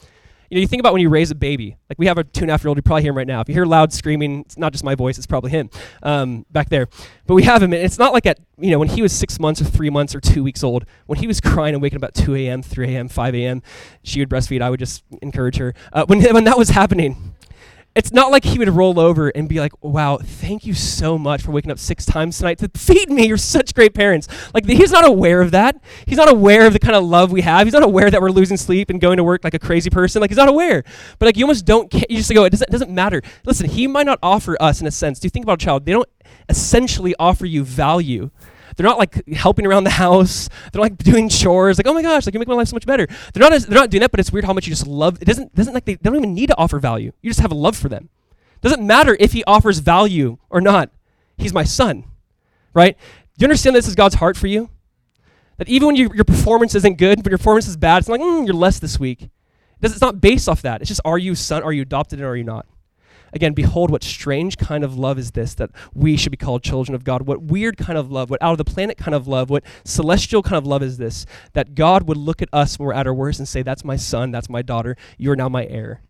You 0.50 0.56
know, 0.56 0.62
you 0.62 0.68
think 0.68 0.80
about 0.80 0.94
when 0.94 1.02
you 1.02 1.10
raise 1.10 1.32
a 1.32 1.36
baby. 1.36 1.78
Like 1.90 1.98
we 1.98 2.08
have 2.08 2.18
a 2.18 2.24
two 2.24 2.42
and 2.42 2.50
a 2.50 2.54
half 2.54 2.64
year 2.64 2.70
old, 2.70 2.78
you 2.78 2.82
probably 2.82 3.02
hear 3.04 3.12
him 3.12 3.18
right 3.18 3.28
now. 3.28 3.42
If 3.42 3.50
you 3.50 3.56
hear 3.56 3.66
loud 3.66 3.94
screaming, 3.94 4.42
it's 4.42 4.58
not 4.58 4.72
just 4.72 4.84
my 4.84 4.96
voice, 4.96 5.18
it's 5.18 5.28
probably 5.28 5.52
him 5.52 5.70
um, 6.04 6.46
back 6.52 6.70
there. 6.70 6.88
But 7.28 7.36
we 7.36 7.44
have 7.44 7.62
him, 7.64 7.74
and 7.74 7.82
it's 7.82 7.98
not 7.98 8.14
like 8.14 8.26
at, 8.26 8.40
you 8.58 8.72
know, 8.72 8.80
when 8.80 8.88
he 8.88 9.02
was 9.02 9.12
six 9.12 9.40
months 9.40 9.62
or 9.62 9.66
three 9.66 9.90
months 9.90 10.14
or 10.14 10.20
two 10.20 10.44
weeks 10.44 10.64
old, 10.64 10.86
when 11.08 11.20
he 11.20 11.28
was 11.28 11.42
crying 11.42 11.74
and 11.74 11.82
waking 11.82 12.04
at 12.04 12.14
2 12.14 12.36
a.m., 12.36 12.62
3 12.62 12.96
a.m., 12.96 13.08
5 13.08 13.36
a.m., 13.36 13.62
she 14.04 14.20
would 14.20 14.30
breastfeed, 14.30 14.62
I 14.62 14.70
would 14.70 14.80
just 14.80 15.04
encourage 15.22 15.58
her. 15.58 15.74
Uh, 15.92 16.06
when, 16.06 16.22
when 16.34 16.44
that 16.44 16.58
was 16.58 16.70
happening, 16.70 17.35
it's 17.96 18.12
not 18.12 18.30
like 18.30 18.44
he 18.44 18.60
would 18.60 18.68
roll 18.68 19.00
over 19.00 19.30
and 19.30 19.48
be 19.48 19.62
like, 19.62 19.72
wow, 19.82 20.18
thank 20.18 20.66
you 20.66 20.74
so 20.74 21.18
much 21.18 21.42
for 21.42 21.52
waking 21.52 21.72
up 21.72 21.80
six 21.80 22.06
times 22.06 22.38
tonight 22.38 22.58
to 22.60 22.70
feed 22.78 23.10
me. 23.10 23.26
You're 23.26 23.38
such 23.38 23.74
great 23.74 23.94
parents. 23.94 24.28
Like, 24.54 24.66
he's 24.66 24.92
not 24.92 25.08
aware 25.08 25.42
of 25.42 25.52
that. 25.52 25.82
He's 26.06 26.18
not 26.18 26.30
aware 26.30 26.68
of 26.68 26.74
the 26.74 26.80
kind 26.80 26.96
of 26.96 27.06
love 27.06 27.32
we 27.32 27.42
have. 27.42 27.66
He's 27.66 27.74
not 27.74 27.84
aware 27.84 28.12
that 28.12 28.22
we're 28.22 28.32
losing 28.32 28.58
sleep 28.58 28.90
and 28.90 29.00
going 29.00 29.16
to 29.16 29.24
work 29.24 29.46
like 29.46 29.54
a 29.54 29.60
crazy 29.60 29.90
person. 29.90 30.20
Like, 30.20 30.30
he's 30.30 30.38
not 30.38 30.50
aware. 30.50 30.84
But, 31.20 31.28
like, 31.28 31.38
you 31.38 31.46
almost 31.46 31.66
don't, 31.66 31.90
care. 31.90 32.04
you 32.10 32.18
just 32.18 32.34
go, 32.34 32.44
it 32.44 32.50
doesn't, 32.50 32.68
it 32.68 32.72
doesn't 32.72 32.92
matter. 32.92 33.22
Listen, 33.46 33.70
he 33.70 33.88
might 33.88 34.06
not 34.06 34.20
offer 34.22 34.58
us, 34.60 34.82
in 34.82 34.88
a 34.88 34.92
sense, 34.92 35.20
do 35.20 35.28
you 35.28 35.30
think 35.30 35.46
about 35.46 35.62
a 35.62 35.66
child? 35.66 35.86
They 35.86 35.94
don't 35.94 36.10
essentially 36.50 37.16
offer 37.18 37.46
you 37.46 37.64
value. 37.64 38.30
They're 38.76 38.86
not 38.86 38.98
like 38.98 39.28
helping 39.30 39.66
around 39.66 39.86
the 39.86 39.90
house. 39.92 40.50
They're 40.72 40.82
like 40.82 40.98
doing 40.98 41.30
chores. 41.30 41.78
Like, 41.78 41.88
oh 41.88 41.94
my 41.94 42.02
gosh, 42.02 42.26
like 42.26 42.34
you 42.34 42.40
make 42.40 42.48
my 42.48 42.56
life 42.56 42.68
so 42.68 42.76
much 42.76 42.86
better. 42.86 43.08
They're 43.34 43.42
not. 43.42 43.54
As, 43.54 43.66
they're 43.66 43.80
not 43.80 43.90
doing 43.90 44.02
that. 44.02 44.12
But 44.12 44.20
it's 44.20 44.32
weird 44.32 44.46
how 44.46 44.54
much 44.54 44.68
you 44.68 44.72
just 44.72 44.88
love. 44.88 45.22
It 45.22 45.26
doesn't. 45.26 45.56
Doesn't 45.56 45.74
like 45.74 45.86
they, 45.86 45.96
they 45.96 46.10
don't 46.10 46.18
even 46.18 46.34
need 46.34 46.48
to 46.48 46.58
offer 46.58 46.80
value. 46.80 47.12
You 47.22 47.30
just 47.30 47.40
have 47.40 47.52
a 47.52 47.56
love 47.56 47.76
for 47.76 47.90
them. 47.90 48.10
Doesn't 48.62 48.86
matter 48.86 49.16
if 49.20 49.34
he 49.34 49.44
offers 49.46 49.80
value 49.80 50.38
or 50.50 50.60
not. 50.60 50.90
He's 51.38 51.54
my 51.54 51.64
son, 51.64 52.06
right? 52.74 52.98
Do 53.38 53.44
you 53.44 53.46
understand 53.46 53.76
this 53.76 53.88
is 53.88 53.96
God's 53.96 54.16
heart 54.16 54.38
for 54.38 54.48
you? 54.48 54.70
That 55.58 55.70
even 55.70 55.88
when 55.88 55.96
you, 55.96 56.10
your 56.14 56.24
performance 56.24 56.76
isn't 56.76 56.98
good, 56.98 57.20
when 57.20 57.30
your 57.30 57.38
performance 57.38 57.68
is 57.68 57.78
bad, 57.78 58.00
it's 58.00 58.10
like 58.10 58.22
mm, 58.22 58.46
you're 58.46 58.56
less 58.56 58.80
this 58.80 59.00
week. 59.00 59.30
It's 59.82 60.02
not 60.02 60.20
based 60.20 60.50
off 60.50 60.62
that. 60.64 60.82
It's 60.82 60.88
just 60.88 61.02
are 61.06 61.18
you 61.18 61.36
son? 61.36 61.64
Are 61.64 61.72
you 61.72 61.84
adopted 61.84 62.22
or 62.22 62.30
are 62.30 62.36
you 62.36 62.44
not? 62.44 62.66
Again, 63.36 63.54
behold, 63.54 63.92
what 63.92 64.02
strange 64.02 64.58
kind 64.58 64.86
of 64.86 64.98
love 64.98 65.20
is 65.20 65.32
this 65.32 65.54
that 65.56 65.70
we 65.94 66.16
should 66.16 66.32
be 66.32 66.38
called 66.38 66.64
children 66.64 66.96
of 66.96 67.04
God? 67.04 67.24
What 67.24 67.42
weird 67.42 67.76
kind 67.76 68.00
of 68.00 68.10
love, 68.10 68.30
what 68.30 68.42
out 68.42 68.54
of 68.54 68.58
the 68.58 68.64
planet 68.64 68.98
kind 68.98 69.14
of 69.14 69.28
love, 69.28 69.50
what 69.50 69.66
celestial 69.84 70.42
kind 70.42 70.58
of 70.58 70.66
love 70.66 70.82
is 70.82 70.98
this 70.98 71.26
that 71.52 71.76
God 71.76 72.08
would 72.08 72.16
look 72.16 72.42
at 72.42 72.48
us 72.54 72.80
when 72.80 72.88
we're 72.88 72.94
at 72.94 73.06
our 73.06 73.14
worst 73.14 73.40
and 73.40 73.48
say, 73.48 73.62
That's 73.62 73.84
my 73.84 73.98
son, 73.98 74.32
that's 74.32 74.50
my 74.50 74.62
daughter, 74.62 74.96
you're 75.18 75.36
now 75.36 75.50
my 75.50 75.66
heir. 75.66 76.02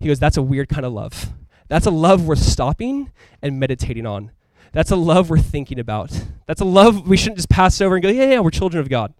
He 0.00 0.08
goes, 0.08 0.18
That's 0.18 0.36
a 0.36 0.42
weird 0.42 0.68
kind 0.68 0.84
of 0.84 0.92
love. 0.92 1.32
That's 1.68 1.86
a 1.86 1.92
love 1.92 2.26
worth 2.26 2.40
stopping 2.40 3.12
and 3.40 3.60
meditating 3.60 4.04
on. 4.04 4.32
That's 4.72 4.90
a 4.90 4.96
love 4.96 5.30
we're 5.30 5.38
thinking 5.38 5.78
about. 5.78 6.24
That's 6.48 6.60
a 6.60 6.64
love 6.66 7.06
we 7.06 7.16
shouldn't 7.16 7.38
just 7.38 7.48
pass 7.48 7.80
over 7.80 7.94
and 7.94 8.02
go, 8.02 8.08
Yeah, 8.08 8.30
yeah, 8.30 8.40
we're 8.40 8.50
children 8.50 8.80
of 8.80 8.88
God. 8.88 9.14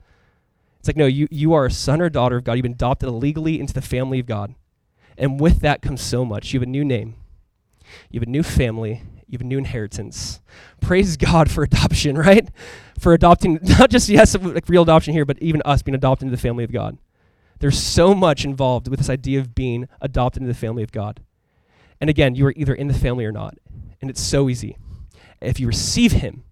It's 0.80 0.88
like, 0.88 0.96
no, 0.96 1.06
you, 1.06 1.28
you 1.30 1.54
are 1.54 1.64
a 1.64 1.70
son 1.70 2.02
or 2.02 2.10
daughter 2.10 2.36
of 2.36 2.44
God. 2.44 2.54
You've 2.54 2.64
been 2.64 2.72
adopted 2.72 3.08
illegally 3.08 3.58
into 3.58 3.72
the 3.72 3.80
family 3.80 4.18
of 4.18 4.26
God. 4.26 4.54
And 5.16 5.40
with 5.40 5.60
that 5.60 5.80
comes 5.80 6.02
so 6.02 6.26
much. 6.26 6.52
You 6.52 6.60
have 6.60 6.68
a 6.68 6.70
new 6.70 6.84
name. 6.84 7.14
You 8.10 8.20
have 8.20 8.28
a 8.28 8.30
new 8.30 8.42
family. 8.42 9.02
You 9.26 9.38
have 9.38 9.40
a 9.40 9.44
new 9.44 9.58
inheritance. 9.58 10.40
Praise 10.80 11.16
God 11.16 11.50
for 11.50 11.64
adoption, 11.64 12.16
right? 12.18 12.48
For 12.98 13.12
adopting, 13.14 13.58
not 13.62 13.90
just, 13.90 14.08
yes, 14.08 14.36
like 14.38 14.68
real 14.68 14.82
adoption 14.82 15.12
here, 15.12 15.24
but 15.24 15.38
even 15.40 15.62
us 15.64 15.82
being 15.82 15.94
adopted 15.94 16.26
into 16.26 16.36
the 16.36 16.40
family 16.40 16.64
of 16.64 16.72
God. 16.72 16.98
There's 17.60 17.78
so 17.78 18.14
much 18.14 18.44
involved 18.44 18.88
with 18.88 18.98
this 18.98 19.10
idea 19.10 19.40
of 19.40 19.54
being 19.54 19.88
adopted 20.00 20.42
into 20.42 20.52
the 20.52 20.58
family 20.58 20.82
of 20.82 20.92
God. 20.92 21.20
And 22.00 22.10
again, 22.10 22.34
you 22.34 22.46
are 22.46 22.52
either 22.56 22.74
in 22.74 22.88
the 22.88 22.94
family 22.94 23.24
or 23.24 23.32
not. 23.32 23.54
And 24.00 24.10
it's 24.10 24.20
so 24.20 24.48
easy. 24.50 24.76
If 25.40 25.58
you 25.58 25.66
receive 25.66 26.12
Him, 26.12 26.44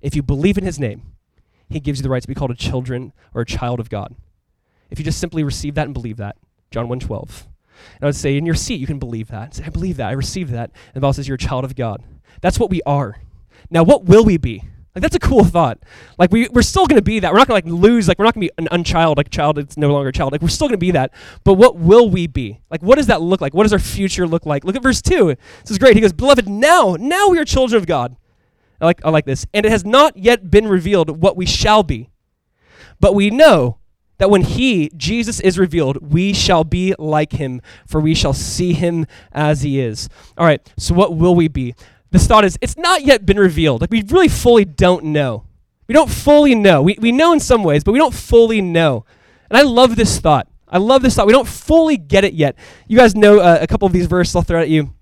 if 0.00 0.14
you 0.14 0.22
believe 0.22 0.56
in 0.56 0.64
His 0.64 0.78
name, 0.78 1.02
He 1.68 1.80
gives 1.80 1.98
you 1.98 2.04
the 2.04 2.08
right 2.08 2.22
to 2.22 2.28
be 2.28 2.34
called 2.34 2.52
a 2.52 2.54
children 2.54 3.12
or 3.34 3.40
a 3.40 3.46
child 3.46 3.80
of 3.80 3.90
God. 3.90 4.14
If 4.90 4.98
you 4.98 5.04
just 5.04 5.18
simply 5.18 5.42
receive 5.42 5.74
that 5.74 5.86
and 5.86 5.94
believe 5.94 6.18
that, 6.18 6.36
John 6.70 6.86
1.12. 6.86 7.47
And 7.96 8.04
I 8.04 8.06
would 8.06 8.16
say, 8.16 8.36
in 8.36 8.46
your 8.46 8.54
seat, 8.54 8.80
you 8.80 8.86
can 8.86 8.98
believe 8.98 9.28
that. 9.28 9.54
Say, 9.54 9.64
I 9.64 9.70
believe 9.70 9.96
that. 9.96 10.08
I 10.08 10.12
receive 10.12 10.50
that. 10.50 10.70
And 10.86 10.94
the 10.94 11.00
Bible 11.00 11.12
says, 11.14 11.28
you're 11.28 11.36
a 11.36 11.38
child 11.38 11.64
of 11.64 11.74
God. 11.74 12.02
That's 12.40 12.58
what 12.58 12.70
we 12.70 12.82
are. 12.86 13.20
Now, 13.70 13.82
what 13.82 14.04
will 14.04 14.24
we 14.24 14.36
be? 14.36 14.64
Like, 14.94 15.02
that's 15.02 15.14
a 15.14 15.20
cool 15.20 15.44
thought. 15.44 15.78
Like, 16.18 16.32
we, 16.32 16.48
we're 16.48 16.62
still 16.62 16.86
going 16.86 16.98
to 16.98 17.02
be 17.02 17.20
that. 17.20 17.32
We're 17.32 17.38
not 17.38 17.46
going 17.46 17.62
to, 17.62 17.70
like, 17.70 17.80
lose. 17.80 18.08
Like, 18.08 18.18
we're 18.18 18.24
not 18.24 18.34
going 18.34 18.48
to 18.48 18.52
be 18.52 18.62
an 18.62 18.68
unchild, 18.72 19.16
like 19.16 19.30
child 19.30 19.56
that's 19.56 19.76
no 19.76 19.92
longer 19.92 20.08
a 20.08 20.12
child. 20.12 20.32
Like, 20.32 20.42
we're 20.42 20.48
still 20.48 20.66
going 20.66 20.74
to 20.74 20.78
be 20.78 20.90
that. 20.92 21.12
But 21.44 21.54
what 21.54 21.76
will 21.76 22.10
we 22.10 22.26
be? 22.26 22.60
Like, 22.70 22.82
what 22.82 22.96
does 22.96 23.06
that 23.06 23.20
look 23.20 23.40
like? 23.40 23.54
What 23.54 23.62
does 23.62 23.72
our 23.72 23.78
future 23.78 24.26
look 24.26 24.44
like? 24.44 24.64
Look 24.64 24.74
at 24.74 24.82
verse 24.82 25.00
2. 25.00 25.36
This 25.62 25.70
is 25.70 25.78
great. 25.78 25.94
He 25.94 26.00
goes, 26.00 26.12
Beloved, 26.12 26.48
now, 26.48 26.96
now 26.98 27.28
we 27.28 27.38
are 27.38 27.44
children 27.44 27.80
of 27.80 27.86
God. 27.86 28.16
I 28.80 28.86
like, 28.86 29.04
I 29.04 29.10
like 29.10 29.24
this. 29.24 29.46
And 29.52 29.66
it 29.66 29.70
has 29.70 29.84
not 29.84 30.16
yet 30.16 30.50
been 30.50 30.66
revealed 30.66 31.22
what 31.22 31.36
we 31.36 31.46
shall 31.46 31.82
be. 31.82 32.10
But 32.98 33.14
we 33.14 33.30
know 33.30 33.78
that 34.18 34.30
when 34.30 34.42
he, 34.42 34.90
Jesus, 34.96 35.40
is 35.40 35.58
revealed, 35.58 36.12
we 36.12 36.32
shall 36.32 36.64
be 36.64 36.94
like 36.98 37.32
him, 37.32 37.62
for 37.86 38.00
we 38.00 38.14
shall 38.14 38.32
see 38.32 38.72
him 38.72 39.06
as 39.32 39.62
he 39.62 39.80
is. 39.80 40.08
All 40.36 40.44
right, 40.44 40.60
so 40.76 40.94
what 40.94 41.16
will 41.16 41.34
we 41.34 41.48
be? 41.48 41.74
This 42.10 42.26
thought 42.26 42.44
is, 42.44 42.58
it's 42.60 42.76
not 42.76 43.02
yet 43.02 43.24
been 43.24 43.38
revealed. 43.38 43.80
Like, 43.80 43.90
we 43.90 44.02
really 44.02 44.28
fully 44.28 44.64
don't 44.64 45.04
know. 45.06 45.44
We 45.86 45.92
don't 45.92 46.10
fully 46.10 46.54
know. 46.54 46.82
We, 46.82 46.96
we 47.00 47.12
know 47.12 47.32
in 47.32 47.40
some 47.40 47.62
ways, 47.62 47.84
but 47.84 47.92
we 47.92 47.98
don't 47.98 48.14
fully 48.14 48.60
know. 48.60 49.04
And 49.48 49.56
I 49.56 49.62
love 49.62 49.96
this 49.96 50.18
thought. 50.18 50.48
I 50.66 50.78
love 50.78 51.02
this 51.02 51.14
thought. 51.14 51.26
We 51.26 51.32
don't 51.32 51.48
fully 51.48 51.96
get 51.96 52.24
it 52.24 52.34
yet. 52.34 52.56
You 52.88 52.98
guys 52.98 53.14
know 53.14 53.38
uh, 53.38 53.58
a 53.60 53.66
couple 53.66 53.86
of 53.86 53.92
these 53.92 54.06
verses 54.06 54.34
I'll 54.36 54.42
throw 54.42 54.60
at 54.60 54.68
you. 54.68 54.94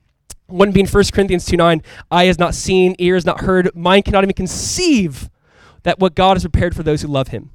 One 0.46 0.70
being 0.70 0.86
1 0.86 1.04
Corinthians 1.12 1.44
2 1.46 1.56
9, 1.56 1.82
eye 2.10 2.24
has 2.26 2.38
not 2.38 2.54
seen, 2.54 2.94
ear 3.00 3.14
has 3.14 3.24
not 3.24 3.40
heard, 3.40 3.74
mind 3.74 4.04
cannot 4.04 4.22
even 4.22 4.34
conceive 4.34 5.28
that 5.82 5.98
what 5.98 6.14
God 6.14 6.36
has 6.36 6.44
prepared 6.44 6.76
for 6.76 6.84
those 6.84 7.02
who 7.02 7.08
love 7.08 7.28
him 7.28 7.50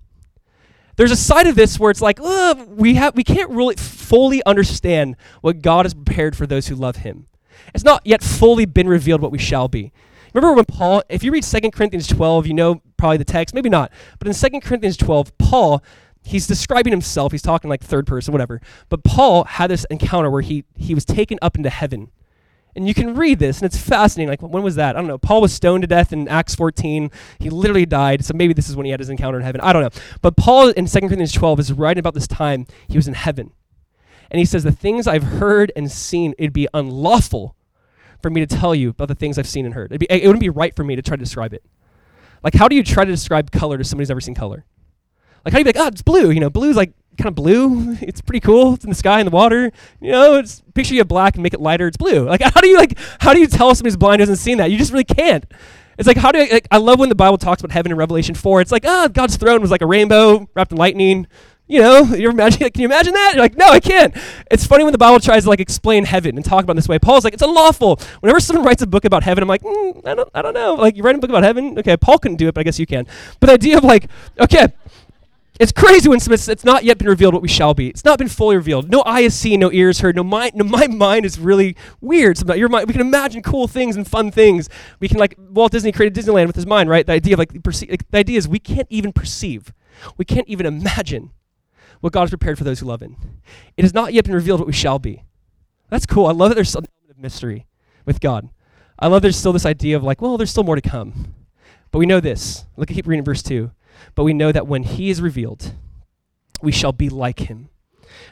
there's 1.01 1.09
a 1.09 1.15
side 1.15 1.47
of 1.47 1.55
this 1.55 1.79
where 1.79 1.89
it's 1.89 1.99
like 1.99 2.19
we 2.67 2.93
have 2.93 3.15
we 3.15 3.23
can't 3.23 3.49
really 3.49 3.73
fully 3.75 4.45
understand 4.45 5.15
what 5.41 5.63
God 5.63 5.85
has 5.85 5.95
prepared 5.95 6.37
for 6.37 6.45
those 6.45 6.67
who 6.67 6.75
love 6.75 6.97
Him. 6.97 7.25
It's 7.73 7.83
not 7.83 8.03
yet 8.05 8.21
fully 8.21 8.65
been 8.65 8.87
revealed 8.87 9.19
what 9.19 9.31
we 9.31 9.39
shall 9.39 9.67
be. 9.67 9.91
Remember 10.35 10.55
when 10.55 10.65
Paul, 10.65 11.01
if 11.09 11.23
you 11.23 11.31
read 11.31 11.43
2 11.43 11.71
Corinthians 11.71 12.05
12, 12.05 12.45
you 12.45 12.53
know 12.53 12.83
probably 12.97 13.17
the 13.17 13.25
text, 13.25 13.55
maybe 13.55 13.67
not, 13.67 13.91
but 14.19 14.27
in 14.27 14.33
2 14.35 14.59
Corinthians 14.59 14.95
12, 14.95 15.35
Paul, 15.39 15.83
he's 16.23 16.45
describing 16.45 16.91
himself, 16.91 17.31
he's 17.31 17.41
talking 17.41 17.67
like 17.67 17.83
third 17.83 18.05
person, 18.05 18.31
whatever. 18.31 18.61
But 18.89 19.03
Paul 19.03 19.45
had 19.45 19.71
this 19.71 19.87
encounter 19.89 20.29
where 20.29 20.43
he 20.43 20.65
he 20.75 20.93
was 20.93 21.03
taken 21.03 21.39
up 21.41 21.57
into 21.57 21.71
heaven. 21.71 22.11
And 22.75 22.87
you 22.87 22.93
can 22.93 23.15
read 23.15 23.39
this, 23.39 23.59
and 23.59 23.65
it's 23.65 23.77
fascinating. 23.77 24.29
Like, 24.29 24.41
when 24.41 24.63
was 24.63 24.75
that? 24.75 24.95
I 24.95 24.99
don't 24.99 25.07
know. 25.07 25.17
Paul 25.17 25.41
was 25.41 25.53
stoned 25.53 25.83
to 25.83 25.87
death 25.87 26.13
in 26.13 26.27
Acts 26.27 26.55
14. 26.55 27.11
He 27.39 27.49
literally 27.49 27.85
died. 27.85 28.23
So 28.23 28.33
maybe 28.33 28.53
this 28.53 28.69
is 28.69 28.75
when 28.75 28.85
he 28.85 28.91
had 28.91 28.99
his 28.99 29.09
encounter 29.09 29.37
in 29.37 29.43
heaven. 29.43 29.59
I 29.61 29.73
don't 29.73 29.81
know. 29.81 30.01
But 30.21 30.37
Paul 30.37 30.69
in 30.69 30.85
2 30.85 30.99
Corinthians 30.99 31.33
12 31.33 31.59
is 31.59 31.73
writing 31.73 31.99
about 31.99 32.13
this 32.13 32.27
time 32.27 32.65
he 32.87 32.97
was 32.97 33.07
in 33.07 33.13
heaven. 33.13 33.51
And 34.29 34.39
he 34.39 34.45
says, 34.45 34.63
The 34.63 34.71
things 34.71 35.05
I've 35.05 35.23
heard 35.23 35.71
and 35.75 35.91
seen, 35.91 36.33
it'd 36.37 36.53
be 36.53 36.67
unlawful 36.73 37.55
for 38.21 38.29
me 38.29 38.39
to 38.45 38.47
tell 38.47 38.73
you 38.73 38.89
about 38.89 39.09
the 39.09 39.15
things 39.15 39.37
I've 39.37 39.49
seen 39.49 39.65
and 39.65 39.73
heard. 39.73 39.97
Be, 39.99 40.07
it 40.09 40.25
wouldn't 40.25 40.39
be 40.39 40.49
right 40.49 40.75
for 40.75 40.83
me 40.83 40.95
to 40.95 41.01
try 41.01 41.17
to 41.17 41.23
describe 41.23 41.53
it. 41.53 41.63
Like, 42.43 42.53
how 42.53 42.67
do 42.67 42.75
you 42.75 42.83
try 42.83 43.03
to 43.03 43.11
describe 43.11 43.51
color 43.51 43.77
to 43.77 43.83
somebody 43.83 44.03
who's 44.03 44.09
never 44.09 44.21
seen 44.21 44.35
color? 44.35 44.65
Like, 45.43 45.51
how 45.53 45.57
do 45.57 45.59
you 45.59 45.73
be 45.73 45.77
like, 45.77 45.85
oh, 45.85 45.87
it's 45.87 46.01
blue? 46.01 46.29
You 46.31 46.39
know, 46.39 46.49
blue's 46.49 46.75
like 46.75 46.93
kind 47.21 47.29
of 47.29 47.35
blue. 47.35 47.97
It's 48.01 48.19
pretty 48.19 48.39
cool. 48.39 48.73
It's 48.73 48.83
in 48.83 48.89
the 48.89 48.95
sky 48.95 49.19
and 49.19 49.27
the 49.27 49.31
water. 49.31 49.71
You 50.01 50.11
know, 50.11 50.35
it's 50.35 50.61
picture 50.73 50.93
you 50.93 50.99
have 50.99 51.07
black 51.07 51.35
and 51.35 51.43
make 51.43 51.53
it 51.53 51.61
lighter. 51.61 51.87
It's 51.87 51.97
blue. 51.97 52.27
Like 52.27 52.41
how 52.53 52.61
do 52.61 52.67
you 52.67 52.77
like 52.77 52.97
how 53.19 53.33
do 53.33 53.39
you 53.39 53.47
tell 53.47 53.73
somebody's 53.75 53.97
blind 53.97 54.19
hasn't 54.19 54.39
seen 54.39 54.57
that? 54.57 54.71
You 54.71 54.77
just 54.77 54.91
really 54.91 55.03
can't. 55.03 55.45
It's 55.97 56.07
like 56.07 56.17
how 56.17 56.31
do 56.31 56.39
I, 56.39 56.49
like, 56.51 56.67
I 56.71 56.77
love 56.77 56.99
when 56.99 57.09
the 57.09 57.15
Bible 57.15 57.37
talks 57.37 57.61
about 57.61 57.73
heaven 57.73 57.91
in 57.91 57.97
Revelation 57.97 58.35
four. 58.35 58.61
It's 58.61 58.71
like 58.71 58.85
ah, 58.85 59.05
oh, 59.05 59.09
God's 59.09 59.37
throne 59.37 59.61
was 59.61 59.71
like 59.71 59.81
a 59.81 59.85
rainbow 59.85 60.49
wrapped 60.55 60.71
in 60.71 60.77
lightning. 60.77 61.27
You 61.71 61.79
know, 61.79 62.03
you 62.15 62.29
imagine? 62.29 62.69
Can 62.69 62.81
you 62.81 62.87
imagine 62.87 63.13
that? 63.13 63.31
You're 63.33 63.43
like, 63.43 63.55
no, 63.55 63.67
I 63.67 63.79
can't. 63.79 64.13
It's 64.51 64.65
funny 64.65 64.83
when 64.83 64.91
the 64.91 64.97
Bible 64.97 65.21
tries 65.21 65.43
to 65.43 65.49
like 65.49 65.61
explain 65.61 66.03
heaven 66.03 66.35
and 66.35 66.43
talk 66.43 66.65
about 66.65 66.75
this 66.75 66.89
way. 66.89 66.99
Paul's 66.99 67.23
like, 67.23 67.33
it's 67.33 67.41
unlawful. 67.41 67.97
Whenever 68.19 68.41
someone 68.41 68.65
writes 68.65 68.81
a 68.81 68.87
book 68.87 69.05
about 69.05 69.23
heaven, 69.23 69.41
I'm 69.41 69.47
like, 69.47 69.61
mm, 69.61 70.05
I 70.05 70.13
don't, 70.13 70.29
I 70.35 70.41
don't 70.41 70.53
know. 70.53 70.73
Like, 70.73 70.97
you 70.97 71.03
write 71.03 71.15
a 71.15 71.19
book 71.19 71.29
about 71.29 71.43
heaven? 71.43 71.79
Okay, 71.79 71.95
Paul 71.95 72.17
couldn't 72.17 72.37
do 72.37 72.49
it, 72.49 72.53
but 72.53 72.59
I 72.59 72.63
guess 72.63 72.77
you 72.77 72.85
can. 72.85 73.07
But 73.39 73.47
the 73.47 73.53
idea 73.53 73.77
of 73.77 73.85
like, 73.85 74.07
okay, 74.37 74.67
it's 75.59 75.71
crazy 75.71 76.09
when 76.09 76.17
it's, 76.17 76.47
it's 76.47 76.63
not 76.63 76.83
yet 76.83 76.97
been 76.97 77.07
revealed 77.07 77.33
what 77.33 77.41
we 77.41 77.47
shall 77.47 77.73
be. 77.73 77.89
It's 77.89 78.05
not 78.05 78.17
been 78.17 78.29
fully 78.29 78.55
revealed. 78.55 78.89
No 78.89 79.03
eye 79.05 79.23
has 79.23 79.35
seen, 79.35 79.59
no 79.59 79.71
ears 79.71 79.99
heard. 79.99 80.15
No 80.15 80.23
mind. 80.23 80.55
No, 80.55 80.63
my 80.65 80.87
mind 80.87 81.25
is 81.25 81.37
really 81.39 81.75
weird. 81.99 82.37
Sometimes 82.37 82.59
your 82.59 82.69
mind, 82.69 82.87
we 82.87 82.93
can 82.93 83.01
imagine 83.01 83.41
cool 83.41 83.67
things 83.67 83.95
and 83.95 84.07
fun 84.07 84.31
things. 84.31 84.69
We 84.99 85.07
can 85.07 85.17
like 85.17 85.35
Walt 85.37 85.71
Disney 85.71 85.91
created 85.91 86.19
Disneyland 86.19 86.47
with 86.47 86.55
his 86.55 86.65
mind, 86.65 86.89
right? 86.89 87.05
The 87.05 87.13
idea 87.13 87.33
of 87.33 87.39
like, 87.39 87.63
perce- 87.63 87.89
like 87.89 88.09
the 88.09 88.17
idea 88.17 88.37
is 88.37 88.47
we 88.47 88.59
can't 88.59 88.87
even 88.89 89.13
perceive. 89.13 89.73
We 90.17 90.25
can't 90.25 90.47
even 90.47 90.65
imagine 90.65 91.31
what 92.01 92.13
God 92.13 92.21
has 92.21 92.29
prepared 92.31 92.57
for 92.57 92.63
those 92.63 92.79
who 92.79 92.87
love 92.87 93.01
Him. 93.01 93.15
It 93.77 93.83
has 93.83 93.93
not 93.93 94.13
yet 94.13 94.25
been 94.25 94.33
revealed 94.33 94.59
what 94.59 94.67
we 94.67 94.73
shall 94.73 94.99
be. 94.99 95.23
That's 95.89 96.05
cool. 96.05 96.27
I 96.27 96.31
love 96.31 96.49
that 96.49 96.55
there's 96.55 96.69
some 96.69 96.85
element 96.85 97.17
of 97.17 97.21
mystery 97.21 97.67
with 98.05 98.19
God. 98.19 98.49
I 98.99 99.07
love 99.07 99.21
there's 99.21 99.37
still 99.37 99.53
this 99.53 99.65
idea 99.65 99.95
of 99.95 100.03
like, 100.03 100.21
well, 100.21 100.37
there's 100.37 100.51
still 100.51 100.63
more 100.63 100.75
to 100.75 100.81
come. 100.81 101.35
But 101.91 101.99
we 101.99 102.05
know 102.05 102.19
this. 102.19 102.65
Look, 102.77 102.89
keep 102.89 103.07
reading 103.07 103.25
verse 103.25 103.43
2. 103.43 103.71
But 104.15 104.23
we 104.23 104.33
know 104.33 104.51
that 104.51 104.67
when 104.67 104.83
He 104.83 105.09
is 105.09 105.21
revealed, 105.21 105.73
we 106.61 106.71
shall 106.71 106.91
be 106.91 107.09
like 107.09 107.39
Him, 107.39 107.69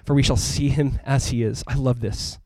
for 0.05 0.13
we 0.13 0.23
shall 0.23 0.37
see 0.37 0.69
Him 0.69 0.99
as 1.05 1.27
He 1.27 1.43
is. 1.43 1.63
I 1.67 1.75
love 1.75 1.99
this. 1.99 2.39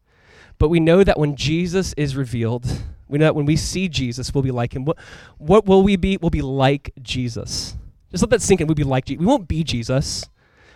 But 0.59 0.69
we 0.69 0.79
know 0.79 1.03
that 1.03 1.19
when 1.19 1.35
Jesus 1.35 1.93
is 1.93 2.15
revealed, 2.15 2.65
we 3.07 3.17
know 3.17 3.25
that 3.25 3.35
when 3.35 3.45
we 3.45 3.55
see 3.55 3.89
Jesus, 3.89 4.33
we'll 4.33 4.43
be 4.43 4.51
like 4.51 4.75
Him. 4.75 4.85
What, 4.85 4.97
what 5.37 5.65
will 5.65 5.83
we 5.83 5.95
be? 5.95 6.17
We'll 6.17 6.29
be 6.29 6.41
like 6.41 6.93
Jesus. 7.01 7.75
Just 8.11 8.23
let 8.23 8.29
that 8.29 8.41
sink 8.41 8.61
in. 8.61 8.67
We'll 8.67 8.75
be 8.75 8.83
like 8.83 9.05
Jesus. 9.05 9.19
We 9.19 9.25
won't 9.25 9.47
be 9.47 9.63
Jesus, 9.63 10.29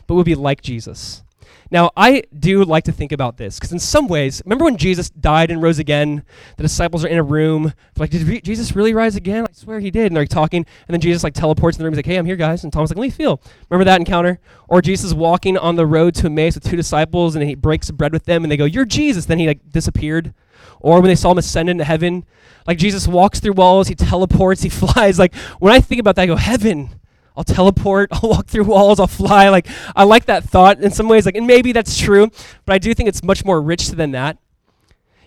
but 0.07 0.15
we'll 0.15 0.23
be 0.23 0.36
like 0.36 0.62
Jesus. 0.62 1.23
Now, 1.69 1.91
I 1.97 2.23
do 2.38 2.63
like 2.63 2.86
to 2.86 2.91
think 2.91 3.12
about 3.12 3.38
this 3.38 3.60
because, 3.60 3.71
in 3.71 3.80
some 3.80 4.08
ways, 4.08 4.41
remember 4.45 4.65
when 4.65 4.77
Jesus 4.77 5.10
died 5.10 5.51
and 5.51 5.62
rose 5.62 5.80
again? 5.80 6.23
The 6.56 6.63
disciples 6.63 7.03
are 7.03 7.10
in 7.10 7.17
a 7.17 7.23
room. 7.23 7.73
like, 7.97 8.10
did 8.10 8.43
Jesus 8.43 8.75
really 8.75 8.93
rise 8.93 9.15
again? 9.15 9.45
I 9.49 9.53
swear 9.53 9.80
he 9.80 9.91
did. 9.91 10.08
And 10.08 10.15
they're 10.15 10.23
like, 10.23 10.30
talking. 10.30 10.65
And 10.88 10.93
then 10.93 11.01
Jesus 11.01 11.23
like 11.23 11.34
teleports 11.34 11.77
in 11.77 11.80
the 11.80 11.86
room. 11.86 11.93
He's 11.93 11.99
like, 11.99 12.06
hey, 12.06 12.17
I'm 12.17 12.25
here, 12.25 12.36
guys. 12.36 12.63
And 12.63 12.71
Thomas 12.71 12.91
like, 12.91 12.97
let 12.97 13.03
me 13.03 13.10
feel. 13.10 13.41
Remember 13.69 13.86
that 13.86 13.99
encounter? 13.99 14.39
Or 14.67 14.82
Jesus 14.82 15.13
walking 15.13 15.58
on 15.58 15.75
the 15.75 15.86
road 15.86 16.15
to 16.15 16.27
Emmaus 16.27 16.56
with 16.56 16.63
two 16.63 16.75
disciples 16.75 17.36
and 17.36 17.47
he 17.47 17.56
breaks 17.56 17.91
bread 17.91 18.13
with 18.13 18.25
them 18.25 18.43
and 18.43 18.51
they 18.51 18.58
go, 18.58 18.65
you're 18.65 18.86
Jesus. 18.86 19.25
Then 19.25 19.39
he 19.39 19.47
like 19.47 19.71
disappeared. 19.71 20.34
Or 20.80 21.01
when 21.01 21.10
they 21.10 21.15
saw 21.15 21.32
him 21.32 21.38
ascend 21.38 21.69
into 21.69 21.84
heaven, 21.84 22.25
like 22.65 22.77
Jesus 22.77 23.08
walks 23.08 23.39
through 23.39 23.53
walls, 23.53 23.88
he 23.88 23.95
teleports, 23.95 24.62
he 24.62 24.69
flies. 24.69 25.19
Like 25.19 25.36
when 25.60 25.73
I 25.73 25.80
think 25.80 25.99
about 25.99 26.15
that, 26.15 26.23
I 26.23 26.27
go, 26.27 26.36
heaven 26.36 26.99
I'll 27.38 27.43
teleport, 27.43 28.10
I'll 28.12 28.30
walk 28.30 28.47
through 28.47 28.65
walls, 28.65 29.00
I'll 29.00 29.08
fly. 29.08 29.50
Like, 29.50 29.67
I 29.95 30.04
like 30.04 30.26
that 30.26 30.43
thought 30.43 30.82
in 30.82 30.91
some 30.91 31.08
ways. 31.08 31.26
Like, 31.26 31.36
and 31.38 31.47
maybe 31.47 31.71
that's 31.71 31.97
true, 31.97 32.30
but 32.65 32.73
I 32.73 32.80
do 32.80 32.93
think 32.93 33.08
it's 33.08 33.23
much 33.23 33.45
more 33.45 33.62
rich 33.62 33.89
than 33.89 34.12
that. 34.12 34.38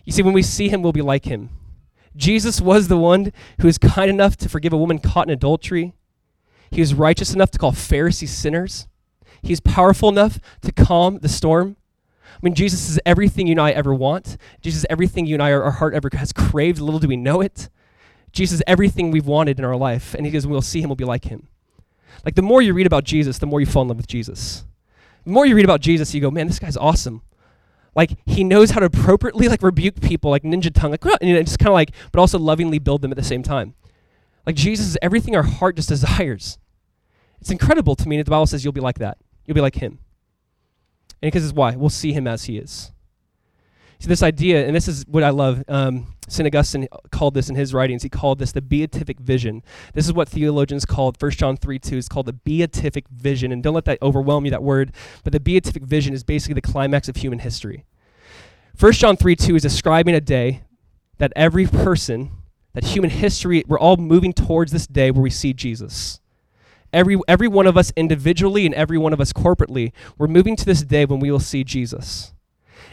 You 0.05 0.13
see, 0.13 0.23
when 0.23 0.35
we 0.35 0.43
see 0.43 0.69
him, 0.69 0.83
we'll 0.83 0.93
be 0.93 1.03
like 1.03 1.27
him. 1.27 1.51
Jesus 2.17 2.61
was 2.61 2.89
the 2.89 2.99
one 2.99 3.33
who 3.61 3.69
was 3.69 3.79
kind 3.79 4.11
enough 4.11 4.37
to 4.39 4.49
forgive 4.49 4.73
a 4.73 4.77
woman 4.77 4.99
caught 4.99 5.29
in 5.29 5.33
adultery. 5.33 5.95
He 6.71 6.81
was 6.81 6.95
righteous 6.95 7.33
enough 7.33 7.53
to 7.53 7.59
call 7.59 7.73
Pharisees 7.73 8.37
sinners. 8.37 8.89
He's 9.43 9.61
powerful 9.61 10.09
enough 10.09 10.41
to 10.63 10.73
calm 10.73 11.19
the 11.19 11.29
storm. 11.29 11.77
I 12.27 12.39
mean, 12.43 12.55
Jesus 12.55 12.89
is 12.89 12.99
everything 13.07 13.47
you 13.47 13.53
and 13.53 13.61
I 13.61 13.71
ever 13.71 13.95
want. 13.95 14.37
Jesus 14.61 14.81
is 14.81 14.87
everything 14.91 15.27
you 15.27 15.35
and 15.35 15.43
I, 15.43 15.53
our 15.53 15.71
heart 15.71 15.95
ever 15.95 16.11
has 16.15 16.33
craved. 16.33 16.81
Little 16.81 17.01
do 17.01 17.09
we 17.09 17.17
know 17.17 17.41
it. 17.41 17.69
Jesus 18.33 18.57
is 18.57 18.63
everything 18.67 19.11
we've 19.11 19.27
wanted 19.27 19.59
in 19.59 19.65
our 19.65 19.77
life. 19.77 20.15
And 20.15 20.27
he 20.27 20.33
goes, 20.33 20.47
we'll 20.47 20.63
see 20.63 20.81
him, 20.81 20.89
we'll 20.89 20.97
be 20.97 21.05
like 21.05 21.27
him. 21.27 21.49
Like 22.25 22.35
the 22.35 22.43
more 22.43 22.63
you 22.63 22.75
read 22.75 22.87
about 22.87 23.05
Jesus, 23.05 23.39
the 23.39 23.47
more 23.47 23.61
you 23.61 23.67
fall 23.67 23.83
in 23.83 23.89
love 23.89 23.97
with 23.97 24.07
Jesus. 24.07 24.65
The 25.25 25.31
more 25.31 25.47
you 25.47 25.55
read 25.55 25.65
about 25.65 25.81
Jesus, 25.81 26.15
you 26.15 26.21
go, 26.21 26.31
man, 26.31 26.47
this 26.47 26.59
guy's 26.59 26.77
awesome. 26.77 27.23
Like 27.95 28.17
he 28.27 28.45
knows 28.45 28.71
how 28.71 28.81
to 28.81 28.87
appropriately 28.87 29.49
like 29.49 29.63
rebuke 29.63 30.01
people, 30.01 30.31
like 30.31 30.43
ninja 30.43 30.73
tongue, 30.73 30.93
like 30.93 31.05
and 31.21 31.47
just 31.47 31.59
kind 31.59 31.69
of 31.69 31.75
like, 31.75 31.93
but 32.13 32.21
also 32.21 32.39
lovingly 32.39 32.79
build 32.79 33.03
them 33.03 33.11
at 33.11 33.17
the 33.17 33.25
same 33.25 33.43
time. 33.43 33.75
Like 34.47 34.57
Jesus 34.57 34.87
is 34.87 34.99
everything 35.03 35.35
our 35.37 35.43
heart 35.43 35.77
just 35.77 35.89
desires. 35.89 36.59
It's 37.41 37.51
incredible 37.51 37.97
to 37.97 38.09
me 38.09 38.17
that 38.19 38.25
the 38.25 38.31
Bible 38.31 38.47
says 38.47 38.65
you'll 38.65 38.73
be 38.73 38.81
like 38.81 38.99
that. 38.99 39.19
You'll 39.47 39.55
be 39.55 39.61
like 39.61 39.77
him. 39.77 39.99
And 41.23 41.31
because 41.33 41.45
it's 41.45 41.55
why 41.55 41.77
we'll 41.77 41.91
see 41.91 42.13
him 42.13 42.27
as 42.27 42.45
he 42.45 42.59
is. 42.59 42.93
See, 44.01 44.09
this 44.09 44.23
idea, 44.23 44.67
and 44.67 44.75
this 44.75 44.89
is 44.89 45.05
what 45.07 45.23
I 45.23 45.29
love, 45.29 45.63
um, 45.69 46.15
St. 46.27 46.47
Augustine 46.47 46.89
called 47.11 47.35
this 47.35 47.51
in 47.51 47.55
his 47.55 47.75
writings, 47.75 48.03
he 48.03 48.09
called 48.09 48.39
this 48.39 48.51
the 48.51 48.63
beatific 48.63 49.21
vision. 49.21 49.63
This 49.93 50.07
is 50.07 50.15
what 50.15 50.27
theologians 50.27 50.87
called, 50.87 51.21
1 51.21 51.33
John 51.33 51.59
3 51.59 51.79
2 51.79 51.99
is 51.99 52.09
called 52.09 52.25
the 52.25 52.33
beatific 52.33 53.07
vision. 53.11 53.53
And 53.53 53.63
don't 53.63 53.75
let 53.75 53.85
that 53.85 53.99
overwhelm 54.01 54.47
you, 54.47 54.51
that 54.53 54.63
word, 54.63 54.93
but 55.23 55.35
the 55.35 55.41
beatific 55.41 55.83
vision 55.83 56.15
is 56.15 56.25
basically 56.25 56.55
the 56.55 56.63
climax 56.63 57.11
of 57.11 57.17
human 57.17 57.41
history. 57.41 57.85
1 58.79 58.93
John 58.93 59.19
3 59.19 59.37
2 59.37 59.57
is 59.57 59.63
describing 59.63 60.15
a 60.15 60.21
day 60.21 60.63
that 61.19 61.35
every 61.37 61.67
person, 61.67 62.31
that 62.73 62.85
human 62.85 63.11
history, 63.11 63.65
we're 63.69 63.79
all 63.79 63.99
moving 63.99 64.33
towards 64.33 64.73
this 64.73 64.87
day 64.87 65.11
where 65.11 65.23
we 65.23 65.29
see 65.29 65.53
Jesus. 65.53 66.21
Every, 66.91 67.19
every 67.29 67.49
one 67.49 67.67
of 67.67 67.77
us 67.77 67.93
individually 67.97 68.65
and 68.65 68.75
every 68.75 68.97
one 68.97 69.13
of 69.13 69.21
us 69.21 69.35
corporately, 69.35 69.93
we're 70.17 70.27
moving 70.27 70.57
to 70.57 70.65
this 70.65 70.81
day 70.81 71.05
when 71.05 71.21
we 71.21 71.31
will 71.31 71.39
see 71.39 71.65
Jesus. 71.65 72.33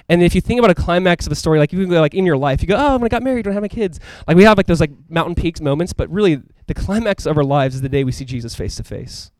And 0.10 0.24
if 0.24 0.34
you 0.34 0.42
think 0.42 0.60
about 0.60 0.72
a 0.72 0.76
climax 0.76 1.26
of 1.26 1.32
a 1.32 1.36
story, 1.36 1.60
like 1.60 1.74
you 1.74 1.80
can 1.80 1.90
go 1.90 2.00
like 2.00 2.14
in 2.14 2.26
your 2.26 2.38
life, 2.38 2.62
you 2.62 2.68
go, 2.68 2.78
oh, 2.78 2.94
when 2.94 3.04
I 3.04 3.10
got 3.10 3.24
married, 3.24 3.44
don't 3.44 3.54
have 3.54 3.62
my 3.62 3.68
kids. 3.68 4.00
Like 4.28 4.38
we 4.38 4.44
have 4.44 4.58
like 4.58 4.68
those 4.68 4.80
like 4.80 4.92
mountain 5.10 5.36
peaks 5.36 5.60
moments, 5.60 5.92
but 5.92 6.10
really 6.10 6.42
the 6.68 6.74
climax 6.74 7.26
of 7.26 7.38
our 7.38 7.44
lives 7.44 7.76
is 7.76 7.82
the 7.82 7.90
day 7.90 8.04
we 8.04 8.12
see 8.12 8.26
Jesus 8.26 8.56
face 8.56 8.76
to 8.76 8.84
face. 8.84 9.32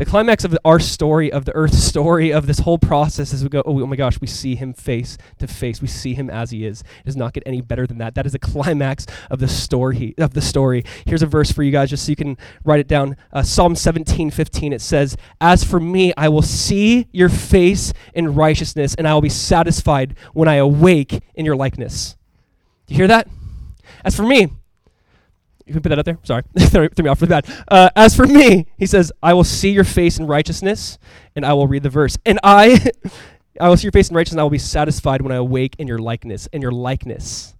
The 0.00 0.06
climax 0.06 0.46
of 0.46 0.56
our 0.64 0.80
story, 0.80 1.30
of 1.30 1.44
the 1.44 1.54
earth 1.54 1.74
story, 1.90 2.32
of 2.32 2.46
this 2.46 2.60
whole 2.60 2.78
process 2.78 3.34
is 3.34 3.42
we 3.42 3.50
go, 3.50 3.62
oh, 3.66 3.82
oh 3.82 3.86
my 3.86 3.96
gosh, 3.96 4.18
we 4.18 4.26
see 4.26 4.54
him 4.54 4.72
face 4.72 5.18
to 5.40 5.46
face. 5.46 5.82
We 5.82 5.88
see 5.88 6.14
him 6.14 6.30
as 6.30 6.52
he 6.52 6.64
is. 6.64 6.80
It 6.80 7.04
does 7.04 7.18
not 7.18 7.34
get 7.34 7.42
any 7.44 7.60
better 7.60 7.86
than 7.86 7.98
that. 7.98 8.14
That 8.14 8.24
is 8.24 8.32
the 8.32 8.38
climax 8.38 9.04
of 9.30 9.40
the 9.40 9.46
story. 9.46 10.14
Of 10.16 10.32
the 10.32 10.40
story. 10.40 10.86
Here's 11.04 11.20
a 11.20 11.26
verse 11.26 11.52
for 11.52 11.62
you 11.62 11.70
guys, 11.70 11.90
just 11.90 12.06
so 12.06 12.12
you 12.12 12.16
can 12.16 12.38
write 12.64 12.80
it 12.80 12.88
down. 12.88 13.14
Uh, 13.30 13.42
Psalm 13.42 13.76
17, 13.76 14.30
15. 14.30 14.72
It 14.72 14.80
says, 14.80 15.18
"As 15.38 15.64
for 15.64 15.78
me, 15.78 16.14
I 16.16 16.30
will 16.30 16.40
see 16.40 17.06
your 17.12 17.28
face 17.28 17.92
in 18.14 18.34
righteousness, 18.34 18.94
and 18.94 19.06
I 19.06 19.12
will 19.12 19.20
be 19.20 19.28
satisfied 19.28 20.16
when 20.32 20.48
I 20.48 20.54
awake 20.54 21.20
in 21.34 21.44
your 21.44 21.56
likeness." 21.56 22.16
Do 22.86 22.94
you 22.94 22.96
hear 22.96 23.08
that? 23.08 23.28
As 24.02 24.16
for 24.16 24.22
me, 24.22 24.48
you 25.70 25.74
can 25.74 25.82
put 25.82 25.90
that 25.90 26.00
up 26.00 26.04
there. 26.04 26.18
Sorry, 26.24 26.42
threw 26.58 27.04
me 27.04 27.08
off 27.08 27.20
for 27.20 27.26
that. 27.26 27.48
Uh, 27.68 27.90
as 27.94 28.16
for 28.16 28.26
me, 28.26 28.66
he 28.76 28.86
says, 28.86 29.12
I 29.22 29.34
will 29.34 29.44
see 29.44 29.70
your 29.70 29.84
face 29.84 30.18
in 30.18 30.26
righteousness, 30.26 30.98
and 31.36 31.46
I 31.46 31.52
will 31.52 31.68
read 31.68 31.84
the 31.84 31.90
verse. 31.90 32.18
And 32.26 32.40
I, 32.42 32.90
I 33.60 33.68
will 33.68 33.76
see 33.76 33.84
your 33.84 33.92
face 33.92 34.10
in 34.10 34.16
righteousness, 34.16 34.32
and 34.32 34.40
I 34.40 34.42
will 34.42 34.50
be 34.50 34.58
satisfied 34.58 35.22
when 35.22 35.30
I 35.30 35.36
awake 35.36 35.76
in 35.78 35.86
your 35.86 36.00
likeness. 36.00 36.48
In 36.48 36.60
your 36.60 36.72
likeness, 36.72 37.54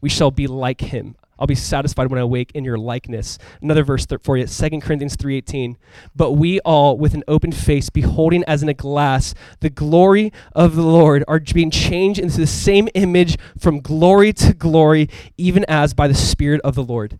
we 0.00 0.08
shall 0.08 0.30
be 0.30 0.46
like 0.46 0.80
him. 0.80 1.16
I'll 1.38 1.46
be 1.46 1.54
satisfied 1.54 2.10
when 2.10 2.18
I 2.18 2.22
awake 2.22 2.52
in 2.54 2.64
your 2.64 2.78
likeness. 2.78 3.38
Another 3.60 3.84
verse 3.84 4.06
th- 4.06 4.22
for 4.22 4.38
you, 4.38 4.46
2 4.46 4.80
Corinthians 4.80 5.16
3.18. 5.18 5.76
But 6.16 6.32
we 6.32 6.60
all, 6.60 6.96
with 6.96 7.12
an 7.12 7.24
open 7.28 7.52
face, 7.52 7.90
beholding 7.90 8.42
as 8.44 8.62
in 8.62 8.70
a 8.70 8.74
glass 8.74 9.34
the 9.60 9.70
glory 9.70 10.32
of 10.54 10.76
the 10.76 10.82
Lord, 10.82 11.24
are 11.28 11.40
being 11.40 11.70
changed 11.70 12.20
into 12.20 12.38
the 12.38 12.46
same 12.46 12.88
image 12.94 13.36
from 13.58 13.80
glory 13.80 14.32
to 14.34 14.54
glory, 14.54 15.10
even 15.36 15.64
as 15.68 15.92
by 15.92 16.08
the 16.08 16.14
Spirit 16.14 16.62
of 16.62 16.74
the 16.74 16.84
Lord. 16.84 17.18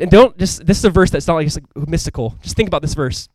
And 0.00 0.10
don't 0.10 0.36
just, 0.38 0.66
this 0.66 0.78
is 0.78 0.84
a 0.84 0.90
verse 0.90 1.10
that's 1.10 1.26
not 1.26 1.34
like 1.34 1.54
like 1.54 1.88
mystical. 1.88 2.36
Just 2.42 2.56
think 2.56 2.68
about 2.68 2.82
this 2.82 2.94
verse. 2.94 3.28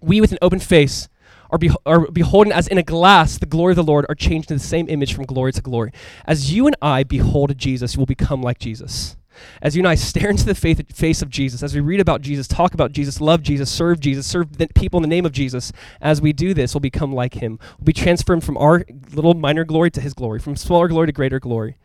We 0.00 0.20
with 0.20 0.32
an 0.32 0.38
open 0.40 0.60
face 0.60 1.08
are, 1.50 1.58
beho- 1.58 1.76
are 1.84 2.10
beholding 2.10 2.52
as 2.52 2.68
in 2.68 2.78
a 2.78 2.82
glass 2.82 3.38
the 3.38 3.46
glory 3.46 3.72
of 3.72 3.76
the 3.76 3.84
Lord 3.84 4.06
are 4.08 4.14
changed 4.14 4.48
to 4.48 4.54
the 4.54 4.60
same 4.60 4.88
image 4.88 5.14
from 5.14 5.24
glory 5.24 5.52
to 5.52 5.62
glory. 5.62 5.92
As 6.26 6.52
you 6.52 6.66
and 6.66 6.76
I 6.80 7.02
behold 7.02 7.56
Jesus, 7.58 7.94
you 7.94 7.98
will 7.98 8.06
become 8.06 8.42
like 8.42 8.58
Jesus. 8.58 9.16
As 9.60 9.76
you 9.76 9.80
and 9.80 9.88
I 9.88 9.94
stare 9.94 10.30
into 10.30 10.46
the 10.46 10.54
faith, 10.54 10.96
face 10.96 11.22
of 11.22 11.28
Jesus, 11.28 11.62
as 11.62 11.74
we 11.74 11.80
read 11.80 12.00
about 12.00 12.22
Jesus, 12.22 12.48
talk 12.48 12.72
about 12.72 12.92
Jesus, 12.92 13.20
love 13.20 13.42
Jesus, 13.42 13.70
serve 13.70 14.00
Jesus, 14.00 14.26
serve 14.26 14.48
people 14.74 14.98
in 14.98 15.02
the 15.02 15.14
name 15.14 15.26
of 15.26 15.32
Jesus, 15.32 15.72
as 16.00 16.22
we 16.22 16.32
do 16.32 16.54
this, 16.54 16.74
we'll 16.74 16.80
become 16.80 17.12
like 17.12 17.34
him. 17.34 17.58
We'll 17.78 17.84
be 17.84 17.92
transformed 17.92 18.44
from 18.44 18.56
our 18.56 18.84
little 19.12 19.34
minor 19.34 19.64
glory 19.64 19.90
to 19.90 20.00
his 20.00 20.14
glory, 20.14 20.38
from 20.38 20.56
smaller 20.56 20.88
glory 20.88 21.06
to 21.08 21.12
greater 21.12 21.38
glory. 21.38 21.76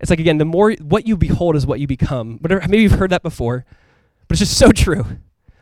It's 0.00 0.10
like, 0.10 0.20
again, 0.20 0.38
the 0.38 0.44
more 0.44 0.72
what 0.74 1.06
you 1.06 1.16
behold 1.16 1.56
is 1.56 1.66
what 1.66 1.80
you 1.80 1.86
become. 1.86 2.38
Whatever, 2.38 2.60
maybe 2.68 2.82
you've 2.82 2.92
heard 2.92 3.10
that 3.10 3.22
before, 3.22 3.64
but 4.26 4.34
it's 4.34 4.40
just 4.40 4.58
so 4.58 4.70
true. 4.70 5.04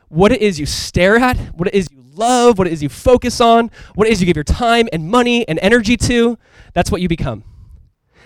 What 0.09 0.33
it 0.33 0.43
is 0.43 0.61
you 0.61 0.67
stare 0.67 1.17
at, 1.17 1.37
what 1.55 1.69
it 1.69 1.75
is 1.75 1.89
you 1.91 2.03
love, 2.15 2.59
what 2.59 2.67
it 2.67 2.73
is 2.73 2.83
you 2.83 2.89
focus 2.89 3.41
on, 3.41 3.71
what 3.95 4.07
it 4.07 4.13
is 4.13 4.21
you 4.21 4.27
give 4.27 4.37
your 4.37 4.45
time 4.45 4.89
and 4.93 5.09
money 5.09 5.47
and 5.49 5.59
energy 5.63 5.97
to, 5.97 6.39
that's 6.75 6.91
what 6.91 7.01
you 7.01 7.09
become. 7.09 7.45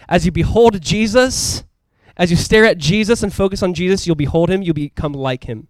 As 0.08 0.26
you 0.26 0.32
behold 0.32 0.80
Jesus, 0.80 1.64
as 2.16 2.30
you 2.30 2.36
stare 2.36 2.64
at 2.64 2.78
Jesus 2.78 3.22
and 3.22 3.32
focus 3.32 3.62
on 3.62 3.72
Jesus, 3.72 4.06
you'll 4.06 4.16
behold 4.16 4.50
him, 4.50 4.62
you'll 4.62 4.74
become 4.74 5.12
like 5.12 5.44
him. 5.44 5.68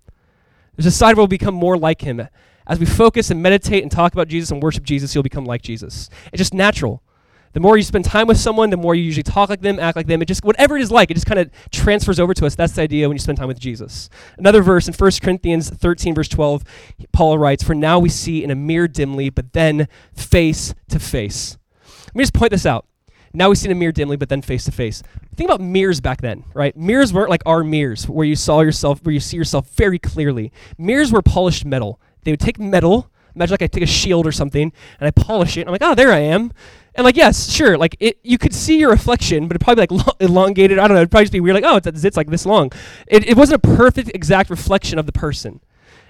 There's 0.76 0.86
a 0.86 0.90
side 0.90 1.16
where 1.16 1.22
we'll 1.22 1.28
become 1.28 1.54
more 1.54 1.76
like 1.76 2.00
him. 2.00 2.26
As 2.66 2.78
we 2.78 2.86
focus 2.86 3.30
and 3.30 3.42
meditate 3.42 3.82
and 3.82 3.92
talk 3.92 4.12
about 4.12 4.28
Jesus 4.28 4.50
and 4.50 4.62
worship 4.62 4.84
Jesus, 4.84 5.14
you'll 5.14 5.22
become 5.22 5.44
like 5.44 5.62
Jesus. 5.62 6.08
It's 6.32 6.38
just 6.38 6.54
natural. 6.54 7.02
The 7.52 7.60
more 7.60 7.76
you 7.76 7.82
spend 7.82 8.04
time 8.04 8.28
with 8.28 8.38
someone, 8.38 8.70
the 8.70 8.76
more 8.76 8.94
you 8.94 9.02
usually 9.02 9.24
talk 9.24 9.50
like 9.50 9.60
them, 9.60 9.80
act 9.80 9.96
like 9.96 10.06
them. 10.06 10.22
It 10.22 10.26
just, 10.26 10.44
whatever 10.44 10.76
it 10.76 10.82
is 10.82 10.90
like, 10.92 11.10
it 11.10 11.14
just 11.14 11.26
kind 11.26 11.40
of 11.40 11.50
transfers 11.72 12.20
over 12.20 12.32
to 12.34 12.46
us. 12.46 12.54
That's 12.54 12.74
the 12.74 12.82
idea 12.82 13.08
when 13.08 13.16
you 13.16 13.20
spend 13.20 13.38
time 13.38 13.48
with 13.48 13.58
Jesus. 13.58 14.08
Another 14.38 14.62
verse 14.62 14.86
in 14.86 14.94
1 14.94 15.10
Corinthians 15.20 15.68
13, 15.68 16.14
verse 16.14 16.28
12, 16.28 16.64
Paul 17.12 17.38
writes, 17.38 17.64
For 17.64 17.74
now 17.74 17.98
we 17.98 18.08
see 18.08 18.44
in 18.44 18.50
a 18.50 18.54
mirror 18.54 18.86
dimly, 18.86 19.30
but 19.30 19.52
then 19.52 19.88
face 20.14 20.74
to 20.90 21.00
face. 21.00 21.58
Let 22.06 22.14
me 22.14 22.22
just 22.22 22.34
point 22.34 22.52
this 22.52 22.66
out. 22.66 22.86
Now 23.32 23.48
we 23.50 23.54
see 23.54 23.68
in 23.68 23.72
a 23.72 23.76
mirror 23.76 23.92
dimly, 23.92 24.16
but 24.16 24.28
then 24.28 24.42
face 24.42 24.64
to 24.64 24.72
face. 24.72 25.02
Think 25.36 25.48
about 25.48 25.60
mirrors 25.60 26.00
back 26.00 26.20
then, 26.20 26.44
right? 26.54 26.76
Mirrors 26.76 27.12
weren't 27.12 27.30
like 27.30 27.42
our 27.46 27.62
mirrors, 27.62 28.08
where 28.08 28.26
you 28.26 28.34
saw 28.34 28.60
yourself, 28.60 29.04
where 29.04 29.12
you 29.12 29.20
see 29.20 29.36
yourself 29.36 29.68
very 29.70 29.98
clearly. 29.98 30.52
Mirrors 30.76 31.12
were 31.12 31.22
polished 31.22 31.64
metal. 31.64 32.00
They 32.22 32.32
would 32.32 32.40
take 32.40 32.58
metal, 32.58 33.10
imagine 33.34 33.52
like 33.52 33.62
I 33.62 33.66
take 33.68 33.84
a 33.84 33.86
shield 33.86 34.26
or 34.26 34.32
something, 34.32 34.72
and 34.98 35.06
I 35.06 35.10
polish 35.10 35.56
it, 35.56 35.60
and 35.60 35.68
I'm 35.68 35.72
like, 35.72 35.82
oh, 35.82 35.94
there 35.94 36.12
I 36.12 36.18
am. 36.18 36.52
And 36.94 37.04
like, 37.04 37.16
yes, 37.16 37.50
sure, 37.50 37.78
like 37.78 37.96
it, 38.00 38.18
you 38.22 38.36
could 38.36 38.54
see 38.54 38.78
your 38.78 38.90
reflection, 38.90 39.46
but 39.46 39.54
it'd 39.54 39.64
probably 39.64 39.82
like 39.82 39.92
lo- 40.06 40.14
elongated. 40.20 40.78
I 40.78 40.88
don't 40.88 40.96
know. 40.96 41.00
It'd 41.00 41.10
probably 41.10 41.24
just 41.24 41.32
be 41.32 41.40
weird. 41.40 41.54
Like, 41.54 41.64
oh, 41.64 41.76
it's, 41.76 42.04
it's 42.04 42.16
like 42.16 42.28
this 42.28 42.44
long. 42.44 42.72
It, 43.06 43.28
it 43.28 43.36
wasn't 43.36 43.64
a 43.64 43.68
perfect, 43.76 44.10
exact 44.14 44.50
reflection 44.50 44.98
of 44.98 45.06
the 45.06 45.12
person. 45.12 45.60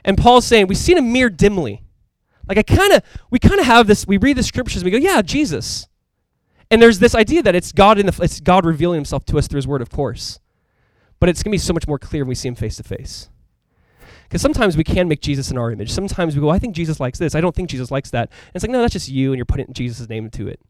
And 0.04 0.16
Paul's 0.16 0.46
saying 0.46 0.66
we 0.66 0.74
see 0.74 0.92
in 0.92 0.98
a 0.98 1.02
mirror 1.02 1.30
dimly. 1.30 1.82
Like 2.48 2.58
I 2.58 2.62
kind 2.62 2.92
of, 2.94 3.02
we 3.30 3.38
kind 3.38 3.60
of 3.60 3.66
have 3.66 3.86
this. 3.86 4.06
We 4.06 4.16
read 4.16 4.36
the 4.36 4.42
scriptures 4.42 4.82
and 4.82 4.84
we 4.84 4.90
go, 4.90 4.96
yeah, 4.96 5.22
Jesus. 5.22 5.86
And 6.70 6.80
there's 6.80 6.98
this 6.98 7.14
idea 7.14 7.42
that 7.42 7.54
it's 7.54 7.72
God 7.72 7.98
in 7.98 8.06
the, 8.06 8.18
it's 8.22 8.40
God 8.40 8.64
revealing 8.64 8.96
Himself 8.96 9.24
to 9.26 9.38
us 9.38 9.46
through 9.46 9.58
His 9.58 9.66
Word, 9.66 9.82
of 9.82 9.90
course. 9.90 10.40
But 11.18 11.28
it's 11.28 11.42
gonna 11.42 11.52
be 11.52 11.58
so 11.58 11.74
much 11.74 11.86
more 11.86 11.98
clear 11.98 12.22
when 12.22 12.30
we 12.30 12.34
see 12.34 12.48
Him 12.48 12.54
face 12.54 12.76
to 12.76 12.82
face. 12.82 13.28
Because 14.24 14.40
sometimes 14.40 14.76
we 14.76 14.84
can 14.84 15.08
make 15.08 15.20
Jesus 15.20 15.50
in 15.50 15.58
our 15.58 15.72
image. 15.72 15.90
Sometimes 15.90 16.36
we 16.36 16.40
go, 16.40 16.48
I 16.48 16.60
think 16.60 16.74
Jesus 16.74 17.00
likes 17.00 17.18
this. 17.18 17.34
I 17.34 17.40
don't 17.40 17.54
think 17.54 17.68
Jesus 17.68 17.90
likes 17.90 18.10
that. 18.10 18.30
And 18.30 18.52
it's 18.54 18.62
like, 18.62 18.70
no, 18.70 18.80
that's 18.80 18.92
just 18.92 19.08
you, 19.08 19.32
and 19.32 19.36
you're 19.36 19.44
putting 19.44 19.72
Jesus' 19.72 20.08
name 20.08 20.24
into 20.24 20.46
it. 20.46 20.60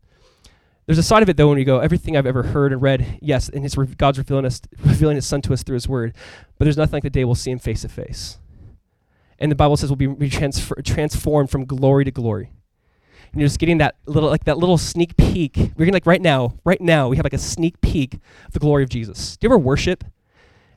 There's 0.91 0.99
a 0.99 1.05
side 1.05 1.23
of 1.23 1.29
it 1.29 1.37
though 1.37 1.47
when 1.47 1.57
you 1.57 1.65
go, 1.65 1.79
everything 1.79 2.17
I've 2.17 2.27
ever 2.27 2.43
heard 2.43 2.73
and 2.73 2.83
read, 2.83 3.21
yes, 3.23 3.49
and 3.49 3.63
his 3.63 3.77
God's 3.77 4.19
revealing 4.19 4.45
us, 4.45 4.61
revealing 4.85 5.15
His 5.15 5.25
Son 5.25 5.41
to 5.43 5.53
us 5.53 5.63
through 5.63 5.75
His 5.75 5.87
Word, 5.89 6.17
but 6.59 6.65
there's 6.65 6.77
nothing 6.77 6.95
like 6.95 7.05
the 7.05 7.11
day 7.11 7.25
we'll 7.25 7.37
see 7.37 7.53
Him 7.53 7.61
face 7.61 7.83
to 7.83 7.89
face. 7.89 8.39
And 9.39 9.53
the 9.53 9.55
Bible 9.55 9.77
says 9.77 9.89
we'll 9.89 9.95
be, 9.95 10.09
be 10.09 10.29
transfer- 10.29 10.83
transformed 10.83 11.49
from 11.49 11.65
glory 11.65 12.05
to 12.07 12.11
glory. 12.11 12.51
And 13.31 13.41
you're 13.41 13.47
just 13.47 13.61
getting 13.61 13.79
that 13.79 13.99
little, 14.07 14.29
like 14.29 14.43
that 14.47 14.59
little 14.59 14.79
sneak 14.79 15.17
peek. 15.17 15.57
We're 15.57 15.85
getting 15.85 15.93
like 15.93 16.07
right 16.07 16.21
now, 16.21 16.59
right 16.65 16.81
now, 16.81 17.09
we 17.09 17.15
have 17.19 17.25
like 17.25 17.35
a 17.35 17.39
sneak 17.39 17.81
peek 17.81 18.15
of 18.49 18.55
the 18.55 18.59
glory 18.59 18.83
of 18.83 18.89
Jesus. 18.89 19.37
Do 19.37 19.47
you 19.47 19.49
ever 19.53 19.59
worship? 19.59 20.03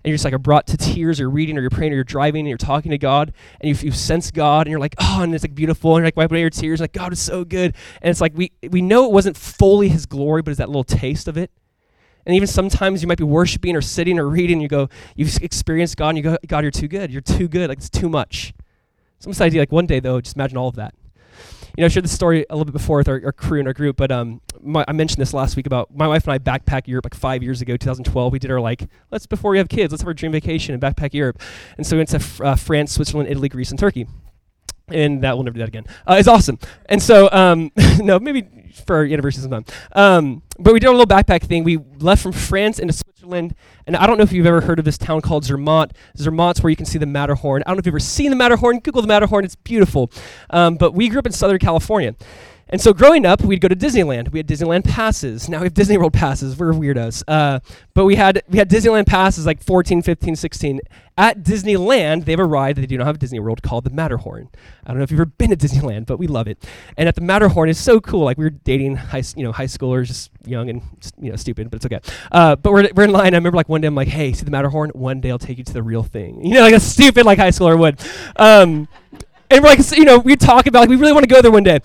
And 0.03 0.09
you're 0.09 0.15
just 0.15 0.25
like 0.25 0.39
brought 0.41 0.67
to 0.67 0.77
tears 0.77 1.21
or 1.21 1.29
reading 1.29 1.57
or 1.57 1.61
you're 1.61 1.69
praying 1.69 1.93
or 1.93 1.95
you're 1.95 2.03
driving 2.03 2.41
and 2.41 2.49
you're 2.49 2.57
talking 2.57 2.91
to 2.91 2.97
God 2.97 3.33
and 3.61 3.69
you, 3.69 3.87
you 3.87 3.91
sense 3.93 4.31
God 4.31 4.67
and 4.67 4.71
you're 4.71 4.79
like, 4.79 4.95
oh, 4.99 5.21
and 5.23 5.33
it's 5.33 5.43
like 5.43 5.55
beautiful 5.55 5.95
and 5.95 6.01
you're 6.01 6.07
like 6.07 6.17
wiping 6.17 6.35
away 6.35 6.41
your 6.41 6.49
tears, 6.49 6.81
like 6.81 6.93
God 6.93 7.13
is 7.13 7.19
so 7.19 7.45
good. 7.45 7.75
And 8.01 8.09
it's 8.09 8.19
like 8.19 8.33
we 8.35 8.51
we 8.69 8.81
know 8.81 9.05
it 9.05 9.11
wasn't 9.11 9.37
fully 9.37 9.87
his 9.87 10.05
glory, 10.05 10.41
but 10.41 10.51
it's 10.51 10.57
that 10.57 10.69
little 10.69 10.83
taste 10.83 11.27
of 11.27 11.37
it. 11.37 11.51
And 12.25 12.35
even 12.35 12.47
sometimes 12.47 13.01
you 13.01 13.07
might 13.07 13.17
be 13.17 13.23
worshiping 13.23 13.75
or 13.75 13.81
sitting 13.81 14.17
or 14.17 14.27
reading, 14.27 14.61
you 14.61 14.67
go, 14.67 14.89
you've 15.15 15.41
experienced 15.41 15.97
God 15.97 16.09
and 16.09 16.17
you 16.17 16.23
go, 16.23 16.37
God, 16.47 16.63
you're 16.63 16.71
too 16.71 16.87
good. 16.87 17.11
You're 17.11 17.21
too 17.21 17.47
good. 17.47 17.69
Like 17.69 17.77
it's 17.77 17.89
too 17.89 18.09
much. 18.09 18.53
Some 19.19 19.33
idea, 19.41 19.61
like 19.61 19.71
one 19.71 19.85
day 19.85 19.99
though, 19.99 20.19
just 20.19 20.35
imagine 20.35 20.57
all 20.57 20.67
of 20.67 20.75
that 20.75 20.93
you 21.75 21.81
know, 21.81 21.85
I 21.85 21.87
shared 21.89 22.05
this 22.05 22.11
story 22.11 22.45
a 22.49 22.55
little 22.55 22.65
bit 22.65 22.73
before 22.73 22.97
with 22.97 23.07
our, 23.07 23.21
our 23.25 23.31
crew 23.31 23.57
and 23.59 23.67
our 23.67 23.73
group, 23.73 23.97
but 23.97 24.11
um, 24.11 24.41
my, 24.61 24.85
I 24.87 24.91
mentioned 24.91 25.19
this 25.19 25.33
last 25.33 25.55
week 25.55 25.65
about 25.65 25.95
my 25.95 26.07
wife 26.07 26.27
and 26.27 26.33
I 26.33 26.37
backpack 26.37 26.87
Europe 26.87 27.05
like 27.05 27.15
five 27.15 27.41
years 27.41 27.61
ago, 27.61 27.77
2012. 27.77 28.31
We 28.31 28.39
did 28.39 28.51
our 28.51 28.61
like, 28.61 28.87
let's 29.11 29.25
before 29.25 29.51
we 29.51 29.57
have 29.57 29.69
kids, 29.69 29.91
let's 29.91 30.03
have 30.03 30.07
our 30.07 30.13
dream 30.13 30.31
vacation 30.31 30.73
and 30.73 30.81
backpack 30.81 31.13
Europe. 31.13 31.41
And 31.77 31.85
so 31.85 31.95
we 31.95 31.99
went 31.99 32.09
to 32.09 32.43
uh, 32.43 32.55
France, 32.55 32.91
Switzerland, 32.91 33.29
Italy, 33.29 33.49
Greece, 33.49 33.71
and 33.71 33.79
Turkey. 33.79 34.07
And 34.89 35.23
that 35.23 35.35
we'll 35.35 35.43
never 35.43 35.55
do 35.55 35.59
that 35.59 35.69
again. 35.69 35.85
Uh, 36.07 36.17
it's 36.19 36.27
awesome. 36.27 36.59
And 36.87 37.01
so, 37.01 37.29
um, 37.31 37.71
no, 37.99 38.19
maybe 38.19 38.71
for 38.85 38.97
our 38.97 39.05
anniversary 39.05 39.41
sometime. 39.41 39.65
Um, 39.93 40.43
but 40.59 40.73
we 40.73 40.79
did 40.79 40.87
a 40.87 40.91
little 40.91 41.07
backpack 41.07 41.43
thing. 41.43 41.63
We 41.63 41.77
left 41.99 42.21
from 42.21 42.33
France 42.33 42.79
into 42.79 42.93
Switzerland, 43.23 43.55
and 43.87 43.95
I 43.95 44.05
don't 44.05 44.17
know 44.17 44.23
if 44.23 44.33
you've 44.33 44.45
ever 44.45 44.59
heard 44.59 44.79
of 44.79 44.85
this 44.85 44.97
town 44.97 45.21
called 45.21 45.45
Zermatt. 45.45 45.91
Zermatt's 46.17 46.61
where 46.61 46.69
you 46.69 46.75
can 46.75 46.85
see 46.85 46.99
the 46.99 47.05
Matterhorn. 47.05 47.63
I 47.65 47.69
don't 47.69 47.77
know 47.77 47.79
if 47.79 47.85
you've 47.85 47.93
ever 47.93 47.99
seen 47.99 48.31
the 48.31 48.35
Matterhorn. 48.35 48.79
Google 48.79 49.01
the 49.01 49.07
Matterhorn; 49.07 49.45
it's 49.45 49.55
beautiful. 49.55 50.11
Um, 50.49 50.75
but 50.75 50.93
we 50.93 51.07
grew 51.07 51.19
up 51.19 51.25
in 51.25 51.31
Southern 51.31 51.59
California. 51.59 52.15
And 52.73 52.81
so 52.81 52.91
growing 52.91 53.23
up, 53.23 53.43
we'd 53.43 53.61
go 53.61 53.67
to 53.67 53.75
Disneyland. 53.75 54.31
We 54.31 54.39
had 54.39 54.47
Disneyland 54.47 54.83
passes. 54.83 55.47
Now 55.47 55.59
we 55.59 55.65
have 55.65 55.75
Disney 55.75 55.95
World 55.95 56.13
passes. 56.13 56.57
We're 56.57 56.73
weirdos. 56.73 57.23
Uh, 57.27 57.59
but 57.93 58.05
we 58.05 58.15
had 58.15 58.41
we 58.49 58.57
had 58.57 58.67
Disneyland 58.67 59.05
passes 59.05 59.45
like 59.45 59.61
14, 59.61 60.01
15, 60.01 60.35
16. 60.35 60.79
At 61.15 61.43
Disneyland, 61.43 62.25
they 62.25 62.31
have 62.31 62.39
a 62.39 62.45
ride 62.45 62.75
that 62.75 62.81
they 62.81 62.87
do 62.87 62.97
not 62.97 63.05
have 63.05 63.17
at 63.17 63.19
Disney 63.19 63.39
World 63.39 63.61
called 63.61 63.83
the 63.83 63.91
Matterhorn. 63.91 64.49
I 64.83 64.89
don't 64.89 64.97
know 64.97 65.03
if 65.03 65.11
you've 65.11 65.19
ever 65.19 65.27
been 65.27 65.51
to 65.51 65.55
Disneyland, 65.55 66.07
but 66.07 66.17
we 66.17 66.25
love 66.25 66.47
it. 66.47 66.67
And 66.97 67.07
at 67.07 67.13
the 67.13 67.21
Matterhorn 67.21 67.69
is 67.69 67.77
so 67.77 68.01
cool. 68.01 68.23
Like 68.23 68.39
we 68.39 68.45
were 68.45 68.49
dating 68.49 68.95
high, 68.95 69.21
you 69.35 69.43
know, 69.43 69.51
high 69.51 69.65
schoolers, 69.65 70.07
just 70.07 70.31
young 70.43 70.67
and 70.71 70.81
you 71.21 71.29
know 71.29 71.35
stupid, 71.35 71.69
but 71.69 71.75
it's 71.75 71.85
okay. 71.85 71.99
Uh, 72.31 72.55
but 72.55 72.73
we're, 72.73 72.89
we're 72.95 73.03
in 73.03 73.11
line. 73.11 73.35
I 73.35 73.37
remember 73.37 73.55
like 73.55 73.69
one 73.69 73.81
day 73.81 73.87
I'm 73.87 73.93
like, 73.93 74.07
hey, 74.07 74.33
see 74.33 74.45
the 74.45 74.51
Matterhorn? 74.51 74.89
One 74.95 75.21
day 75.21 75.29
I'll 75.29 75.37
take 75.37 75.59
you 75.59 75.63
to 75.63 75.73
the 75.73 75.83
real 75.83 76.01
thing. 76.01 76.43
You 76.43 76.55
know, 76.55 76.61
like 76.61 76.73
a 76.73 76.79
stupid 76.79 77.23
like 77.23 77.37
high 77.37 77.49
schooler 77.49 77.77
would. 77.77 78.01
Um, 78.35 78.87
and 79.51 79.63
we're 79.63 79.69
like, 79.69 79.91
you 79.91 80.05
know, 80.05 80.17
we 80.17 80.35
talk 80.35 80.65
about 80.65 80.79
like 80.79 80.89
we 80.89 80.95
really 80.95 81.13
want 81.13 81.29
to 81.29 81.31
go 81.31 81.39
there 81.39 81.51
one 81.51 81.61
day. 81.61 81.79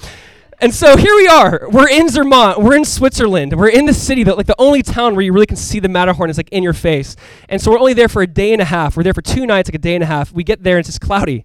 And 0.61 0.75
so 0.75 0.97
here 0.97 1.15
we 1.15 1.29
are. 1.29 1.69
We're 1.71 1.89
in 1.89 2.09
Zermatt. 2.09 2.61
We're 2.61 2.75
in 2.75 2.85
Switzerland. 2.85 3.57
We're 3.57 3.69
in 3.69 3.87
the 3.87 3.95
city 3.95 4.25
that, 4.25 4.37
like, 4.37 4.47
the 4.47 4.57
only 4.59 4.83
town 4.83 5.15
where 5.15 5.25
you 5.25 5.33
really 5.33 5.47
can 5.47 5.57
see 5.57 5.79
the 5.79 5.89
Matterhorn 5.89 6.31
is 6.31 6.37
like 6.37 6.49
in 6.51 6.65
your 6.65 6.73
face. 6.73 7.15
And 7.49 7.63
so 7.63 7.71
we're 7.71 7.79
only 7.79 7.93
there 7.95 8.09
for 8.09 8.23
a 8.23 8.27
day 8.27 8.53
and 8.53 8.61
a 8.61 8.65
half. 8.65 8.97
We're 8.97 9.05
there 9.05 9.15
for 9.15 9.23
two 9.23 9.47
nights, 9.47 9.69
like 9.69 9.77
a 9.77 9.79
day 9.79 9.95
and 9.95 10.03
a 10.03 10.09
half. 10.09 10.33
We 10.33 10.43
get 10.43 10.65
there 10.65 10.77
and 10.77 10.81
it's 10.81 10.89
just 10.89 11.01
cloudy. 11.01 11.45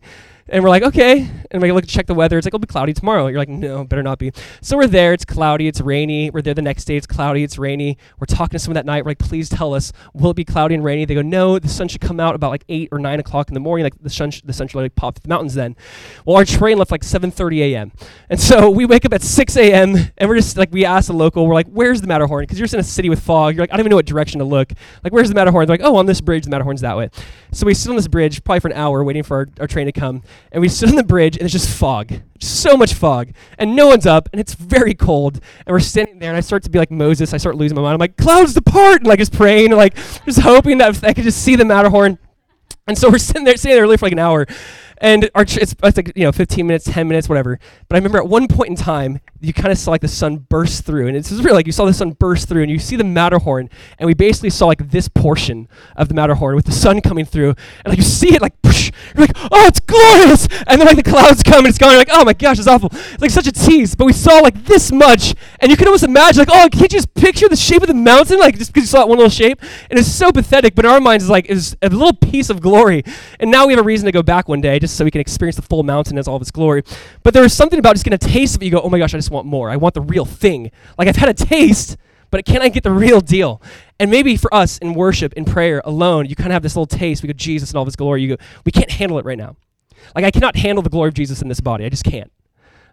And 0.54 0.64
we're 0.64 0.70
like, 0.70 0.84
okay. 0.84 1.28
And 1.50 1.64
we 1.64 1.72
look 1.72 1.88
check 1.88 2.06
the 2.06 2.14
weather. 2.14 2.38
It's 2.38 2.46
like, 2.46 2.52
it'll 2.52 2.60
be 2.60 2.68
cloudy 2.68 2.94
tomorrow. 2.94 3.26
You're 3.26 3.40
like, 3.40 3.50
no, 3.50 3.84
better 3.84 4.04
not 4.04 4.20
be. 4.20 4.32
So 4.62 4.78
we're 4.78 4.86
there. 4.86 5.12
It's 5.12 5.26
cloudy. 5.26 5.68
It's 5.68 5.82
rainy. 5.82 6.30
We're 6.30 6.44
there 6.44 6.54
the 6.54 6.62
next 6.62 6.86
day. 6.86 6.96
It's 6.96 7.08
cloudy. 7.08 7.44
It's 7.44 7.58
rainy. 7.58 7.98
We're 8.20 8.28
talking 8.28 8.52
to 8.52 8.60
someone 8.60 8.76
that 8.76 8.86
night. 8.86 9.04
We're 9.04 9.12
like, 9.12 9.18
please 9.18 9.50
tell 9.50 9.74
us, 9.74 9.92
will 10.14 10.30
it 10.30 10.36
be 10.36 10.46
cloudy 10.46 10.76
and 10.76 10.84
rainy? 10.84 11.06
They 11.06 11.16
go, 11.16 11.24
no, 11.24 11.58
the 11.58 11.70
sun 11.70 11.88
should 11.88 12.02
come 12.02 12.20
out 12.20 12.36
about 12.36 12.52
like 12.52 12.66
8 12.70 12.90
or 12.92 13.00
9 13.00 13.20
o'clock 13.20 13.48
in 13.48 13.56
the 13.56 13.60
morning. 13.60 13.84
Like 13.84 14.00
the 14.00 14.12
sun, 14.12 14.30
sh- 14.30 14.42
the 14.46 14.54
sun 14.54 14.68
should 14.68 14.78
like 14.78 14.94
pop 14.94 15.16
through 15.16 15.24
the 15.24 15.30
mountains 15.30 15.56
then. 15.56 15.76
Well, 16.24 16.38
our 16.38 16.46
train 16.46 16.78
left 16.78 16.92
like 16.92 17.02
7.30 17.02 17.74
a.m. 17.74 17.92
And 18.30 18.40
so 18.40 18.70
we 18.72 18.86
wake 18.86 19.06
up 19.06 19.14
at 19.14 19.24
6 19.24 19.58
a.m. 19.58 19.96
and 20.20 20.30
we're 20.30 20.36
just 20.36 20.56
like, 20.56 20.72
we 20.72 20.86
ask 20.86 21.08
the 21.08 21.14
local, 21.14 21.48
we're 21.48 21.56
like, 21.56 21.68
where's 21.70 22.00
the 22.00 22.08
Matterhorn? 22.08 22.44
Because 22.44 22.60
you're 22.60 22.66
just 22.66 22.76
in 22.76 22.80
a 22.80 22.84
city 22.84 23.10
with 23.10 23.22
fog. 23.22 23.56
You're 23.56 23.64
like, 23.64 23.72
I 23.72 23.78
don't 23.78 23.82
even 23.82 23.90
know 23.90 23.96
what 23.96 24.06
direction 24.06 24.38
to 24.38 24.46
look. 24.46 24.72
Like, 25.04 25.14
where's 25.14 25.30
the 25.30 25.36
Matterhorn? 25.36 25.66
They're 25.66 25.78
like, 25.78 25.86
oh, 25.86 25.96
on 25.96 26.06
this 26.06 26.22
bridge, 26.22 26.44
the 26.44 26.52
Matterhorn's 26.52 26.82
that 26.82 26.96
way. 26.96 27.10
So 27.54 27.68
we 27.68 27.76
sit 27.76 27.90
on 27.90 27.96
this 27.96 28.08
bridge 28.08 28.44
probably 28.44 28.62
for 28.62 28.68
an 28.70 28.74
hour 28.74 29.04
waiting 29.04 29.22
for 29.22 29.38
our, 29.38 29.50
our 29.60 29.68
train 29.68 29.86
to 29.86 29.92
come. 29.92 30.24
And 30.52 30.60
we 30.60 30.68
sit 30.70 30.90
on 30.90 30.96
the 30.96 31.04
bridge 31.04 31.38
and 31.38 31.44
it's 31.44 31.54
just 31.54 31.70
fog. 31.70 32.12
So 32.40 32.76
much 32.76 32.96
fog. 32.96 33.32
And 33.60 33.76
no 33.76 33.88
one's 33.88 34.08
up 34.08 34.28
and 34.34 34.40
it's 34.40 34.56
very 34.56 34.96
cold. 34.96 35.36
And 35.66 35.74
we're 35.74 35.80
standing 35.80 36.18
there 36.18 36.30
and 36.30 36.38
I 36.38 36.42
start 36.42 36.64
to 36.64 36.72
be 36.72 36.80
like 36.80 36.90
Moses. 36.90 37.32
I 37.32 37.38
start 37.38 37.56
losing 37.56 37.76
my 37.76 37.84
mind. 37.84 37.94
I'm 37.94 38.00
like, 38.00 38.18
clouds 38.18 38.56
depart! 38.56 39.02
And 39.02 39.08
like 39.08 39.20
just 39.20 39.34
praying, 39.34 39.72
like 39.72 39.96
just 40.26 40.40
hoping 40.40 40.80
that 40.80 41.04
I 41.04 41.14
could 41.14 41.24
just 41.24 41.44
see 41.44 41.56
the 41.56 41.64
Matterhorn. 41.64 42.18
And 42.88 42.98
so 42.98 43.10
we're 43.10 43.20
sitting 43.20 43.44
there, 43.44 43.56
sitting 43.56 43.76
there 43.76 43.84
really 43.84 43.98
for 43.98 44.08
like 44.08 44.14
an 44.14 44.20
hour. 44.20 44.48
And 44.98 45.30
our 45.36 45.46
tr- 45.46 45.60
it's, 45.60 45.76
it's 45.84 45.98
like, 45.98 46.12
you 46.16 46.24
know, 46.24 46.32
15 46.32 46.66
minutes, 46.66 46.86
10 46.86 47.08
minutes, 47.08 47.30
whatever. 47.30 47.60
But 47.88 47.96
I 47.96 48.00
remember 48.00 48.18
at 48.18 48.28
one 48.28 48.48
point 48.48 48.70
in 48.70 48.76
time, 48.76 49.20
you 49.44 49.52
kind 49.52 49.74
of 49.74 49.78
saw 49.78 49.92
like 49.92 50.00
the 50.00 50.08
sun 50.08 50.38
burst 50.38 50.86
through. 50.86 51.08
And 51.08 51.18
it's 51.18 51.30
really 51.30 51.52
like 51.52 51.66
you 51.66 51.74
saw 51.74 51.84
the 51.84 51.94
sun 51.94 52.12
burst 52.12 52.48
through 52.48 52.62
and 52.62 52.72
you 52.72 52.80
see 52.80 52.96
the 52.96 53.04
Matterhorn. 53.04 53.70
And 54.00 54.08
we 54.08 54.14
basically 54.14 54.50
saw 54.50 54.68
like 54.68 54.90
this 54.90 55.10
portion 55.10 55.68
of 55.98 56.08
the 56.08 56.14
Matterhorn 56.14 56.56
with 56.56 56.66
the 56.66 56.72
sun 56.72 57.02
coming 57.02 57.26
through. 57.26 57.50
And 57.50 57.88
like 57.88 57.98
you 57.98 58.06
see 58.06 58.34
it 58.34 58.42
like, 58.42 58.54
you're 58.64 59.28
like, 59.28 59.36
oh, 59.52 59.68
it's 59.68 59.82
glorious. 59.82 60.48
And 60.66 60.80
then 60.80 60.88
like 60.88 60.96
the 60.96 61.04
clouds 61.04 61.44
come 61.44 61.60
and 61.60 61.68
it's 61.68 61.78
gone. 61.78 61.92
You're 61.92 62.00
like, 62.00 62.10
oh 62.12 62.24
my 62.24 62.32
gosh, 62.32 62.58
it's 62.58 62.68
awful. 62.68 62.90
It's 62.94 63.22
like 63.22 63.32
such 63.32 63.48
a 63.48 63.52
tease. 63.52 63.96
But 63.96 64.06
we 64.06 64.14
saw 64.14 64.40
like 64.40 64.64
this 64.64 64.94
much. 64.94 65.36
And 65.60 65.70
you 65.70 65.76
can 65.76 65.88
almost 65.88 66.04
imagine 66.04 66.40
like, 66.40 66.50
oh, 66.50 66.70
can't 66.72 66.84
you 66.84 66.88
just 66.88 67.14
picture 67.14 67.50
the 67.50 67.58
shape 67.58 67.82
of 67.82 67.90
the 67.90 67.94
mountain? 67.94 68.40
Like 68.40 68.58
just 68.58 68.72
because 68.72 68.84
you 68.84 68.92
saw 68.92 69.00
that 69.00 69.10
one 69.10 69.18
little 69.18 69.30
shape. 69.30 69.62
And 69.90 70.00
it's 70.00 70.08
so 70.08 70.32
pathetic. 70.32 70.74
But 70.74 70.86
in 70.86 70.92
our 70.92 71.02
minds, 71.02 71.26
it's 71.26 71.32
like, 71.32 71.48
it's 71.50 71.76
a 71.82 71.90
little 71.90 72.14
piece 72.14 72.50
of 72.50 72.62
glory. 72.62 73.04
And 73.42 73.52
now 73.52 73.68
we 73.68 73.74
have 73.74 73.82
a 73.82 73.86
reason 73.86 74.06
to 74.06 74.14
go 74.14 74.24
back 74.24 74.48
one 74.48 74.62
day 74.62 74.80
just 74.80 74.96
so 74.96 75.04
we 75.04 75.12
can 75.12 75.20
experience 75.20 75.58
the 75.58 75.64
full 75.64 75.84
mountain 75.84 76.18
as 76.18 76.30
all 76.30 76.38
of 76.38 76.42
its 76.42 76.52
glory. 76.52 76.84
But 77.24 77.34
there 77.34 77.44
is 77.44 77.54
something 77.54 77.78
about 77.78 77.96
just 77.96 78.06
getting 78.06 78.16
a 78.16 78.32
taste 78.32 78.56
of 78.56 78.62
it. 78.62 78.66
You 78.66 78.72
go, 78.72 78.80
oh 78.80 78.90
my 78.90 79.00
gosh, 79.00 79.14
I 79.14 79.18
just 79.18 79.33
want 79.34 79.46
more. 79.46 79.70
I 79.70 79.76
want 79.76 79.94
the 79.94 80.02
real 80.02 80.26
thing. 80.26 80.72
Like 80.98 81.08
I've 81.08 81.16
had 81.18 81.30
a 81.30 81.34
taste, 81.34 81.98
but 82.32 82.46
can 82.46 82.62
I 82.62 82.70
get 82.70 82.84
the 82.84 82.92
real 82.92 83.22
deal? 83.22 83.62
And 84.00 84.10
maybe 84.10 84.38
for 84.38 84.54
us 84.54 84.78
in 84.78 84.94
worship, 84.94 85.34
in 85.34 85.46
prayer 85.46 85.82
alone, 85.86 86.26
you 86.28 86.36
kind 86.36 86.48
of 86.48 86.54
have 86.54 86.64
this 86.64 86.76
little 86.76 86.88
taste. 86.88 87.22
We 87.22 87.28
go, 87.28 87.34
Jesus 87.34 87.70
and 87.70 87.78
all 87.78 87.84
of 87.84 87.88
his 87.88 87.96
glory. 87.96 88.22
You 88.22 88.38
go, 88.38 88.44
we 88.66 88.72
can't 88.72 88.92
handle 88.92 89.20
it 89.20 89.26
right 89.26 89.38
now. 89.38 89.56
Like 90.16 90.26
I 90.26 90.32
cannot 90.32 90.56
handle 90.56 90.82
the 90.82 90.90
glory 90.90 91.10
of 91.10 91.14
Jesus 91.14 91.42
in 91.42 91.48
this 91.50 91.62
body. 91.62 91.86
I 91.86 91.90
just 91.90 92.04
can't. 92.04 92.32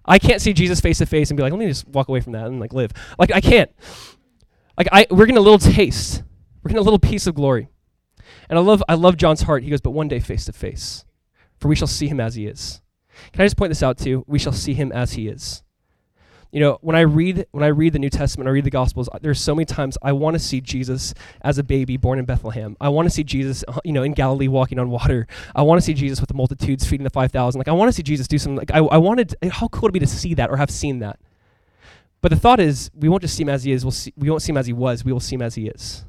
I 0.04 0.18
can't 0.18 0.40
see 0.40 0.52
Jesus 0.52 0.80
face 0.80 0.98
to 0.98 1.06
face 1.06 1.30
and 1.30 1.36
be 1.36 1.42
like, 1.42 1.52
let 1.52 1.58
me 1.58 1.68
just 1.68 1.86
walk 1.88 2.08
away 2.08 2.20
from 2.20 2.32
that 2.32 2.46
and 2.46 2.58
like 2.58 2.72
live. 2.72 2.92
Like 3.18 3.32
I 3.32 3.40
can't. 3.40 3.70
Like 4.76 4.88
I, 4.92 5.06
we're 5.10 5.26
getting 5.26 5.36
a 5.36 5.42
little 5.42 5.58
taste. 5.58 6.22
We're 6.62 6.70
getting 6.70 6.80
a 6.80 6.84
little 6.84 6.98
piece 6.98 7.26
of 7.26 7.34
glory. 7.34 7.68
And 8.48 8.58
I 8.58 8.62
love, 8.62 8.82
I 8.88 8.94
love 8.94 9.16
John's 9.16 9.42
heart. 9.42 9.62
He 9.62 9.70
goes, 9.70 9.80
but 9.80 9.90
one 9.90 10.08
day 10.08 10.20
face 10.20 10.44
to 10.46 10.52
face, 10.52 11.04
for 11.58 11.68
we 11.68 11.76
shall 11.76 11.88
see 11.88 12.08
him 12.08 12.20
as 12.20 12.34
he 12.34 12.46
is. 12.46 12.80
Can 13.32 13.42
I 13.42 13.46
just 13.46 13.56
point 13.56 13.70
this 13.70 13.82
out 13.82 13.98
too? 13.98 14.24
We 14.26 14.38
shall 14.38 14.52
see 14.52 14.74
him 14.74 14.92
as 14.92 15.12
he 15.12 15.28
is. 15.28 15.62
You 16.52 16.58
know, 16.58 16.78
when 16.80 16.96
I 16.96 17.00
read 17.02 17.46
when 17.52 17.62
I 17.62 17.68
read 17.68 17.92
the 17.92 17.98
New 18.00 18.10
Testament, 18.10 18.48
I 18.48 18.50
read 18.50 18.64
the 18.64 18.70
Gospels. 18.70 19.08
There's 19.20 19.40
so 19.40 19.54
many 19.54 19.66
times 19.66 19.96
I 20.02 20.12
want 20.12 20.34
to 20.34 20.40
see 20.40 20.60
Jesus 20.60 21.14
as 21.42 21.58
a 21.58 21.62
baby 21.62 21.96
born 21.96 22.18
in 22.18 22.24
Bethlehem. 22.24 22.76
I 22.80 22.88
want 22.88 23.06
to 23.06 23.10
see 23.10 23.22
Jesus, 23.22 23.64
uh, 23.68 23.78
you 23.84 23.92
know, 23.92 24.02
in 24.02 24.14
Galilee 24.14 24.48
walking 24.48 24.78
on 24.80 24.90
water. 24.90 25.28
I 25.54 25.62
want 25.62 25.80
to 25.80 25.84
see 25.84 25.94
Jesus 25.94 26.20
with 26.20 26.28
the 26.28 26.34
multitudes 26.34 26.84
feeding 26.84 27.04
the 27.04 27.10
five 27.10 27.30
thousand. 27.30 27.60
Like 27.60 27.68
I 27.68 27.72
want 27.72 27.88
to 27.88 27.92
see 27.92 28.02
Jesus 28.02 28.26
do 28.26 28.36
something. 28.36 28.56
Like 28.56 28.72
I, 28.72 28.78
I 28.78 28.96
wanted. 28.96 29.36
How 29.50 29.68
cool 29.68 29.82
would 29.82 29.90
it 29.90 30.00
be 30.00 30.00
to 30.00 30.06
see 30.08 30.34
that 30.34 30.50
or 30.50 30.56
have 30.56 30.70
seen 30.70 30.98
that? 30.98 31.20
But 32.20 32.30
the 32.30 32.36
thought 32.36 32.60
is, 32.60 32.90
we 32.94 33.08
won't 33.08 33.22
just 33.22 33.36
see 33.36 33.44
him 33.44 33.48
as 33.48 33.64
he 33.64 33.72
is. 33.72 33.84
We'll 33.84 33.92
see, 33.92 34.12
we 34.16 34.28
won't 34.28 34.42
see 34.42 34.50
him 34.52 34.58
as 34.58 34.66
he 34.66 34.72
was. 34.72 35.04
We 35.04 35.12
will 35.12 35.20
see 35.20 35.36
him 35.36 35.42
as 35.42 35.54
he 35.54 35.68
is. 35.68 36.04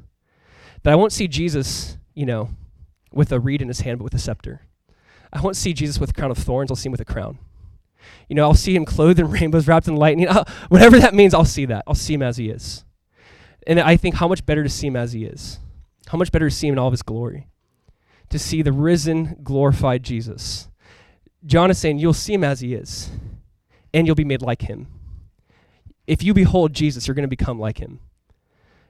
That 0.82 0.92
I 0.92 0.96
won't 0.96 1.12
see 1.12 1.28
Jesus, 1.28 1.96
you 2.14 2.26
know, 2.26 2.50
with 3.12 3.32
a 3.32 3.40
reed 3.40 3.62
in 3.62 3.68
his 3.68 3.80
hand, 3.80 3.98
but 3.98 4.04
with 4.04 4.14
a 4.14 4.18
scepter. 4.18 4.62
I 5.32 5.40
won't 5.40 5.56
see 5.56 5.72
Jesus 5.72 5.98
with 5.98 6.10
a 6.10 6.12
crown 6.12 6.30
of 6.30 6.38
thorns. 6.38 6.70
I'll 6.70 6.76
see 6.76 6.88
him 6.88 6.92
with 6.92 7.00
a 7.00 7.06
crown. 7.06 7.38
You 8.28 8.36
know, 8.36 8.44
I'll 8.44 8.54
see 8.54 8.74
him 8.74 8.84
clothed 8.84 9.18
in 9.18 9.30
rainbows, 9.30 9.66
wrapped 9.66 9.88
in 9.88 9.96
lightning. 9.96 10.28
I'll, 10.28 10.46
whatever 10.68 10.98
that 10.98 11.14
means, 11.14 11.34
I'll 11.34 11.44
see 11.44 11.64
that. 11.66 11.84
I'll 11.86 11.94
see 11.94 12.14
him 12.14 12.22
as 12.22 12.36
he 12.36 12.48
is. 12.48 12.84
And 13.66 13.78
I 13.80 13.96
think 13.96 14.16
how 14.16 14.28
much 14.28 14.44
better 14.44 14.62
to 14.62 14.68
see 14.68 14.88
him 14.88 14.96
as 14.96 15.12
he 15.12 15.24
is. 15.24 15.58
How 16.08 16.18
much 16.18 16.32
better 16.32 16.48
to 16.48 16.54
see 16.54 16.66
him 16.66 16.74
in 16.74 16.78
all 16.78 16.88
of 16.88 16.92
his 16.92 17.02
glory. 17.02 17.48
To 18.30 18.38
see 18.38 18.62
the 18.62 18.72
risen, 18.72 19.36
glorified 19.42 20.02
Jesus. 20.02 20.68
John 21.44 21.70
is 21.70 21.78
saying, 21.78 21.98
You'll 21.98 22.12
see 22.12 22.34
him 22.34 22.44
as 22.44 22.60
he 22.60 22.74
is, 22.74 23.10
and 23.92 24.06
you'll 24.06 24.16
be 24.16 24.24
made 24.24 24.42
like 24.42 24.62
him. 24.62 24.86
If 26.06 26.22
you 26.22 26.34
behold 26.34 26.72
Jesus, 26.72 27.06
you're 27.06 27.14
going 27.14 27.28
to 27.28 27.28
become 27.28 27.58
like 27.58 27.78
him. 27.78 28.00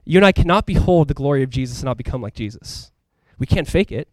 You 0.04 0.18
and 0.18 0.26
I 0.26 0.32
cannot 0.32 0.66
behold 0.66 1.08
the 1.08 1.14
glory 1.14 1.42
of 1.42 1.50
Jesus 1.50 1.78
and 1.78 1.86
not 1.86 1.96
become 1.96 2.22
like 2.22 2.34
Jesus. 2.34 2.90
We 3.38 3.46
can't 3.46 3.68
fake 3.68 3.92
it. 3.92 4.08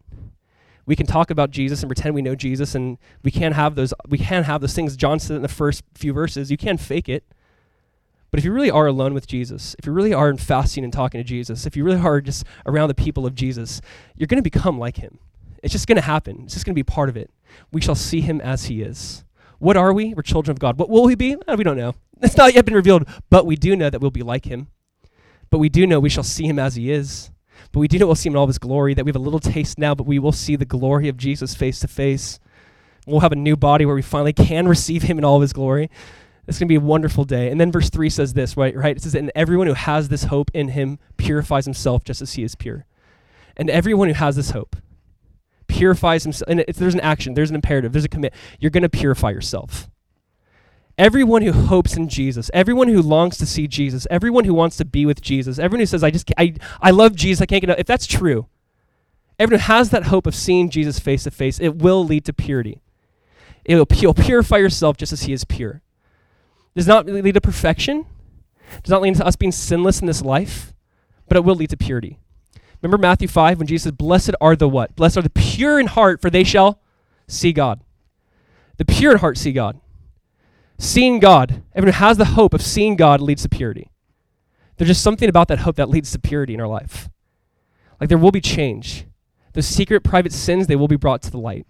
We 0.90 0.96
can 0.96 1.06
talk 1.06 1.30
about 1.30 1.52
Jesus 1.52 1.84
and 1.84 1.88
pretend 1.88 2.16
we 2.16 2.20
know 2.20 2.34
Jesus, 2.34 2.74
and 2.74 2.98
we 3.22 3.30
can 3.30 3.52
have 3.52 3.76
those. 3.76 3.94
We 4.08 4.18
can 4.18 4.42
have 4.42 4.60
those 4.60 4.74
things. 4.74 4.96
John 4.96 5.20
said 5.20 5.36
in 5.36 5.42
the 5.42 5.46
first 5.46 5.84
few 5.94 6.12
verses, 6.12 6.50
you 6.50 6.56
can't 6.56 6.80
fake 6.80 7.08
it. 7.08 7.22
But 8.32 8.40
if 8.40 8.44
you 8.44 8.50
really 8.52 8.72
are 8.72 8.88
alone 8.88 9.14
with 9.14 9.28
Jesus, 9.28 9.76
if 9.78 9.86
you 9.86 9.92
really 9.92 10.12
are 10.12 10.28
in 10.28 10.36
fasting 10.36 10.82
and 10.82 10.92
talking 10.92 11.20
to 11.20 11.24
Jesus, 11.24 11.64
if 11.64 11.76
you 11.76 11.84
really 11.84 12.00
are 12.00 12.20
just 12.20 12.44
around 12.66 12.88
the 12.88 12.96
people 12.96 13.24
of 13.24 13.36
Jesus, 13.36 13.80
you're 14.16 14.26
going 14.26 14.42
to 14.42 14.42
become 14.42 14.80
like 14.80 14.96
him. 14.96 15.20
It's 15.62 15.70
just 15.70 15.86
going 15.86 15.94
to 15.94 16.02
happen. 16.02 16.40
It's 16.42 16.54
just 16.54 16.66
going 16.66 16.74
to 16.74 16.80
be 16.80 16.82
part 16.82 17.08
of 17.08 17.16
it. 17.16 17.30
We 17.70 17.80
shall 17.80 17.94
see 17.94 18.20
him 18.20 18.40
as 18.40 18.64
he 18.64 18.82
is. 18.82 19.22
What 19.60 19.76
are 19.76 19.92
we? 19.92 20.12
We're 20.12 20.22
children 20.22 20.50
of 20.50 20.58
God. 20.58 20.76
What 20.76 20.90
will 20.90 21.04
we 21.04 21.14
be? 21.14 21.36
Uh, 21.46 21.54
we 21.56 21.62
don't 21.62 21.76
know. 21.76 21.94
It's 22.20 22.36
not 22.36 22.52
yet 22.52 22.64
been 22.64 22.74
revealed, 22.74 23.08
but 23.30 23.46
we 23.46 23.54
do 23.54 23.76
know 23.76 23.90
that 23.90 24.00
we'll 24.00 24.10
be 24.10 24.24
like 24.24 24.46
him. 24.46 24.66
But 25.50 25.58
we 25.58 25.68
do 25.68 25.86
know 25.86 26.00
we 26.00 26.08
shall 26.08 26.24
see 26.24 26.48
him 26.48 26.58
as 26.58 26.74
he 26.74 26.90
is. 26.90 27.30
But 27.72 27.80
we 27.80 27.88
do 27.88 27.98
know 27.98 28.06
we'll 28.06 28.14
see 28.14 28.28
him 28.28 28.34
in 28.34 28.38
all 28.38 28.46
his 28.46 28.58
glory, 28.58 28.94
that 28.94 29.04
we 29.04 29.08
have 29.10 29.16
a 29.16 29.20
little 29.20 29.40
taste 29.40 29.78
now, 29.78 29.94
but 29.94 30.06
we 30.06 30.18
will 30.18 30.32
see 30.32 30.56
the 30.56 30.64
glory 30.64 31.08
of 31.08 31.16
Jesus 31.16 31.54
face 31.54 31.80
to 31.80 31.88
face. 31.88 32.40
We'll 33.06 33.20
have 33.20 33.32
a 33.32 33.36
new 33.36 33.56
body 33.56 33.86
where 33.86 33.94
we 33.94 34.02
finally 34.02 34.32
can 34.32 34.68
receive 34.68 35.02
him 35.02 35.18
in 35.18 35.24
all 35.24 35.36
of 35.36 35.42
his 35.42 35.52
glory. 35.52 35.90
It's 36.46 36.58
going 36.58 36.66
to 36.66 36.72
be 36.72 36.76
a 36.76 36.80
wonderful 36.80 37.24
day. 37.24 37.50
And 37.50 37.60
then 37.60 37.70
verse 37.70 37.90
3 37.90 38.10
says 38.10 38.32
this, 38.32 38.56
right? 38.56 38.74
Right? 38.74 38.96
It 38.96 39.02
says, 39.02 39.14
And 39.14 39.30
everyone 39.34 39.66
who 39.66 39.74
has 39.74 40.08
this 40.08 40.24
hope 40.24 40.50
in 40.52 40.68
him 40.68 40.98
purifies 41.16 41.64
himself 41.64 42.02
just 42.04 42.22
as 42.22 42.32
he 42.32 42.42
is 42.42 42.54
pure. 42.54 42.86
And 43.56 43.68
everyone 43.70 44.08
who 44.08 44.14
has 44.14 44.36
this 44.36 44.50
hope 44.50 44.76
purifies 45.68 46.22
himself. 46.22 46.50
And 46.50 46.64
there's 46.74 46.94
an 46.94 47.00
action, 47.00 47.34
there's 47.34 47.50
an 47.50 47.56
imperative, 47.56 47.92
there's 47.92 48.04
a 48.04 48.08
commit. 48.08 48.34
You're 48.58 48.70
going 48.70 48.82
to 48.82 48.88
purify 48.88 49.30
yourself. 49.30 49.89
Everyone 51.00 51.40
who 51.40 51.52
hopes 51.52 51.96
in 51.96 52.10
Jesus, 52.10 52.50
everyone 52.52 52.88
who 52.88 53.00
longs 53.00 53.38
to 53.38 53.46
see 53.46 53.66
Jesus, 53.66 54.06
everyone 54.10 54.44
who 54.44 54.52
wants 54.52 54.76
to 54.76 54.84
be 54.84 55.06
with 55.06 55.22
Jesus, 55.22 55.58
everyone 55.58 55.80
who 55.80 55.86
says, 55.86 56.04
I 56.04 56.10
just, 56.10 56.30
I, 56.36 56.52
I 56.82 56.90
love 56.90 57.14
Jesus, 57.14 57.40
I 57.40 57.46
can't 57.46 57.62
get 57.62 57.70
enough. 57.70 57.78
If 57.78 57.86
that's 57.86 58.06
true, 58.06 58.48
everyone 59.38 59.60
who 59.60 59.72
has 59.72 59.88
that 59.88 60.04
hope 60.04 60.26
of 60.26 60.34
seeing 60.34 60.68
Jesus 60.68 60.98
face 60.98 61.24
to 61.24 61.30
face, 61.30 61.58
it 61.58 61.76
will 61.76 62.04
lead 62.04 62.26
to 62.26 62.34
purity. 62.34 62.82
It 63.64 63.76
will, 63.76 63.86
you'll 63.94 64.12
purify 64.12 64.58
yourself 64.58 64.98
just 64.98 65.10
as 65.10 65.22
he 65.22 65.32
is 65.32 65.42
pure. 65.42 65.80
Does 66.76 66.86
not 66.86 67.06
lead 67.06 67.32
to 67.32 67.40
perfection, 67.40 68.04
does 68.82 68.90
not 68.90 69.00
lead 69.00 69.16
to 69.16 69.26
us 69.26 69.36
being 69.36 69.52
sinless 69.52 70.02
in 70.02 70.06
this 70.06 70.20
life, 70.20 70.74
but 71.28 71.38
it 71.38 71.44
will 71.44 71.54
lead 71.54 71.70
to 71.70 71.78
purity. 71.78 72.18
Remember 72.82 72.98
Matthew 72.98 73.26
5 73.26 73.56
when 73.56 73.66
Jesus 73.66 73.84
said, 73.84 73.96
Blessed 73.96 74.34
are 74.38 74.54
the 74.54 74.68
what? 74.68 74.94
Blessed 74.96 75.16
are 75.16 75.22
the 75.22 75.30
pure 75.30 75.80
in 75.80 75.86
heart, 75.86 76.20
for 76.20 76.28
they 76.28 76.44
shall 76.44 76.78
see 77.26 77.54
God. 77.54 77.80
The 78.76 78.84
pure 78.84 79.12
in 79.12 79.18
heart 79.20 79.38
see 79.38 79.52
God. 79.52 79.80
Seeing 80.80 81.20
God, 81.20 81.62
everyone 81.74 81.92
has 81.92 82.16
the 82.16 82.24
hope 82.24 82.54
of 82.54 82.62
seeing 82.62 82.96
God 82.96 83.20
leads 83.20 83.42
to 83.42 83.50
purity. 83.50 83.90
There's 84.78 84.88
just 84.88 85.02
something 85.02 85.28
about 85.28 85.48
that 85.48 85.58
hope 85.58 85.76
that 85.76 85.90
leads 85.90 86.10
to 86.12 86.18
purity 86.18 86.54
in 86.54 86.60
our 86.60 86.66
life. 86.66 87.10
Like 88.00 88.08
there 88.08 88.16
will 88.16 88.30
be 88.30 88.40
change. 88.40 89.04
Those 89.52 89.66
secret, 89.66 90.02
private 90.02 90.32
sins, 90.32 90.68
they 90.68 90.76
will 90.76 90.88
be 90.88 90.96
brought 90.96 91.20
to 91.22 91.30
the 91.30 91.38
light. 91.38 91.66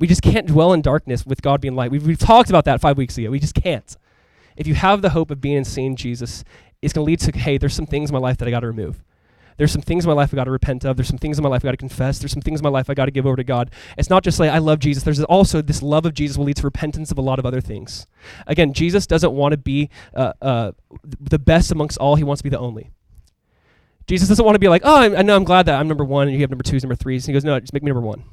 We 0.00 0.08
just 0.08 0.20
can't 0.20 0.48
dwell 0.48 0.72
in 0.72 0.82
darkness 0.82 1.24
with 1.24 1.42
God 1.42 1.60
being 1.60 1.76
light. 1.76 1.92
We've, 1.92 2.04
we've 2.04 2.18
talked 2.18 2.50
about 2.50 2.64
that 2.64 2.80
five 2.80 2.96
weeks 2.98 3.16
ago. 3.16 3.30
We 3.30 3.38
just 3.38 3.54
can't. 3.54 3.96
If 4.56 4.66
you 4.66 4.74
have 4.74 5.00
the 5.00 5.10
hope 5.10 5.30
of 5.30 5.40
being 5.40 5.58
and 5.58 5.66
seeing 5.66 5.94
Jesus, 5.94 6.42
it's 6.82 6.92
going 6.92 7.04
to 7.04 7.06
lead 7.06 7.20
to, 7.20 7.38
hey, 7.38 7.56
there's 7.56 7.74
some 7.74 7.86
things 7.86 8.10
in 8.10 8.14
my 8.14 8.20
life 8.20 8.38
that 8.38 8.48
I 8.48 8.50
got 8.50 8.60
to 8.60 8.66
remove. 8.66 9.00
There's 9.56 9.72
some 9.72 9.82
things 9.82 10.04
in 10.04 10.08
my 10.08 10.14
life 10.14 10.32
I 10.32 10.36
got 10.36 10.44
to 10.44 10.50
repent 10.50 10.84
of. 10.84 10.96
There's 10.96 11.08
some 11.08 11.18
things 11.18 11.38
in 11.38 11.42
my 11.42 11.48
life 11.48 11.64
I 11.64 11.68
got 11.68 11.72
to 11.72 11.76
confess. 11.76 12.18
There's 12.18 12.32
some 12.32 12.42
things 12.42 12.60
in 12.60 12.64
my 12.64 12.70
life 12.70 12.90
I 12.90 12.94
got 12.94 13.04
to 13.06 13.10
give 13.10 13.26
over 13.26 13.36
to 13.36 13.44
God. 13.44 13.70
It's 13.96 14.10
not 14.10 14.24
just 14.24 14.40
like 14.40 14.50
I 14.50 14.58
love 14.58 14.78
Jesus. 14.78 15.02
There's 15.02 15.22
also 15.24 15.62
this 15.62 15.82
love 15.82 16.06
of 16.06 16.14
Jesus 16.14 16.36
will 16.36 16.46
lead 16.46 16.56
to 16.56 16.62
repentance 16.62 17.10
of 17.10 17.18
a 17.18 17.22
lot 17.22 17.38
of 17.38 17.46
other 17.46 17.60
things. 17.60 18.06
Again, 18.46 18.72
Jesus 18.72 19.06
doesn't 19.06 19.32
want 19.32 19.52
to 19.52 19.58
be 19.58 19.90
uh, 20.14 20.32
uh, 20.42 20.72
the 21.20 21.38
best 21.38 21.70
amongst 21.70 21.98
all. 21.98 22.16
He 22.16 22.24
wants 22.24 22.40
to 22.40 22.44
be 22.44 22.50
the 22.50 22.58
only. 22.58 22.90
Jesus 24.06 24.28
doesn't 24.28 24.44
want 24.44 24.54
to 24.54 24.60
be 24.60 24.68
like, 24.68 24.82
oh, 24.84 24.96
I, 24.96 25.18
I 25.18 25.22
know 25.22 25.36
I'm 25.36 25.44
glad 25.44 25.66
that 25.66 25.80
I'm 25.80 25.88
number 25.88 26.04
one 26.04 26.28
and 26.28 26.34
you 26.34 26.42
have 26.42 26.50
number 26.50 26.64
twos, 26.64 26.82
number 26.82 26.94
threes. 26.94 27.24
And 27.24 27.32
he 27.32 27.32
goes, 27.32 27.44
no, 27.44 27.58
just 27.58 27.72
make 27.72 27.82
me 27.82 27.90
number 27.90 28.06
one. 28.06 28.24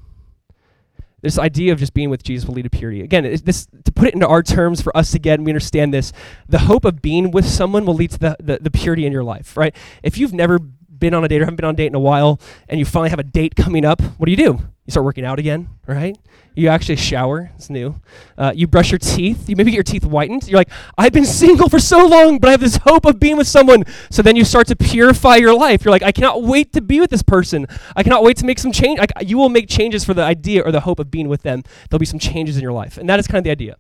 This 1.22 1.38
idea 1.38 1.72
of 1.72 1.80
just 1.80 1.94
being 1.94 2.10
with 2.10 2.24
Jesus 2.24 2.48
will 2.48 2.56
lead 2.56 2.64
to 2.64 2.70
purity. 2.70 3.02
Again, 3.02 3.24
this 3.44 3.68
to 3.86 3.92
put 3.92 4.08
it 4.08 4.16
into 4.16 4.28
our 4.28 4.42
terms 4.42 4.82
for 4.82 4.96
us 4.98 5.12
to 5.12 5.20
get 5.20 5.36
and 5.36 5.46
we 5.46 5.52
understand 5.52 5.94
this, 5.94 6.12
the 6.50 6.60
hope 6.60 6.84
of 6.84 7.02
being 7.02 7.30
with 7.30 7.46
someone 7.46 7.86
will 7.86 7.94
lead 7.94 8.12
to 8.12 8.20
the, 8.20 8.38
the, 8.40 8.58
the 8.60 8.72
purity 8.72 9.06
in 9.06 9.14
your 9.14 9.24
life, 9.24 9.56
right? 9.56 9.76
If 10.02 10.18
you've 10.18 10.34
never 10.34 10.60
been 11.02 11.14
on 11.14 11.26
a 11.26 11.28
date 11.28 11.42
or 11.42 11.46
haven't 11.46 11.58
been 11.58 11.66
on 11.66 11.74
a 11.74 11.78
date 11.78 11.88
in 11.88 11.96
a 11.96 12.00
while 12.00 12.40
and 12.70 12.80
you 12.80 12.86
finally 12.86 13.10
have 13.10 13.20
a 13.20 13.24
date 13.24 13.56
coming 13.58 13.84
up, 13.84 14.02
what 14.02 14.26
do 14.26 14.32
you 14.32 14.38
do? 14.38 14.60
You 14.86 14.92
start 14.92 15.04
working 15.04 15.26
out 15.26 15.38
again, 15.38 15.70
right? 15.86 16.18
You 16.56 16.70
actually 16.70 16.96
shower. 16.96 17.52
It's 17.56 17.70
new. 17.70 18.02
Uh, 18.38 18.52
you 18.56 18.68
brush 18.68 18.92
your 18.92 18.98
teeth. 19.00 19.48
You 19.48 19.56
maybe 19.56 19.72
get 19.72 19.78
your 19.78 19.84
teeth 19.84 20.04
whitened. 20.04 20.48
You're 20.48 20.60
like, 20.60 20.70
I've 20.98 21.14
been 21.14 21.26
single 21.26 21.70
for 21.70 21.80
so 21.80 22.06
long, 22.06 22.40
but 22.40 22.48
I 22.48 22.52
have 22.52 22.60
this 22.60 22.78
hope 22.78 23.06
of 23.06 23.20
being 23.20 23.38
with 23.38 23.48
someone. 23.48 23.84
So 24.10 24.22
then 24.22 24.36
you 24.36 24.44
start 24.44 24.68
to 24.68 24.76
purify 24.76 25.36
your 25.36 25.54
life. 25.54 25.86
You're 25.86 25.92
like, 25.92 26.04
I 26.04 26.12
cannot 26.12 26.44
wait 26.44 26.74
to 26.74 26.82
be 26.82 27.00
with 27.00 27.10
this 27.10 27.22
person. 27.22 27.68
I 27.96 28.04
cannot 28.04 28.24
wait 28.24 28.38
to 28.38 28.46
make 28.46 28.60
some 28.60 28.72
change. 28.72 29.00
Like, 29.00 29.12
you 29.22 29.38
will 29.38 29.50
make 29.50 29.70
changes 29.70 30.04
for 30.04 30.14
the 30.14 30.24
idea 30.24 30.62
or 30.64 30.72
the 30.72 30.82
hope 30.82 31.00
of 31.00 31.12
being 31.12 31.30
with 31.30 31.44
them. 31.44 31.64
There'll 31.90 32.00
be 32.00 32.06
some 32.06 32.20
changes 32.20 32.58
in 32.58 32.64
your 32.64 32.74
life. 32.74 32.98
And 32.98 33.08
that 33.10 33.20
is 33.20 33.28
kind 33.28 33.38
of 33.38 33.44
the 33.44 33.52
idea. 33.52 33.78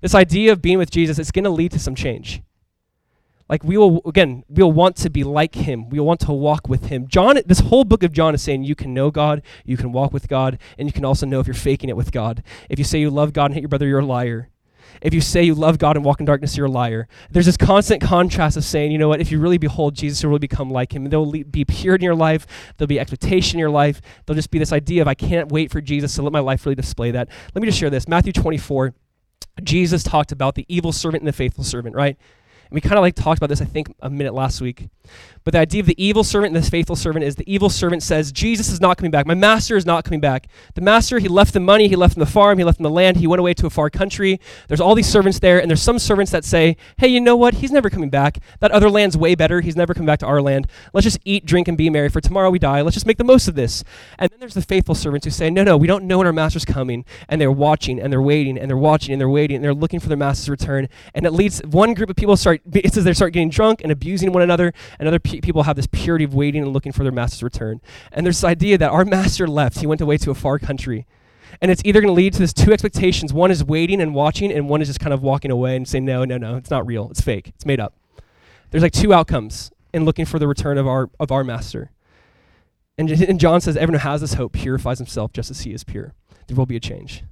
This 0.00 0.14
idea 0.14 0.52
of 0.52 0.60
being 0.60 0.78
with 0.78 0.90
Jesus, 0.90 1.18
it's 1.18 1.30
going 1.30 1.44
to 1.44 1.50
lead 1.50 1.72
to 1.72 1.78
some 1.78 1.94
change. 1.94 2.42
Like 3.48 3.64
we 3.64 3.76
will 3.76 4.02
again, 4.04 4.44
we'll 4.48 4.72
want 4.72 4.96
to 4.96 5.10
be 5.10 5.24
like 5.24 5.54
him. 5.54 5.88
We'll 5.88 6.04
want 6.04 6.20
to 6.20 6.32
walk 6.32 6.68
with 6.68 6.86
him. 6.86 7.06
John 7.08 7.40
this 7.46 7.60
whole 7.60 7.84
book 7.84 8.02
of 8.02 8.12
John 8.12 8.34
is 8.34 8.42
saying 8.42 8.64
you 8.64 8.74
can 8.74 8.92
know 8.92 9.10
God, 9.10 9.42
you 9.64 9.76
can 9.76 9.92
walk 9.92 10.12
with 10.12 10.28
God, 10.28 10.58
and 10.78 10.88
you 10.88 10.92
can 10.92 11.04
also 11.04 11.26
know 11.26 11.40
if 11.40 11.46
you're 11.46 11.54
faking 11.54 11.88
it 11.88 11.96
with 11.96 12.12
God. 12.12 12.42
If 12.68 12.78
you 12.78 12.84
say 12.84 13.00
you 13.00 13.10
love 13.10 13.32
God 13.32 13.46
and 13.46 13.54
hate 13.54 13.62
your 13.62 13.68
brother, 13.68 13.86
you're 13.86 14.00
a 14.00 14.06
liar. 14.06 14.50
If 15.00 15.14
you 15.14 15.20
say 15.20 15.42
you 15.42 15.54
love 15.54 15.78
God 15.78 15.96
and 15.96 16.04
walk 16.04 16.20
in 16.20 16.26
darkness, 16.26 16.56
you're 16.56 16.66
a 16.66 16.70
liar. 16.70 17.08
There's 17.30 17.46
this 17.46 17.56
constant 17.56 18.02
contrast 18.02 18.56
of 18.56 18.64
saying, 18.64 18.90
you 18.90 18.98
know 18.98 19.08
what, 19.08 19.20
if 19.20 19.30
you 19.30 19.38
really 19.38 19.58
behold 19.58 19.94
Jesus, 19.94 20.22
you'll 20.22 20.30
really 20.30 20.40
become 20.40 20.70
like 20.70 20.92
him. 20.92 21.04
There'll 21.04 21.30
be 21.30 21.64
purity 21.64 22.04
in 22.04 22.06
your 22.06 22.14
life, 22.14 22.46
there'll 22.76 22.88
be 22.88 22.98
expectation 22.98 23.56
in 23.56 23.60
your 23.60 23.70
life, 23.70 24.00
there'll 24.26 24.36
just 24.36 24.50
be 24.50 24.58
this 24.58 24.72
idea 24.72 25.02
of 25.02 25.08
I 25.08 25.14
can't 25.14 25.50
wait 25.52 25.70
for 25.70 25.80
Jesus 25.80 26.14
to 26.14 26.22
let 26.22 26.32
my 26.32 26.40
life 26.40 26.64
really 26.66 26.74
display 26.74 27.10
that. 27.12 27.28
Let 27.54 27.62
me 27.62 27.68
just 27.68 27.78
share 27.78 27.90
this. 27.90 28.08
Matthew 28.08 28.32
24, 28.32 28.94
Jesus 29.62 30.02
talked 30.02 30.32
about 30.32 30.54
the 30.54 30.64
evil 30.68 30.92
servant 30.92 31.22
and 31.22 31.28
the 31.28 31.32
faithful 31.32 31.64
servant, 31.64 31.94
right? 31.94 32.16
And 32.70 32.74
we 32.74 32.80
kind 32.80 32.96
of 32.96 33.02
like 33.02 33.14
talked 33.14 33.38
about 33.38 33.48
this, 33.48 33.60
I 33.60 33.64
think, 33.64 33.94
a 34.00 34.10
minute 34.10 34.34
last 34.34 34.60
week. 34.60 34.88
But 35.44 35.52
the 35.52 35.60
idea 35.60 35.80
of 35.80 35.86
the 35.86 36.02
evil 36.02 36.22
servant 36.22 36.54
and 36.54 36.62
the 36.62 36.70
faithful 36.70 36.96
servant 36.96 37.24
is 37.24 37.36
the 37.36 37.50
evil 37.50 37.70
servant 37.70 38.02
says, 38.02 38.30
Jesus 38.30 38.68
is 38.68 38.80
not 38.80 38.98
coming 38.98 39.10
back. 39.10 39.26
My 39.26 39.34
master 39.34 39.76
is 39.76 39.86
not 39.86 40.04
coming 40.04 40.20
back. 40.20 40.48
The 40.74 40.82
master, 40.82 41.18
he 41.18 41.28
left 41.28 41.54
the 41.54 41.60
money, 41.60 41.88
he 41.88 41.96
left 41.96 42.18
the 42.18 42.26
farm, 42.26 42.58
he 42.58 42.64
left 42.64 42.78
the 42.82 42.90
land, 42.90 43.16
he 43.16 43.26
went 43.26 43.40
away 43.40 43.54
to 43.54 43.66
a 43.66 43.70
far 43.70 43.88
country. 43.88 44.40
There's 44.66 44.80
all 44.80 44.94
these 44.94 45.08
servants 45.08 45.38
there, 45.38 45.58
and 45.58 45.70
there's 45.70 45.80
some 45.80 45.98
servants 45.98 46.30
that 46.32 46.44
say, 46.44 46.76
hey, 46.98 47.08
you 47.08 47.20
know 47.20 47.36
what? 47.36 47.54
He's 47.54 47.70
never 47.70 47.88
coming 47.88 48.10
back. 48.10 48.38
That 48.60 48.70
other 48.72 48.90
land's 48.90 49.16
way 49.16 49.34
better. 49.34 49.62
He's 49.62 49.76
never 49.76 49.94
coming 49.94 50.06
back 50.06 50.18
to 50.18 50.26
our 50.26 50.42
land. 50.42 50.66
Let's 50.92 51.04
just 51.04 51.18
eat, 51.24 51.46
drink, 51.46 51.68
and 51.68 51.78
be 51.78 51.88
merry, 51.88 52.10
for 52.10 52.20
tomorrow 52.20 52.50
we 52.50 52.58
die. 52.58 52.82
Let's 52.82 52.94
just 52.94 53.06
make 53.06 53.16
the 53.16 53.24
most 53.24 53.48
of 53.48 53.54
this. 53.54 53.84
And 54.18 54.30
then 54.30 54.40
there's 54.40 54.54
the 54.54 54.60
faithful 54.60 54.94
servants 54.94 55.24
who 55.24 55.30
say, 55.30 55.48
no, 55.48 55.64
no, 55.64 55.78
we 55.78 55.86
don't 55.86 56.04
know 56.04 56.18
when 56.18 56.26
our 56.26 56.32
master's 56.34 56.66
coming. 56.66 57.06
And 57.28 57.40
they're 57.40 57.50
watching, 57.50 57.98
and 57.98 58.12
they're 58.12 58.20
waiting, 58.20 58.58
and 58.58 58.68
they're 58.68 58.76
watching, 58.76 59.12
and 59.12 59.20
they're 59.20 59.30
waiting, 59.30 59.56
and 59.56 59.64
they're 59.64 59.72
looking 59.72 60.00
for 60.00 60.08
their 60.08 60.18
master's 60.18 60.50
return. 60.50 60.88
And 61.14 61.24
it 61.24 61.30
leads 61.30 61.60
one 61.60 61.94
group 61.94 62.10
of 62.10 62.16
people 62.16 62.36
start, 62.36 62.57
it 62.72 62.92
says 62.92 63.04
they 63.04 63.12
start 63.12 63.32
getting 63.32 63.50
drunk 63.50 63.80
and 63.82 63.92
abusing 63.92 64.32
one 64.32 64.42
another, 64.42 64.72
and 64.98 65.08
other 65.08 65.18
pe- 65.18 65.40
people 65.40 65.64
have 65.64 65.76
this 65.76 65.86
purity 65.86 66.24
of 66.24 66.34
waiting 66.34 66.62
and 66.62 66.72
looking 66.72 66.92
for 66.92 67.02
their 67.02 67.12
master's 67.12 67.42
return. 67.42 67.80
And 68.12 68.24
there's 68.24 68.38
this 68.38 68.44
idea 68.44 68.78
that 68.78 68.90
our 68.90 69.04
master 69.04 69.46
left, 69.46 69.78
he 69.78 69.86
went 69.86 70.00
away 70.00 70.18
to 70.18 70.30
a 70.30 70.34
far 70.34 70.58
country. 70.58 71.06
And 71.60 71.70
it's 71.70 71.82
either 71.84 72.00
going 72.00 72.14
to 72.14 72.16
lead 72.16 72.34
to 72.34 72.38
this 72.38 72.52
two 72.52 72.72
expectations. 72.72 73.32
One 73.32 73.50
is 73.50 73.64
waiting 73.64 74.00
and 74.00 74.14
watching, 74.14 74.52
and 74.52 74.68
one 74.68 74.82
is 74.82 74.88
just 74.88 75.00
kind 75.00 75.14
of 75.14 75.22
walking 75.22 75.50
away 75.50 75.76
and 75.76 75.88
saying, 75.88 76.04
no, 76.04 76.24
no, 76.24 76.36
no, 76.36 76.56
it's 76.56 76.70
not 76.70 76.86
real. 76.86 77.08
It's 77.10 77.20
fake. 77.20 77.48
It's 77.48 77.66
made 77.66 77.80
up. 77.80 77.94
There's 78.70 78.82
like 78.82 78.92
two 78.92 79.14
outcomes 79.14 79.72
in 79.94 80.04
looking 80.04 80.26
for 80.26 80.38
the 80.38 80.46
return 80.46 80.76
of 80.78 80.86
our, 80.86 81.10
of 81.18 81.32
our 81.32 81.42
master. 81.42 81.90
And, 82.98 83.10
and 83.10 83.40
John 83.40 83.60
says, 83.60 83.76
everyone 83.76 84.00
who 84.00 84.08
has 84.08 84.20
this 84.20 84.34
hope 84.34 84.52
purifies 84.52 84.98
himself 84.98 85.32
just 85.32 85.50
as 85.50 85.62
he 85.62 85.72
is 85.72 85.84
pure. 85.84 86.14
There 86.46 86.56
will 86.56 86.66
be 86.66 86.76
a 86.76 86.80
change 86.80 87.22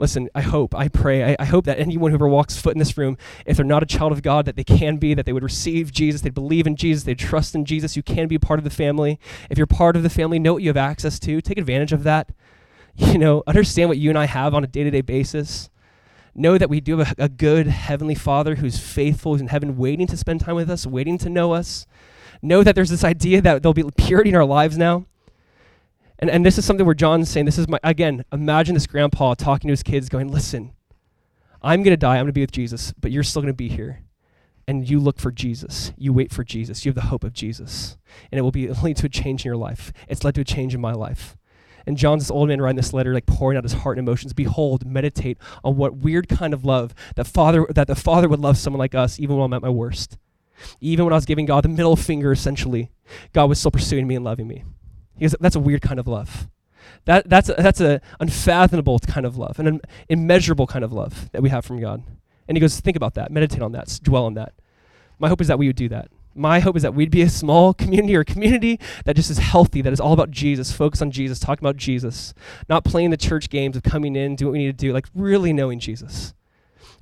listen, 0.00 0.28
I 0.34 0.40
hope, 0.40 0.74
I 0.74 0.88
pray, 0.88 1.32
I, 1.32 1.36
I, 1.38 1.44
hope 1.44 1.66
that 1.66 1.78
anyone 1.78 2.10
who 2.10 2.14
ever 2.14 2.26
walks 2.26 2.56
foot 2.56 2.74
in 2.74 2.78
this 2.78 2.96
room, 2.96 3.18
if 3.44 3.56
they're 3.56 3.66
not 3.66 3.82
a 3.82 3.86
child 3.86 4.12
of 4.12 4.22
God, 4.22 4.46
that 4.46 4.56
they 4.56 4.64
can 4.64 4.96
be, 4.96 5.12
that 5.14 5.26
they 5.26 5.32
would 5.32 5.42
receive 5.42 5.92
Jesus, 5.92 6.22
they'd 6.22 6.34
believe 6.34 6.66
in 6.66 6.74
Jesus, 6.74 7.04
they'd 7.04 7.18
trust 7.18 7.54
in 7.54 7.64
Jesus. 7.64 7.96
You 7.96 8.02
can 8.02 8.26
be 8.26 8.38
part 8.38 8.58
of 8.58 8.64
the 8.64 8.70
family. 8.70 9.20
If 9.50 9.58
you're 9.58 9.66
part 9.66 9.96
of 9.96 10.02
the 10.02 10.10
family, 10.10 10.38
know 10.38 10.54
what 10.54 10.62
you 10.62 10.70
have 10.70 10.76
access 10.76 11.18
to. 11.20 11.40
Take 11.40 11.58
advantage 11.58 11.92
of 11.92 12.02
that. 12.04 12.32
You 12.96 13.18
know, 13.18 13.44
understand 13.46 13.88
what 13.88 13.98
you 13.98 14.10
and 14.10 14.18
I 14.18 14.26
have 14.26 14.52
on 14.52 14.64
a 14.64 14.66
day 14.66 14.82
to 14.82 14.90
day 14.90 15.00
basis. 15.00 15.70
Know 16.34 16.58
that 16.58 16.68
we 16.68 16.80
do 16.80 16.98
have 16.98 17.14
a, 17.18 17.24
a 17.24 17.28
good 17.28 17.68
Heavenly 17.68 18.16
Father 18.16 18.56
who's 18.56 18.78
faithful, 18.78 19.32
who's 19.32 19.40
in 19.40 19.46
heaven, 19.46 19.78
waiting 19.78 20.08
to 20.08 20.16
spend 20.16 20.40
time 20.40 20.56
with 20.56 20.68
us, 20.68 20.86
waiting 20.86 21.16
to 21.18 21.30
know 21.30 21.52
us. 21.52 21.86
Know 22.42 22.62
that 22.64 22.74
there's 22.74 22.90
this 22.90 23.04
idea 23.04 23.40
that 23.40 23.62
there'll 23.62 23.74
be 23.74 23.84
purity 23.96 24.30
in 24.30 24.36
our 24.36 24.44
lives 24.44 24.76
now 24.76 25.06
and, 26.20 26.30
and 26.30 26.44
this 26.44 26.58
is 26.58 26.64
something 26.64 26.86
where 26.86 26.94
John's 26.94 27.30
saying, 27.30 27.46
this 27.46 27.58
is 27.58 27.66
my, 27.66 27.80
again, 27.82 28.24
imagine 28.30 28.74
this 28.74 28.86
grandpa 28.86 29.34
talking 29.34 29.68
to 29.68 29.72
his 29.72 29.82
kids, 29.82 30.08
going, 30.08 30.30
listen, 30.30 30.72
I'm 31.62 31.82
going 31.82 31.92
to 31.92 31.96
die, 31.96 32.14
I'm 32.14 32.24
going 32.24 32.26
to 32.28 32.32
be 32.32 32.42
with 32.42 32.52
Jesus, 32.52 32.92
but 33.00 33.10
you're 33.10 33.22
still 33.22 33.42
going 33.42 33.52
to 33.52 33.56
be 33.56 33.68
here. 33.68 34.02
And 34.68 34.88
you 34.88 35.00
look 35.00 35.18
for 35.18 35.32
Jesus. 35.32 35.92
You 35.96 36.12
wait 36.12 36.30
for 36.30 36.44
Jesus. 36.44 36.84
You 36.84 36.90
have 36.90 36.94
the 36.94 37.08
hope 37.08 37.24
of 37.24 37.32
Jesus. 37.32 37.96
And 38.30 38.38
it 38.38 38.42
will 38.42 38.52
be 38.52 38.68
lead 38.82 38.98
to 38.98 39.06
a 39.06 39.08
change 39.08 39.44
in 39.44 39.48
your 39.48 39.56
life. 39.56 39.92
It's 40.08 40.22
led 40.22 40.34
to 40.36 40.42
a 40.42 40.44
change 40.44 40.74
in 40.74 40.80
my 40.80 40.92
life. 40.92 41.36
And 41.86 41.96
John's 41.96 42.24
this 42.24 42.30
old 42.30 42.48
man 42.48 42.60
writing 42.60 42.76
this 42.76 42.92
letter, 42.92 43.14
like 43.14 43.26
pouring 43.26 43.56
out 43.56 43.64
his 43.64 43.72
heart 43.72 43.98
and 43.98 44.06
emotions. 44.06 44.34
Behold, 44.34 44.86
meditate 44.86 45.38
on 45.64 45.76
what 45.76 45.96
weird 45.96 46.28
kind 46.28 46.52
of 46.52 46.64
love 46.64 46.94
that 47.16 47.26
father 47.26 47.66
that 47.70 47.86
the 47.86 47.96
Father 47.96 48.28
would 48.28 48.38
love 48.38 48.58
someone 48.58 48.78
like 48.78 48.94
us, 48.94 49.18
even 49.18 49.36
when 49.36 49.46
I'm 49.46 49.54
at 49.54 49.62
my 49.62 49.70
worst. 49.70 50.18
Even 50.80 51.06
when 51.06 51.14
I 51.14 51.16
was 51.16 51.24
giving 51.24 51.46
God 51.46 51.64
the 51.64 51.70
middle 51.70 51.96
finger, 51.96 52.32
essentially, 52.32 52.90
God 53.32 53.48
was 53.48 53.58
still 53.58 53.70
pursuing 53.70 54.06
me 54.06 54.14
and 54.14 54.24
loving 54.24 54.46
me. 54.46 54.64
He 55.20 55.24
goes, 55.26 55.36
that's 55.38 55.54
a 55.54 55.60
weird 55.60 55.82
kind 55.82 56.00
of 56.00 56.08
love. 56.08 56.48
That, 57.04 57.28
that's, 57.28 57.50
a, 57.50 57.54
that's 57.54 57.80
a 57.80 58.00
unfathomable 58.20 58.98
kind 59.00 59.26
of 59.26 59.36
love, 59.36 59.58
an 59.58 59.80
immeasurable 60.08 60.66
kind 60.66 60.82
of 60.82 60.92
love 60.92 61.30
that 61.32 61.42
we 61.42 61.50
have 61.50 61.64
from 61.64 61.78
God. 61.78 62.02
And 62.48 62.56
he 62.56 62.60
goes, 62.60 62.80
think 62.80 62.96
about 62.96 63.14
that, 63.14 63.30
meditate 63.30 63.60
on 63.60 63.72
that, 63.72 64.00
dwell 64.02 64.24
on 64.24 64.34
that. 64.34 64.54
My 65.18 65.28
hope 65.28 65.42
is 65.42 65.48
that 65.48 65.58
we 65.58 65.66
would 65.66 65.76
do 65.76 65.90
that. 65.90 66.08
My 66.34 66.60
hope 66.60 66.76
is 66.76 66.82
that 66.82 66.94
we'd 66.94 67.10
be 67.10 67.20
a 67.20 67.28
small 67.28 67.74
community 67.74 68.16
or 68.16 68.24
community 68.24 68.80
that 69.04 69.14
just 69.14 69.30
is 69.30 69.36
healthy, 69.38 69.82
that 69.82 69.92
is 69.92 70.00
all 70.00 70.14
about 70.14 70.30
Jesus, 70.30 70.72
focus 70.72 71.02
on 71.02 71.10
Jesus, 71.10 71.38
talking 71.38 71.62
about 71.62 71.76
Jesus, 71.76 72.32
not 72.68 72.82
playing 72.82 73.10
the 73.10 73.18
church 73.18 73.50
games 73.50 73.76
of 73.76 73.82
coming 73.82 74.16
in, 74.16 74.36
do 74.36 74.46
what 74.46 74.52
we 74.52 74.60
need 74.60 74.78
to 74.78 74.86
do, 74.86 74.92
like 74.94 75.06
really 75.14 75.52
knowing 75.52 75.80
Jesus, 75.80 76.32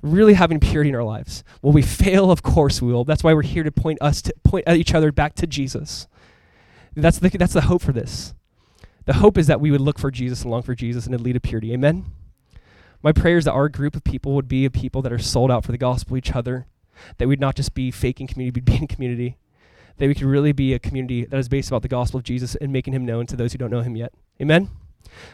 really 0.01 0.33
having 0.33 0.59
purity 0.59 0.89
in 0.89 0.95
our 0.95 1.03
lives. 1.03 1.45
Will 1.61 1.71
we 1.71 1.83
fail? 1.83 2.31
Of 2.31 2.43
course 2.43 2.81
we 2.81 2.91
will. 2.91 3.05
That's 3.05 3.23
why 3.23 3.33
we're 3.33 3.43
here 3.43 3.63
to 3.63 3.71
point 3.71 3.99
us 4.01 4.21
to 4.23 4.33
point 4.43 4.67
at 4.67 4.75
each 4.75 4.93
other 4.93 5.11
back 5.11 5.35
to 5.35 5.47
Jesus. 5.47 6.07
That's 6.95 7.19
the, 7.19 7.29
that's 7.29 7.53
the 7.53 7.61
hope 7.61 7.81
for 7.81 7.91
this. 7.91 8.33
The 9.05 9.13
hope 9.13 9.37
is 9.37 9.47
that 9.47 9.61
we 9.61 9.71
would 9.71 9.81
look 9.81 9.97
for 9.97 10.11
Jesus 10.11 10.43
and 10.43 10.51
long 10.51 10.61
for 10.61 10.75
Jesus 10.75 11.07
and 11.07 11.19
lead 11.21 11.33
to 11.33 11.39
purity. 11.39 11.73
Amen? 11.73 12.05
My 13.01 13.11
prayer 13.11 13.37
is 13.37 13.45
that 13.45 13.53
our 13.53 13.69
group 13.69 13.95
of 13.95 14.03
people 14.03 14.35
would 14.35 14.47
be 14.47 14.65
a 14.65 14.69
people 14.69 15.01
that 15.01 15.13
are 15.13 15.19
sold 15.19 15.49
out 15.49 15.63
for 15.63 15.71
the 15.71 15.77
gospel, 15.77 16.17
each 16.17 16.33
other, 16.33 16.67
that 17.17 17.27
we'd 17.27 17.39
not 17.39 17.55
just 17.55 17.73
be 17.73 17.91
faking 17.91 18.27
community, 18.27 18.59
be 18.61 18.75
in 18.75 18.87
community. 18.87 19.37
That 19.97 20.07
we 20.07 20.15
could 20.15 20.27
really 20.27 20.51
be 20.51 20.73
a 20.73 20.79
community 20.79 21.25
that 21.25 21.37
is 21.37 21.49
based 21.49 21.69
about 21.69 21.81
the 21.81 21.87
gospel 21.87 22.17
of 22.17 22.23
Jesus 22.23 22.55
and 22.55 22.71
making 22.71 22.93
him 22.93 23.05
known 23.05 23.25
to 23.27 23.35
those 23.35 23.51
who 23.51 23.57
don't 23.57 23.71
know 23.71 23.81
him 23.81 23.95
yet. 23.95 24.13
Amen? 24.41 24.69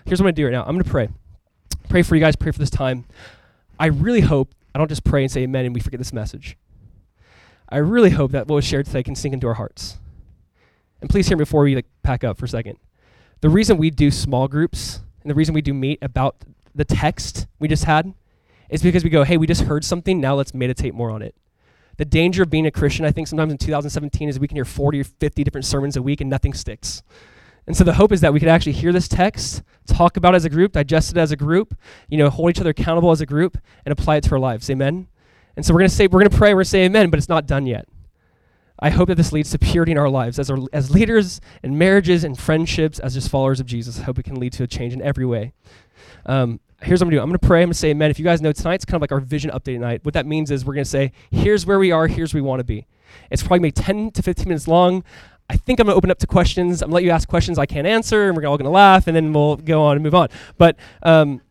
Here's 0.06 0.20
what 0.20 0.24
I'm 0.24 0.26
going 0.26 0.36
to 0.36 0.41
do 0.41 0.45
right 0.45 0.51
now 0.51 0.64
I'm 0.64 0.76
going 0.76 0.84
to 0.84 0.89
pray. 0.89 1.10
Pray 1.89 2.01
for 2.01 2.16
you 2.16 2.22
guys, 2.22 2.36
pray 2.36 2.51
for 2.51 2.60
this 2.60 2.70
time. 2.70 3.06
I 3.80 3.88
really 3.88 4.22
hope 4.22 4.53
I 4.74 4.78
don't 4.78 4.89
just 4.89 5.03
pray 5.03 5.22
and 5.22 5.32
say 5.32 5.41
amen 5.43 5.66
and 5.66 5.74
we 5.74 5.82
forget 5.82 5.99
this 5.99 6.14
message. 6.14 6.58
I 7.70 7.78
really 7.78 8.12
hope 8.12 8.32
that 8.32 8.47
what 8.47 8.56
was 8.56 8.66
shared 8.66 8.86
today 8.86 9.03
can 9.03 9.16
sink 9.16 9.34
into 9.34 9.47
our 9.47 9.53
hearts. 9.56 9.97
And 11.06 11.10
please 11.12 11.28
hear 11.28 11.38
me 11.38 11.43
before 11.43 11.62
we 11.62 11.76
like 11.76 11.86
pack 12.01 12.24
up 12.24 12.39
for 12.39 12.45
a 12.45 12.47
second. 12.47 12.80
The 13.41 13.49
reason 13.49 13.78
we 13.78 13.91
do 13.91 14.10
small 14.10 14.47
groups 14.47 15.01
and 15.22 15.30
the 15.30 15.36
reason 15.36 15.53
we 15.53 15.62
do 15.62 15.72
meet 15.72 15.99
about 16.01 16.38
the 16.74 16.84
text 16.84 17.45
we 17.60 17.68
just 17.68 17.84
had 17.84 18.16
is 18.72 18.82
because 18.82 19.03
we 19.03 19.12
go, 19.12 19.24
hey, 19.24 19.38
we 19.38 19.45
just 19.45 19.62
heard 19.62 19.86
something, 19.86 20.20
now 20.20 20.34
let's 20.34 20.56
meditate 20.56 20.95
more 20.95 21.12
on 21.12 21.22
it. 21.22 21.36
The 21.97 22.06
danger 22.06 22.41
of 22.41 22.49
being 22.49 22.66
a 22.66 22.72
Christian, 22.72 23.06
I 23.06 23.12
think, 23.12 23.28
sometimes 23.28 23.51
in 23.51 23.60
2017 23.60 24.30
is 24.30 24.39
we 24.39 24.47
can 24.47 24.58
hear 24.58 24.66
40 24.66 25.01
or 25.01 25.03
50 25.03 25.43
different 25.43 25.66
sermons 25.66 25.95
a 25.95 26.01
week 26.01 26.22
and 26.22 26.30
nothing 26.30 26.56
sticks. 26.56 27.03
And 27.68 27.78
so 27.78 27.84
the 27.84 27.93
hope 27.93 28.12
is 28.12 28.22
that 28.22 28.34
we 28.34 28.39
could 28.39 28.49
actually 28.49 28.72
hear 28.72 28.91
this 28.91 29.08
text, 29.08 29.62
talk 29.86 30.18
about 30.18 30.34
it 30.34 30.38
as 30.38 30.45
a 30.45 30.49
group, 30.49 30.72
digest 30.72 31.12
it 31.12 31.18
as 31.18 31.32
a 31.32 31.36
group, 31.36 31.78
you 32.10 32.18
know, 32.18 32.32
hold 32.32 32.49
each 32.49 32.60
other 32.60 32.72
accountable 32.72 33.12
as 33.12 33.22
a 33.22 33.28
group, 33.28 33.60
and 33.86 33.91
apply 33.91 34.16
it 34.16 34.24
to 34.24 34.32
our 34.32 34.39
lives. 34.39 34.68
Amen. 34.72 35.08
And 35.56 35.64
so 35.64 35.72
we're 35.72 35.82
gonna 35.82 35.89
say 35.89 36.08
we're 36.08 36.22
gonna 36.22 36.36
pray, 36.36 36.56
we're 36.56 36.62
gonna 36.62 36.66
say 36.66 36.86
amen, 36.86 37.12
but 37.12 37.20
it's 37.20 37.30
not 37.30 37.45
done 37.45 37.68
yet. 37.68 37.88
I 38.80 38.89
hope 38.89 39.07
that 39.07 39.15
this 39.15 39.32
leads 39.32 39.51
to 39.51 39.59
purity 39.59 39.91
in 39.93 39.97
our 39.97 40.09
lives 40.09 40.38
as 40.38 40.49
our, 40.49 40.57
as 40.73 40.91
leaders 40.91 41.39
and 41.63 41.80
marriages 41.80 42.23
and 42.23 42.38
friendships, 42.38 42.99
as 42.99 43.13
just 43.13 43.30
followers 43.30 43.59
of 43.59 43.65
Jesus. 43.65 43.99
I 43.99 44.03
hope 44.03 44.19
it 44.19 44.23
can 44.23 44.39
lead 44.39 44.53
to 44.53 44.63
a 44.63 44.67
change 44.67 44.93
in 44.93 45.01
every 45.01 45.26
way. 45.26 45.53
Um, 46.26 46.59
here's 46.82 46.99
what 46.99 47.05
I'm 47.05 47.09
gonna 47.09 47.19
do. 47.19 47.23
I'm 47.23 47.30
gonna 47.30 47.39
pray. 47.39 47.61
I'm 47.61 47.67
gonna 47.67 47.76
say 47.76 47.91
amen. 47.91 48.11
If 48.11 48.19
you 48.19 48.26
guys 48.26 48.41
know 48.41 48.51
tonight's 48.51 48.86
kind 48.86 48.95
of 48.95 49.01
like 49.01 49.11
our 49.11 49.19
vision 49.19 49.51
update 49.51 49.80
night. 49.80 50.03
What 50.03 50.13
that 50.13 50.26
means 50.26 50.51
is 50.51 50.65
we're 50.65 50.73
gonna 50.73 50.86
say, 50.86 51.11
here's 51.32 51.65
where 51.65 51.80
we 51.80 51.91
are, 51.91 52.07
here's 52.07 52.34
where 52.34 52.41
we 52.43 52.47
want 52.47 52.59
to 52.59 52.65
be. 52.65 52.86
It's 53.32 53.41
probably 53.41 53.59
maybe 53.59 53.71
10 53.71 54.11
to 54.11 54.21
15 54.21 54.49
minutes 54.49 54.67
long. 54.67 55.03
I 55.49 55.57
think 55.57 55.80
I'm 55.80 55.88
gonna 55.88 55.97
open 55.97 56.11
up 56.11 56.19
to 56.19 56.28
questions. 56.28 56.82
I'm 56.82 56.88
gonna 56.88 56.95
let 56.95 57.03
you 57.03 57.11
ask 57.11 57.30
questions 57.30 57.59
I 57.59 57.65
can't 57.65 57.88
answer, 57.88 58.28
and 58.28 58.36
we're 58.36 58.45
all 58.45 58.57
gonna 58.57 58.71
laugh, 58.71 59.07
and 59.07 59.15
then 59.15 59.32
we'll 59.32 59.57
go 59.57 59.82
on 59.84 59.95
and 59.95 60.03
move 60.03 60.15
on. 60.15 60.30
But 60.57 60.76
um, 61.03 61.41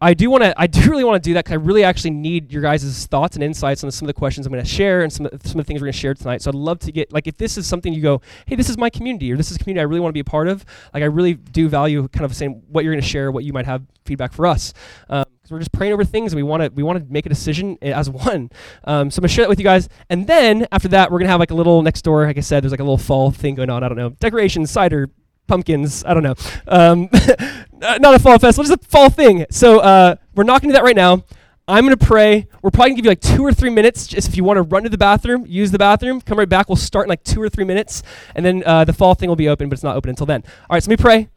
I 0.00 0.14
do 0.14 0.30
want 0.30 0.42
to. 0.44 0.54
I 0.60 0.66
do 0.68 0.88
really 0.90 1.04
want 1.04 1.22
to 1.22 1.28
do 1.28 1.34
that 1.34 1.44
because 1.44 1.52
I 1.52 1.56
really 1.64 1.84
actually 1.84 2.10
need 2.10 2.52
your 2.52 2.62
guys' 2.62 3.06
thoughts 3.06 3.36
and 3.36 3.42
insights 3.42 3.84
on 3.84 3.90
some 3.90 4.06
of 4.06 4.08
the 4.08 4.18
questions 4.18 4.46
I'm 4.46 4.52
going 4.52 4.64
to 4.64 4.70
share 4.70 5.02
and 5.02 5.12
some 5.12 5.26
of, 5.26 5.32
some 5.44 5.58
of 5.58 5.64
the 5.66 5.68
things 5.68 5.80
we're 5.80 5.86
going 5.86 5.92
to 5.92 5.98
share 5.98 6.14
tonight. 6.14 6.42
So 6.42 6.50
I'd 6.50 6.54
love 6.54 6.78
to 6.80 6.92
get 6.92 7.12
like 7.12 7.26
if 7.26 7.36
this 7.36 7.58
is 7.58 7.66
something 7.66 7.92
you 7.92 8.02
go, 8.02 8.22
hey, 8.46 8.56
this 8.56 8.68
is 8.68 8.78
my 8.78 8.90
community 8.90 9.32
or 9.32 9.36
this 9.36 9.50
is 9.50 9.56
a 9.56 9.60
community 9.60 9.80
I 9.80 9.84
really 9.84 10.00
want 10.00 10.10
to 10.10 10.14
be 10.14 10.20
a 10.20 10.24
part 10.24 10.48
of. 10.48 10.64
Like 10.94 11.02
I 11.02 11.06
really 11.06 11.34
do 11.34 11.68
value 11.68 12.08
kind 12.08 12.24
of 12.24 12.34
saying 12.34 12.62
what 12.68 12.84
you're 12.84 12.92
going 12.92 13.02
to 13.02 13.08
share, 13.08 13.30
what 13.30 13.44
you 13.44 13.52
might 13.52 13.66
have 13.66 13.82
feedback 14.04 14.32
for 14.32 14.46
us. 14.46 14.72
Um, 15.08 15.24
we're 15.50 15.58
just 15.58 15.72
praying 15.72 15.92
over 15.92 16.04
things 16.04 16.32
and 16.32 16.36
we 16.36 16.44
want 16.44 16.62
to 16.62 16.70
we 16.70 16.82
want 16.82 17.04
to 17.04 17.12
make 17.12 17.26
a 17.26 17.28
decision 17.28 17.76
as 17.82 18.08
one. 18.10 18.50
Um, 18.84 19.10
so 19.10 19.18
I'm 19.18 19.22
gonna 19.22 19.28
share 19.28 19.44
that 19.44 19.48
with 19.48 19.58
you 19.58 19.64
guys, 19.64 19.88
and 20.08 20.26
then 20.26 20.66
after 20.70 20.88
that 20.88 21.10
we're 21.10 21.18
gonna 21.18 21.30
have 21.30 21.40
like 21.40 21.50
a 21.50 21.54
little 21.54 21.82
next 21.82 22.02
door. 22.02 22.24
Like 22.24 22.38
I 22.38 22.40
said, 22.40 22.62
there's 22.62 22.72
like 22.72 22.80
a 22.80 22.84
little 22.84 22.98
fall 22.98 23.30
thing 23.30 23.56
going 23.56 23.70
on. 23.70 23.82
I 23.82 23.88
don't 23.88 23.98
know, 23.98 24.10
decorations, 24.10 24.70
cider, 24.70 25.10
pumpkins. 25.50 26.04
I 26.04 26.14
don't 26.14 26.22
know. 26.22 26.34
Um, 26.68 27.08
not 27.72 28.14
a 28.14 28.18
fall 28.20 28.38
festival, 28.38 28.64
just 28.64 28.84
a 28.84 28.88
fall 28.88 29.10
thing. 29.10 29.46
So 29.50 29.80
uh, 29.80 30.14
we're 30.34 30.44
not 30.44 30.62
gonna 30.62 30.72
do 30.72 30.76
that 30.76 30.84
right 30.84 30.96
now. 30.96 31.24
I'm 31.66 31.84
gonna 31.84 31.96
pray. 31.96 32.46
We're 32.62 32.70
probably 32.70 32.90
gonna 32.90 32.96
give 32.96 33.04
you 33.04 33.10
like 33.10 33.20
two 33.20 33.44
or 33.44 33.52
three 33.52 33.70
minutes, 33.70 34.06
just 34.06 34.28
if 34.28 34.36
you 34.36 34.44
want 34.44 34.58
to 34.58 34.62
run 34.62 34.84
to 34.84 34.88
the 34.88 34.96
bathroom, 34.96 35.44
use 35.46 35.72
the 35.72 35.78
bathroom, 35.78 36.20
come 36.20 36.38
right 36.38 36.48
back. 36.48 36.68
We'll 36.68 36.76
start 36.76 37.06
in 37.06 37.08
like 37.08 37.24
two 37.24 37.42
or 37.42 37.48
three 37.48 37.64
minutes, 37.64 38.04
and 38.36 38.46
then 38.46 38.62
uh, 38.64 38.84
the 38.84 38.92
fall 38.92 39.14
thing 39.14 39.28
will 39.28 39.36
be 39.36 39.48
open, 39.48 39.68
but 39.68 39.74
it's 39.74 39.82
not 39.82 39.96
open 39.96 40.08
until 40.08 40.26
then. 40.26 40.44
All 40.46 40.76
right, 40.76 40.82
so 40.82 40.88
let 40.88 40.98
me 40.98 41.02
pray. 41.02 41.28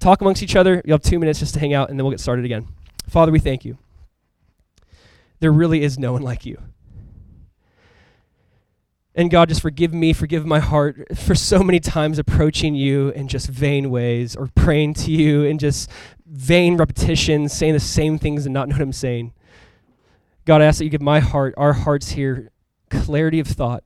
Talk 0.00 0.20
amongst 0.20 0.42
each 0.42 0.56
other. 0.56 0.82
You'll 0.84 0.96
have 0.96 1.02
two 1.02 1.20
minutes 1.20 1.38
just 1.38 1.54
to 1.54 1.60
hang 1.60 1.72
out, 1.72 1.88
and 1.88 1.98
then 1.98 2.04
we'll 2.04 2.10
get 2.12 2.20
started 2.20 2.44
again. 2.44 2.66
Father, 3.08 3.30
we 3.30 3.38
thank 3.38 3.64
you. 3.64 3.78
There 5.38 5.52
really 5.52 5.82
is 5.82 5.98
no 5.98 6.12
one 6.12 6.22
like 6.22 6.44
you. 6.44 6.58
And 9.14 9.30
God, 9.30 9.50
just 9.50 9.60
forgive 9.60 9.92
me, 9.92 10.14
forgive 10.14 10.46
my 10.46 10.58
heart 10.58 11.18
for 11.18 11.34
so 11.34 11.62
many 11.62 11.80
times 11.80 12.18
approaching 12.18 12.74
you 12.74 13.10
in 13.10 13.28
just 13.28 13.48
vain 13.48 13.90
ways 13.90 14.34
or 14.34 14.48
praying 14.54 14.94
to 14.94 15.10
you 15.10 15.42
in 15.42 15.58
just 15.58 15.90
vain 16.24 16.78
repetitions, 16.78 17.52
saying 17.52 17.74
the 17.74 17.80
same 17.80 18.18
things 18.18 18.46
and 18.46 18.54
not 18.54 18.68
know 18.68 18.74
what 18.74 18.82
I'm 18.82 18.92
saying. 18.92 19.34
God, 20.46 20.62
I 20.62 20.64
ask 20.64 20.78
that 20.78 20.84
you 20.84 20.90
give 20.90 21.02
my 21.02 21.20
heart, 21.20 21.52
our 21.58 21.74
hearts 21.74 22.12
here, 22.12 22.50
clarity 22.88 23.38
of 23.38 23.46
thought, 23.46 23.84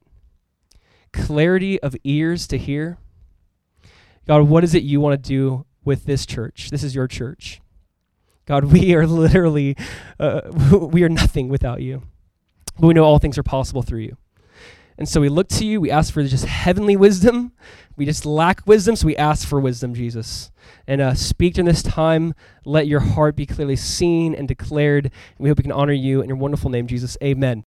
clarity 1.12 1.80
of 1.82 1.96
ears 2.04 2.46
to 2.46 2.56
hear. 2.56 2.98
God, 4.28 4.42
what 4.48 4.62
is 4.62 4.74
it 4.74 4.84
you 4.84 5.00
want 5.00 5.22
to 5.22 5.28
do 5.28 5.66
with 5.84 6.04
this 6.04 6.24
church? 6.24 6.70
This 6.70 6.84
is 6.84 6.94
your 6.94 7.08
church. 7.08 7.60
God, 8.46 8.64
we 8.64 8.94
are 8.94 9.06
literally, 9.08 9.76
uh, 10.20 10.42
we 10.72 11.02
are 11.02 11.08
nothing 11.08 11.48
without 11.48 11.82
you. 11.82 12.04
But 12.78 12.86
we 12.86 12.94
know 12.94 13.04
all 13.04 13.18
things 13.18 13.38
are 13.38 13.42
possible 13.42 13.82
through 13.82 14.00
you. 14.00 14.16
And 14.98 15.08
so 15.08 15.20
we 15.20 15.28
look 15.28 15.48
to 15.48 15.66
you. 15.66 15.80
We 15.80 15.90
ask 15.90 16.12
for 16.12 16.22
just 16.24 16.46
heavenly 16.46 16.96
wisdom. 16.96 17.52
We 17.96 18.04
just 18.04 18.26
lack 18.26 18.66
wisdom, 18.66 18.96
so 18.96 19.06
we 19.06 19.16
ask 19.16 19.48
for 19.48 19.58
wisdom, 19.60 19.94
Jesus. 19.94 20.50
And 20.86 21.00
uh, 21.00 21.14
speak 21.14 21.54
during 21.54 21.66
this 21.66 21.82
time. 21.82 22.34
Let 22.64 22.86
your 22.86 23.00
heart 23.00 23.36
be 23.36 23.46
clearly 23.46 23.76
seen 23.76 24.34
and 24.34 24.46
declared. 24.46 25.06
And 25.06 25.12
we 25.38 25.48
hope 25.48 25.58
we 25.58 25.62
can 25.62 25.72
honor 25.72 25.92
you 25.92 26.20
in 26.20 26.28
your 26.28 26.36
wonderful 26.36 26.70
name, 26.70 26.86
Jesus. 26.86 27.16
Amen. 27.22 27.64